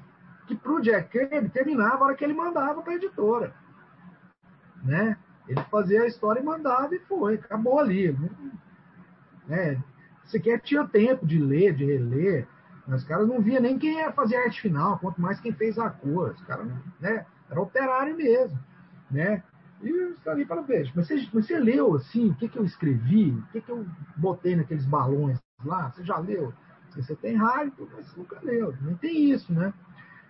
[0.46, 3.54] que pro Jack Kirby terminava a hora que ele mandava para a editora,
[4.82, 5.16] né?
[5.48, 8.16] Ele fazia a história e mandava e foi, acabou ali.
[9.46, 9.82] Né?
[10.24, 12.46] Sequer tinha tempo de ler, de reler.
[12.86, 15.78] Os caras não via nem quem ia fazer a arte final, quanto mais quem fez
[15.78, 16.30] a cor.
[16.30, 16.66] Os caras,
[17.00, 17.26] né?
[17.50, 18.58] Era operário mesmo,
[19.12, 19.42] né?
[19.82, 20.92] E os ali para beijo.
[20.94, 23.86] Mas você, você leu assim, o que, que eu escrevi, o que, que eu
[24.16, 25.90] botei naqueles balões lá?
[25.90, 26.52] Você já leu?
[26.94, 28.74] Você tem rádio, mas nunca leu.
[28.82, 29.72] Nem tem isso, né?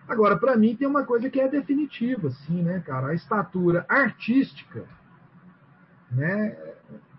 [0.07, 3.07] Agora, para mim, tem uma coisa que é definitiva, assim, né, cara?
[3.07, 4.85] A estatura artística,
[6.11, 6.57] né?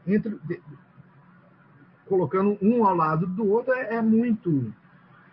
[0.07, 0.39] Entre,
[2.07, 4.73] colocando um ao lado do outro é, é, muito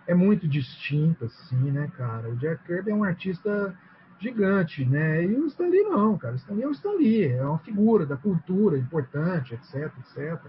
[0.07, 3.77] é muito distinto assim né cara o Jack Kirby é um artista
[4.21, 5.23] gigante, né?
[5.23, 6.33] E o Stanley não, cara.
[6.33, 10.39] O Stanley é o Stanley, é uma figura da cultura importante, etc, etc.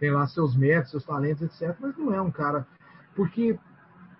[0.00, 1.76] Tem lá seus méritos, seus talentos, etc.
[1.80, 2.66] Mas não é um cara.
[3.14, 3.58] Porque,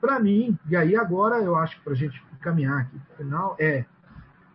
[0.00, 3.56] para mim, e aí agora eu acho que para a gente caminhar aqui no final,
[3.58, 3.84] é.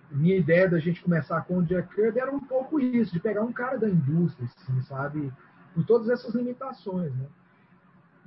[0.09, 3.43] Minha ideia da gente começar com o Jack Kirby era um pouco isso, de pegar
[3.43, 5.31] um cara da indústria, assim, sabe?
[5.73, 7.27] Com todas essas limitações, né?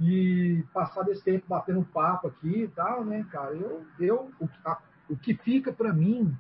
[0.00, 3.54] E passar desse tempo batendo papo aqui e tal, né, cara?
[3.54, 4.30] Eu, eu
[4.64, 4.78] a,
[5.08, 6.36] o que fica para mim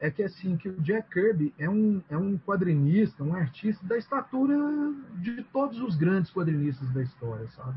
[0.00, 3.96] é que assim que o Jack Kirby é um, é um quadrinista, um artista da
[3.96, 4.56] estatura
[5.16, 7.76] de todos os grandes quadrinistas da história, sabe?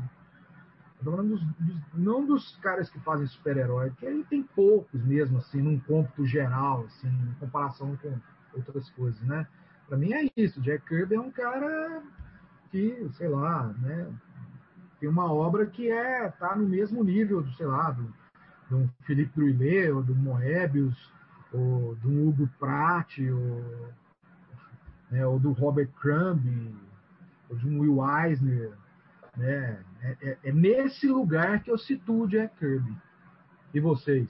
[1.04, 5.60] falando dos, dos, não dos caras que fazem super-herói, que aí tem poucos mesmo, assim,
[5.60, 8.14] num cômputo geral, assim, em comparação com
[8.54, 9.46] outras coisas, né?
[9.88, 10.60] Para mim é isso.
[10.60, 12.02] Jack Kirby é um cara
[12.70, 14.08] que, sei lá, né?
[15.00, 18.12] Tem uma obra que é tá no mesmo nível, do, sei lá, do,
[18.72, 20.96] do Philippe Druillet, ou do Moebius,
[21.52, 23.92] ou do Hugo Pratt, ou,
[25.10, 26.74] né, ou do Robert Crumb,
[27.50, 28.72] ou de um Will Eisner,
[29.36, 29.84] né?
[30.00, 32.96] É, é, é, nesse lugar que eu situo Jack Kirby.
[33.74, 34.28] E vocês?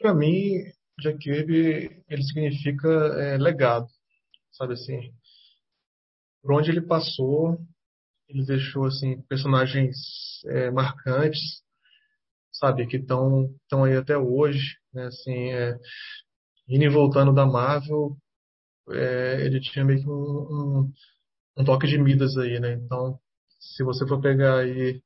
[0.00, 0.52] Para mim,
[1.00, 3.86] Jack Kirby ele significa é, legado,
[4.52, 5.12] sabe assim.
[6.42, 7.58] Por onde ele passou,
[8.28, 9.96] ele deixou assim personagens
[10.46, 11.62] é, marcantes,
[12.58, 15.06] sabe, que estão estão aí até hoje, né?
[15.06, 15.76] Assim, é,
[16.68, 18.16] indo e voltando da Marvel,
[18.90, 20.92] é, ele tinha meio que um, um,
[21.58, 22.74] um toque de Midas aí, né?
[22.74, 23.18] Então
[23.60, 25.02] se você for pegar aí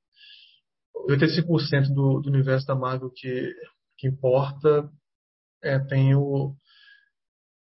[1.09, 3.55] 85% do, do universo da Marvel que,
[3.99, 4.89] que importa
[5.63, 6.55] é, tem o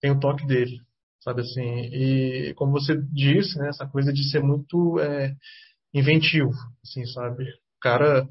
[0.01, 0.81] tem o toque dele,
[1.21, 1.63] sabe assim.
[1.63, 5.35] E como você disse, né, essa coisa de ser muito é,
[5.95, 7.45] inventivo, assim, sabe.
[7.45, 8.29] O cara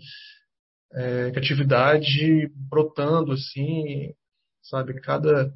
[0.95, 4.13] é, criatividade brotando assim,
[4.63, 5.53] sabe, cada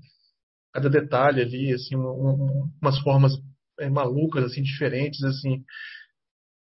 [0.73, 3.33] cada detalhe ali, assim, um, um, umas formas
[3.79, 5.63] é, malucas assim diferentes assim.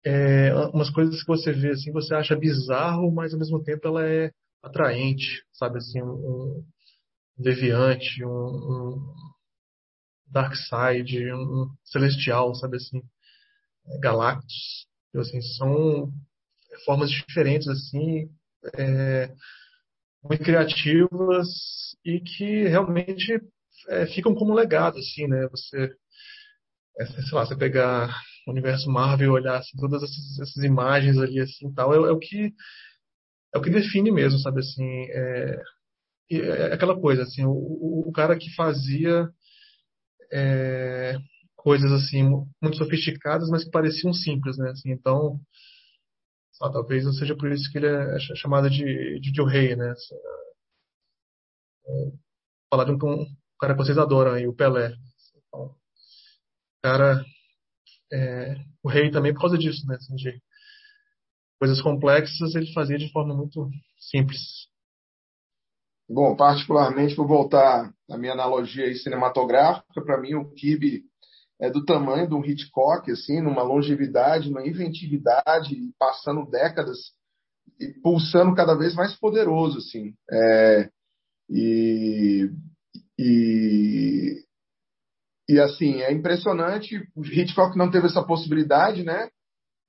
[0.05, 4.05] É, umas coisas que você vê assim, você acha bizarro, mas ao mesmo tempo ela
[4.05, 4.31] é
[4.61, 5.77] atraente, sabe?
[5.77, 6.63] Assim, um,
[7.37, 9.13] um deviante, um, um
[10.27, 12.77] dark side, um, celestial, sabe?
[12.77, 13.01] Assim,
[13.87, 16.11] é, galactus, então, assim, são
[16.85, 18.29] formas diferentes assim,
[18.77, 19.33] é,
[20.23, 21.47] muito criativas
[22.05, 23.41] e que realmente
[23.89, 25.47] é, ficam como legado assim, né?
[25.49, 25.91] Você,
[26.99, 28.09] é, sei lá, você pegar
[28.47, 32.19] o universo Marvel olhar assim, todas essas, essas, imagens ali assim tal é, é, o
[32.19, 32.53] que
[33.53, 35.61] é o que define mesmo sabe assim é,
[36.31, 39.29] é aquela coisa assim o, o, cara que fazia
[40.31, 41.17] é,
[41.55, 42.23] coisas assim
[42.61, 45.39] muito sofisticadas mas que pareciam simples né assim então
[46.63, 49.91] só, talvez não seja por isso que ele é chamado de de Joe Rei né
[49.91, 50.15] assim,
[51.87, 52.11] é,
[52.69, 53.25] falar de um, um
[53.59, 54.95] cara que vocês adoram aí o Pelé
[55.35, 55.75] então,
[56.81, 57.23] cara
[58.13, 59.95] é, o rei também por causa disso, né?
[59.95, 60.41] Assim, de
[61.59, 64.67] coisas complexas ele fazia de forma muito simples.
[66.07, 71.03] Bom, particularmente vou voltar à minha analogia cinematográfica, para mim o Kirby
[71.59, 76.97] é do tamanho de um Hitchcock, assim, numa longevidade, numa inventividade, passando décadas
[77.79, 80.13] e pulsando cada vez mais poderoso, assim.
[80.31, 80.89] É,
[81.49, 82.49] e,
[83.17, 84.43] e
[85.47, 87.05] e assim, é impressionante.
[87.15, 89.29] O Hitchcock não teve essa possibilidade, né?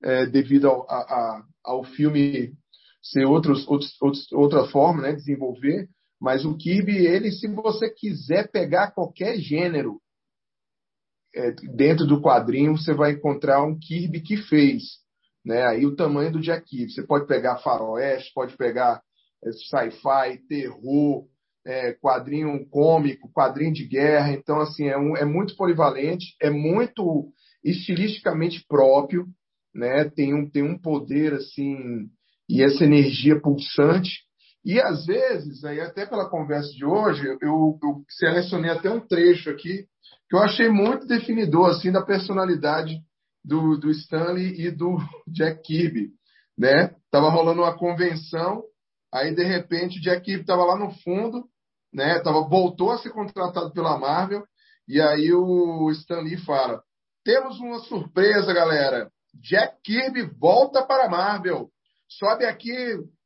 [0.03, 2.53] É, devido ao, a, ao filme
[3.01, 5.13] ser outros, outros, outros, outra forma, né?
[5.13, 5.87] Desenvolver.
[6.19, 9.99] Mas o Kirby, ele, se você quiser pegar qualquer gênero
[11.35, 14.83] é, dentro do quadrinho, você vai encontrar um Kirby que fez.
[15.45, 15.63] Né?
[15.67, 16.91] Aí o tamanho do Jack Kirby.
[16.91, 19.01] Você pode pegar faroeste, pode pegar
[19.43, 21.25] é, sci-fi, terror,
[21.65, 24.31] é, quadrinho cômico, quadrinho de guerra.
[24.31, 27.27] Então, assim, é, um, é muito polivalente, é muito
[27.63, 29.25] estilisticamente próprio,
[29.73, 30.05] né?
[30.09, 32.07] Tem um, tem um poder, assim,
[32.47, 34.23] e essa energia pulsante.
[34.63, 39.49] E, às vezes, aí até pela conversa de hoje, eu, eu selecionei até um trecho
[39.49, 39.85] aqui
[40.29, 42.99] que eu achei muito definidor, assim, da personalidade
[43.43, 44.97] do, do Stanley e do
[45.27, 46.09] Jack Kirby,
[46.57, 46.95] né?
[47.11, 48.63] Tava rolando uma convenção,
[49.13, 51.45] aí, de repente, o Jack Kirby estava lá no fundo,
[51.93, 52.19] né?
[52.19, 54.43] Tava, voltou a ser contratado pela Marvel.
[54.87, 56.83] E aí o Stan Lee fala:
[57.23, 59.09] temos uma surpresa, galera.
[59.41, 61.69] Jack Kirby volta para a Marvel.
[62.07, 62.75] Sobe aqui,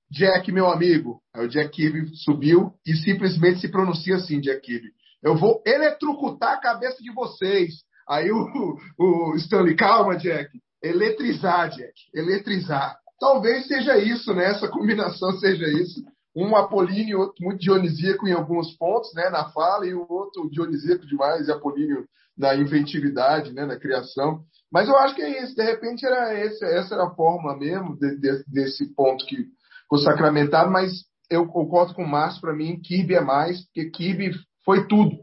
[0.10, 1.22] Jack, meu amigo.
[1.36, 4.92] Aí o Jack Kirby subiu e simplesmente se pronuncia assim, Jack Kirby.
[5.24, 7.84] Eu vou eletrocutar a cabeça de vocês.
[8.08, 10.50] Aí o, o Stanley, calma, Jack.
[10.82, 11.94] Eletrizar, Jack.
[12.14, 12.98] Eletrizar.
[13.20, 14.46] Talvez seja isso, né?
[14.46, 16.02] Essa combinação seja isso
[16.36, 21.06] um apolíneo, outro muito dionisíaco em alguns pontos, né, na fala, e o outro dionisíaco
[21.06, 22.06] demais e apolíneo
[22.38, 24.41] na inventividade, né, na criação.
[24.72, 27.98] Mas eu acho que é isso, de repente era esse, essa era a forma mesmo
[27.98, 29.48] de, de, desse ponto que
[29.90, 30.91] foi sacramentado, mas
[31.30, 34.32] eu concordo com o Márcio, para mim, Kirby é mais, porque Kirby
[34.70, 35.18] foi tudo.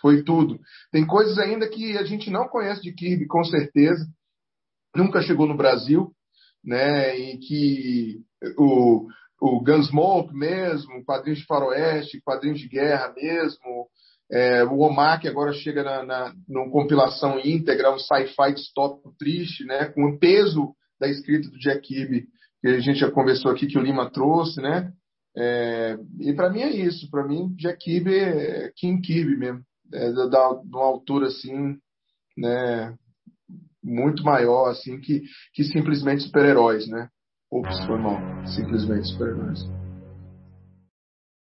[0.00, 0.60] Foi tudo.
[0.92, 4.06] Tem coisas ainda que a gente não conhece de Kirby, com certeza.
[4.94, 6.12] Nunca chegou no Brasil,
[6.64, 7.18] né?
[7.18, 8.20] E que
[8.56, 9.08] o,
[9.40, 13.88] o Gunsmoke mesmo, quadrinhos de faroeste, quadrinhos de guerra mesmo,
[14.30, 19.64] é, o Omar, que agora chega na, na numa compilação íntegra, um sci-fi distópico triste,
[19.64, 22.28] né, com o peso da escrita do Jack Kirby,
[22.60, 24.92] que a gente já conversou aqui, que o Lima trouxe, né?
[25.40, 29.62] É, e para mim é isso, para mim Jack Kirby é King Kirby mesmo,
[29.94, 31.78] é, de uma altura assim,
[32.36, 32.92] né,
[33.80, 35.22] muito maior assim que,
[35.54, 37.08] que simplesmente super-heróis, né?
[37.50, 38.18] Ops, foi mal.
[38.48, 39.60] Simplesmente super-heróis.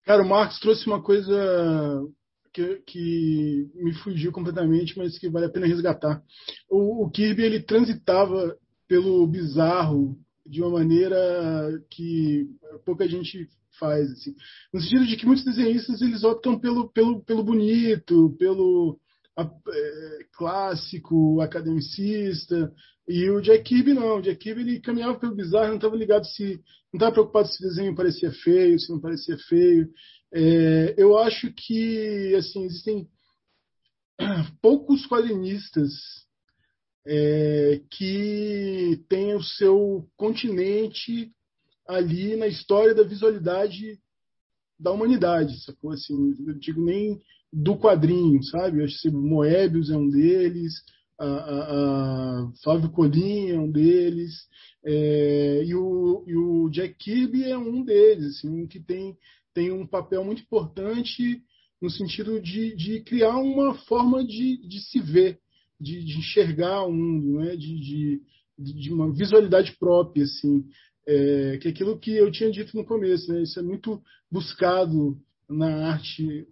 [0.04, 2.06] Cara, o Marcos trouxe uma coisa
[2.52, 6.22] que, que, me fugiu completamente, mas que vale a pena resgatar.
[6.70, 8.56] O, o, Kirby ele transitava
[8.86, 12.48] pelo bizarro de uma maneira que
[12.84, 13.48] pouca gente
[13.78, 14.34] faz, assim.
[14.72, 18.98] no sentido de que muitos desenhistas eles optam pelo, pelo, pelo bonito, pelo
[19.38, 22.72] é, clássico, academicista,
[23.08, 26.24] e o Jack Kirby não, o Jack Kirby ele caminhava pelo bizarro, não estava ligado
[26.26, 26.60] se,
[26.92, 29.88] não estava preocupado se o desenho parecia feio, se não parecia feio.
[30.32, 33.06] É, eu acho que assim existem
[34.60, 35.92] poucos quadrinistas
[37.06, 41.30] é, que têm o seu continente
[41.88, 43.98] ali na história da visualidade
[44.78, 45.92] da humanidade, sacou?
[45.92, 47.20] Assim, eu digo nem
[47.52, 48.80] do quadrinho, sabe?
[48.80, 50.74] Eu acho que Moebius é um deles,
[51.18, 54.34] a, a, a Flávio Colim é um deles,
[54.84, 59.16] é, e, o, e o Jack Kirby é um deles, assim, um que tem,
[59.54, 61.42] tem um papel muito importante
[61.80, 65.38] no sentido de, de criar uma forma de, de se ver,
[65.80, 67.56] de, de enxergar o mundo, né?
[67.56, 68.22] de, de,
[68.58, 70.64] de uma visualidade própria, assim,
[71.06, 73.42] é, que é aquilo que eu tinha dito no começo, né?
[73.42, 75.16] isso é muito buscado
[75.48, 76.46] na arte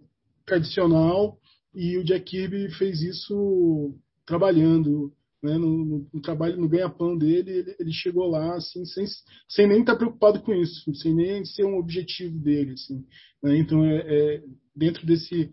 [0.45, 1.37] tradicional
[1.73, 3.95] e o Jack Kirby fez isso
[4.25, 5.13] trabalhando
[5.45, 9.05] né, no, no, no, trabalho no ganha-pão dele, ele, ele, chegou lá assim, sem,
[9.47, 12.71] sem nem estar preocupado com isso, sem nem ser um objetivo dele.
[12.71, 13.05] Assim,
[13.43, 13.55] né?
[13.57, 14.43] Então, é, é,
[14.75, 15.51] dentro desse.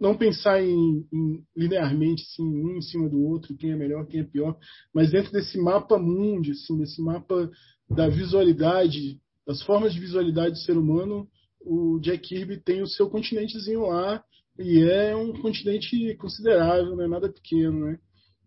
[0.00, 4.20] Não, pensar em, em, linearmente assim, um em cima do outro, quem é melhor, quem
[4.20, 4.56] é pior,
[4.94, 7.50] mas dentro desse mapa mundo, assim, desse mapa
[7.88, 11.28] da visualidade, das formas de visualidade do ser humano,
[11.60, 14.22] o Jack Kirby tem o seu continentezinho lá,
[14.58, 17.98] e é um continente considerável, não é nada pequeno, né?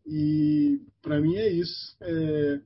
[0.06, 1.96] E para mim é isso.
[2.02, 2.62] É,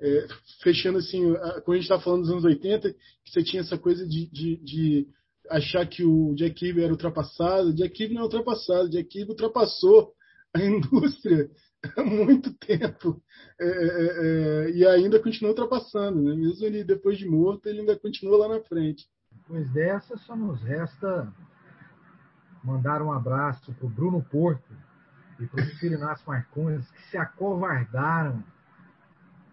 [0.00, 0.26] é,
[0.62, 1.22] fechando assim,
[1.64, 4.56] quando a gente está falando dos anos 80, que você tinha essa coisa de, de,
[4.56, 5.08] de
[5.50, 7.74] achar que o Jack Kirby era ultrapassado.
[7.74, 10.12] Jack Kirby não é ultrapassado, Jack Kirby ultrapassou
[10.54, 11.50] a indústria
[12.04, 13.22] muito tempo
[13.58, 16.34] é, é, é, e ainda continua ultrapassando, né?
[16.34, 19.06] mesmo ele depois de morto, ele ainda continua lá na frente.
[19.30, 21.32] Depois dessa, só nos resta
[22.64, 24.74] mandar um abraço para o Bruno Porto,
[25.38, 28.42] e para os Inácio Marcondes que se acovardaram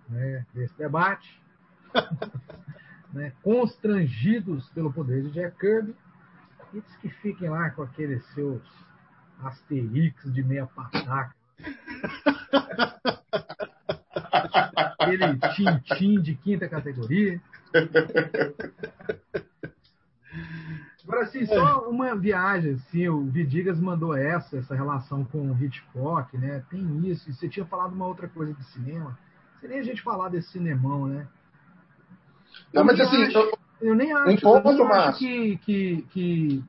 [0.09, 1.41] né, desse debate,
[3.13, 5.95] né, constrangidos pelo poder de Jack Kirby,
[6.73, 8.61] e diz que fiquem lá com aqueles seus
[9.41, 11.35] asterix de meia pataca.
[14.99, 17.41] Aquele tintim de quinta categoria.
[21.03, 26.37] Agora, assim, só uma viagem, assim, o Vidigas mandou essa, essa relação com o Hitchcock,
[26.37, 26.63] né?
[26.69, 27.29] Tem isso.
[27.29, 29.17] E você tinha falado uma outra coisa de cinema.
[29.61, 31.27] Nem a gente falar desse cinemão, né?
[32.73, 36.01] Eu Não, mas assim, acho, eu, eu, nem acho, um ponto, eu acho que, que,
[36.11, 36.63] que,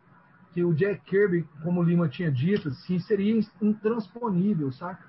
[0.55, 5.05] que o Jack Kirby, como o Lima tinha dito, assim, seria intransponível, saca?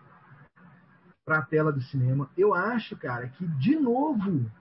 [1.24, 2.30] Para a tela do cinema.
[2.36, 4.52] Eu acho, cara, que de novo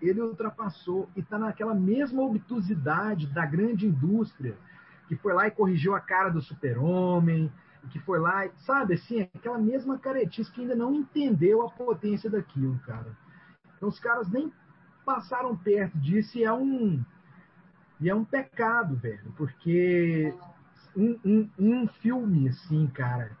[0.00, 4.56] ele ultrapassou e está naquela mesma obtusidade da grande indústria
[5.08, 7.50] que foi lá e corrigiu a cara do super-homem,
[7.90, 12.78] que foi lá, sabe, assim, aquela mesma caretice que ainda não entendeu a potência daquilo,
[12.80, 13.16] cara.
[13.76, 14.52] Então os caras nem
[15.04, 17.02] passaram perto disso e é um
[18.00, 20.32] e é um pecado, velho, porque
[20.96, 23.36] um, um, um filme assim, cara,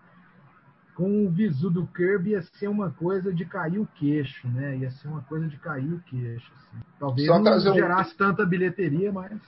[0.98, 4.78] com o visu do Kirby ia ser uma coisa de cair o queixo, né?
[4.78, 6.52] Ia ser uma coisa de cair o queixo.
[6.56, 6.82] Assim.
[6.98, 8.16] Talvez Só não gerasse um...
[8.16, 9.40] tanta bilheteria, mas.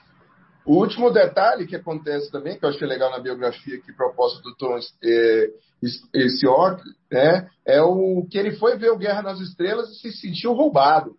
[0.64, 4.54] O último detalhe que acontece também, que eu achei legal na biografia aqui, proposta do
[4.54, 5.50] Tom é,
[5.82, 10.12] esse York, né, é o que ele foi ver o Guerra nas Estrelas e se
[10.12, 11.16] sentiu roubado.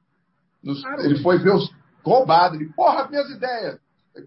[0.64, 1.70] Nos, ele foi ver os,
[2.04, 2.56] roubado.
[2.56, 3.80] Ele, porra, minhas ideias.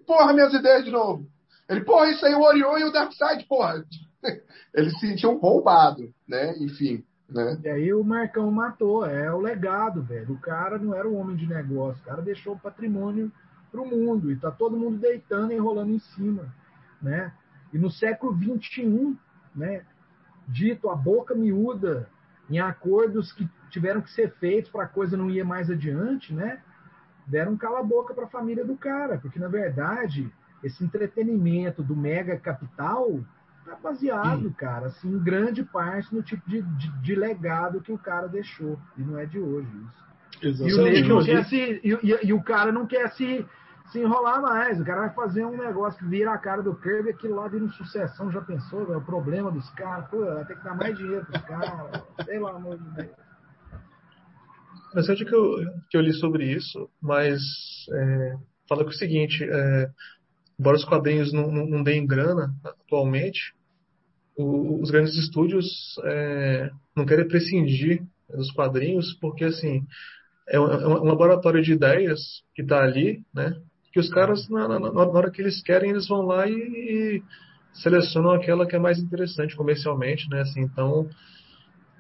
[0.07, 1.27] Porra, minhas ideias de novo.
[1.69, 3.85] Ele, porra, isso aí é o Orion e o Darkseid, porra.
[4.75, 6.55] Ele se sentiu roubado, né?
[6.59, 7.05] Enfim.
[7.29, 7.59] Né?
[7.65, 10.35] E aí o Marcão matou, é o legado, velho.
[10.35, 13.33] O cara não era um homem de negócio, o cara deixou o patrimônio
[13.71, 16.55] pro mundo e tá todo mundo deitando e enrolando em cima,
[17.03, 17.33] né?
[17.73, 19.17] E no século XXI,
[19.55, 19.85] né,
[20.47, 22.09] dito a boca miúda
[22.49, 26.63] em acordos que tiveram que ser feitos para a coisa não ir mais adiante, né?
[27.27, 30.31] Deram cala-boca para a família do cara, porque na verdade
[30.63, 33.21] esse entretenimento do mega capital
[33.65, 37.99] tá baseado, cara, assim, em grande parte no tipo de, de, de, legado que o
[37.99, 38.79] cara deixou.
[38.97, 40.05] E não é de hoje isso.
[40.43, 41.01] Exatamente.
[41.01, 43.47] E o, não quer se, e, e, e, o cara não quer se,
[43.91, 44.81] se enrolar mais.
[44.81, 47.65] O cara vai fazer um negócio que vira a cara do Kirby, aquilo lá vira
[47.65, 48.93] uma sucessão, já pensou?
[48.93, 50.09] É o problema dos caras.
[50.09, 52.03] Pô, vai ter que dar mais dinheiro pros caras.
[52.27, 53.24] Pelo amor de Deus.
[54.95, 55.57] Interessante que eu,
[55.91, 57.41] que eu li sobre isso, mas
[57.93, 58.37] é,
[58.69, 59.91] fala que é o seguinte, é,
[60.57, 63.41] embora os quadrinhos não, não, não deem grana atualmente,
[64.39, 65.67] o, os grandes estúdios
[66.05, 69.85] é, não querem prescindir dos quadrinhos, porque assim
[70.49, 72.21] é um, é um laboratório de ideias
[72.55, 73.53] que está ali, né?
[73.93, 77.23] Que os caras na, na, na, hora que eles querem eles vão lá e, e,
[77.73, 80.43] selecionam aquela que é mais interessante comercialmente, né?
[80.43, 81.09] Assim, então,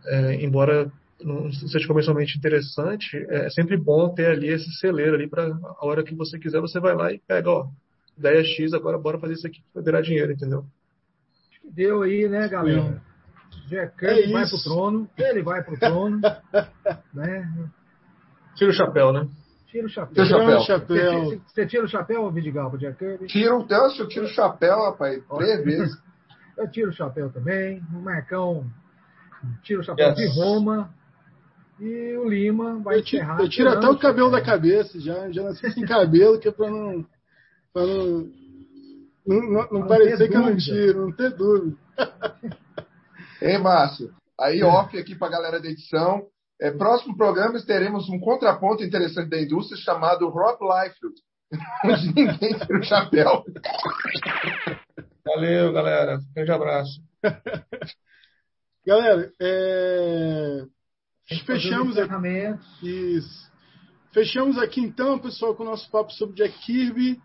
[0.06, 0.92] é, embora
[1.22, 6.02] não seja comercialmente interessante, é sempre bom ter ali esse celeiro ali para a hora
[6.02, 7.68] que você quiser você vai lá e pega, ó,
[8.18, 10.64] ideia X, agora bora fazer isso aqui para virar dinheiro, entendeu?
[11.64, 13.02] Deu aí, né, galera?
[13.68, 16.20] Jack Kirby é vai pro trono, ele vai pro trono,
[17.14, 17.70] né?
[18.56, 19.28] Tira o chapéu, né?
[19.68, 20.24] Tira o chapéu.
[20.24, 21.24] Tira o chapéu.
[21.24, 23.26] Você, você tira o chapéu, Vidigal, pro Jack Kirby?
[23.26, 26.04] Tira o Deus, eu tiro o chapéu, rapaz, três vezes.
[26.56, 27.82] Eu tiro o chapéu também.
[27.92, 28.64] O Marcão
[29.64, 30.16] tira o chapéu yes.
[30.16, 30.88] de Roma.
[31.80, 35.42] E o Lima vai eu tiro, Eu tiro até o cabelo da cabeça, já, já
[35.42, 37.04] nasci sem cabelo, que é pra não
[37.72, 38.30] para não,
[39.26, 41.76] não, não, não parecer que eu não tiro, não ter dúvida.
[43.42, 44.64] Ei, Márcio, aí é.
[44.64, 46.26] off aqui para a galera da edição.
[46.60, 51.14] É, próximo programa teremos um contraponto interessante da indústria chamado Rob Liefeld,
[51.84, 53.44] onde ninguém tira o chapéu.
[55.24, 56.20] Valeu, galera.
[56.34, 57.00] Grande abraço.
[58.86, 60.62] Galera, é...
[61.46, 62.10] fechamos aqui.
[62.82, 63.52] Isso.
[64.12, 67.20] Fechamos aqui então, pessoal, com o nosso papo sobre Jack Kirby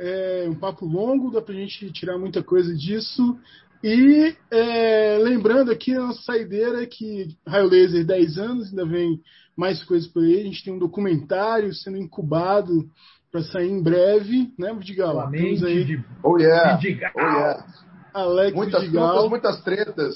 [0.00, 3.38] é um papo longo, dá para a gente tirar muita coisa disso.
[3.84, 9.20] E é, lembrando aqui a nossa saideira que Raio Laser 10 anos, ainda vem
[9.56, 10.40] mais coisas por aí.
[10.40, 12.88] A gente tem um documentário sendo incubado
[13.30, 15.30] para sair em breve, né, Vidigal?
[15.30, 15.84] Temos aí.
[15.84, 16.04] De...
[16.22, 16.76] Oh yeah.
[16.76, 17.12] Vidigal.
[17.14, 17.66] Oh, yeah.
[18.12, 19.28] Alex muitas Vidigal.
[19.28, 20.14] muitas tretas.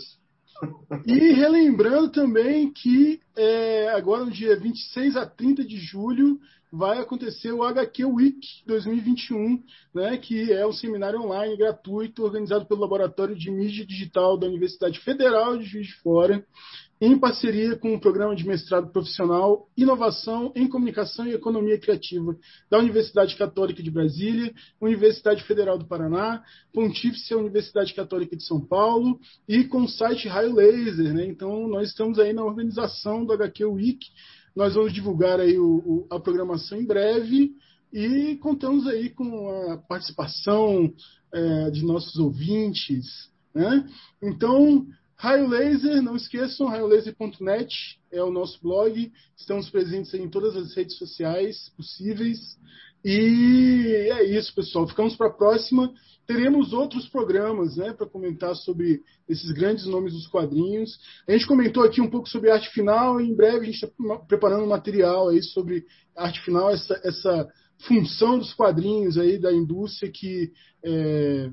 [1.06, 6.38] E relembrando também que é, agora no dia 26 a 30 de julho
[6.74, 9.62] vai acontecer o HQ Week 2021,
[9.94, 14.98] né, que é um seminário online gratuito organizado pelo Laboratório de Mídia Digital da Universidade
[14.98, 16.44] Federal de Juiz de Fora,
[17.04, 22.34] em parceria com o Programa de Mestrado Profissional Inovação em Comunicação e Economia Criativa
[22.70, 26.42] da Universidade Católica de Brasília, Universidade Federal do Paraná,
[26.72, 31.12] Pontífice Universidade Católica de São Paulo e com o site Raio Laser.
[31.12, 31.26] Né?
[31.26, 34.06] Então, nós estamos aí na organização do HQ Week,
[34.56, 37.52] nós vamos divulgar aí o, o, a programação em breve
[37.92, 40.90] e contamos aí com a participação
[41.34, 43.28] é, de nossos ouvintes.
[43.54, 43.86] Né?
[44.22, 44.86] Então,
[45.24, 47.74] Raio Laser, não esqueçam, raiolaser.net
[48.12, 49.10] é o nosso blog.
[49.34, 52.58] Estamos presentes em todas as redes sociais possíveis.
[53.02, 54.86] E é isso, pessoal.
[54.86, 55.90] Ficamos para a próxima
[56.26, 60.98] teremos outros programas né, para comentar sobre esses grandes nomes dos quadrinhos.
[61.28, 63.88] A gente comentou aqui um pouco sobre arte final e em breve a gente está
[64.26, 65.84] preparando material aí sobre
[66.16, 67.48] arte final, essa, essa
[67.86, 70.52] função dos quadrinhos aí da indústria que
[70.84, 71.50] é,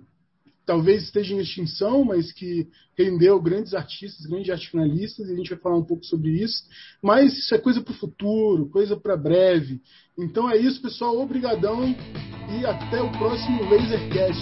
[0.72, 2.66] talvez esteja em extinção, mas que
[2.98, 6.64] rendeu grandes artistas, grandes arte finalistas, e a gente vai falar um pouco sobre isso.
[7.01, 9.82] Mas isso é coisa para o futuro, coisa para breve.
[10.17, 11.19] Então é isso, pessoal.
[11.19, 11.93] Obrigadão
[12.58, 14.40] e até o próximo Lasercast.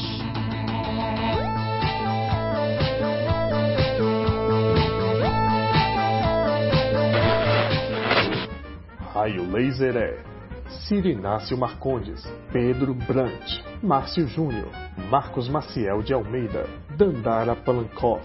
[8.99, 10.39] Raio Laser é
[10.88, 14.69] Cirinácio Marcondes, Pedro Brant, Márcio Júnior,
[15.09, 18.22] Marcos Maciel de Almeida, Dandara Palankov,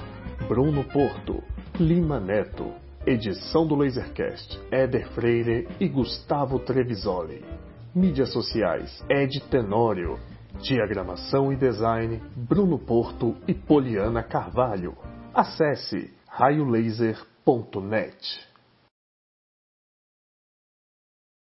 [0.49, 1.43] Bruno Porto,
[1.79, 2.73] Lima Neto.
[3.07, 7.45] Edição do Lasercast, Éder Freire e Gustavo Trevisoli.
[7.95, 10.19] Mídias sociais, Ed Tenório.
[10.63, 14.97] Diagramação e design, Bruno Porto e Poliana Carvalho.
[15.35, 18.54] Acesse raiolaser.net.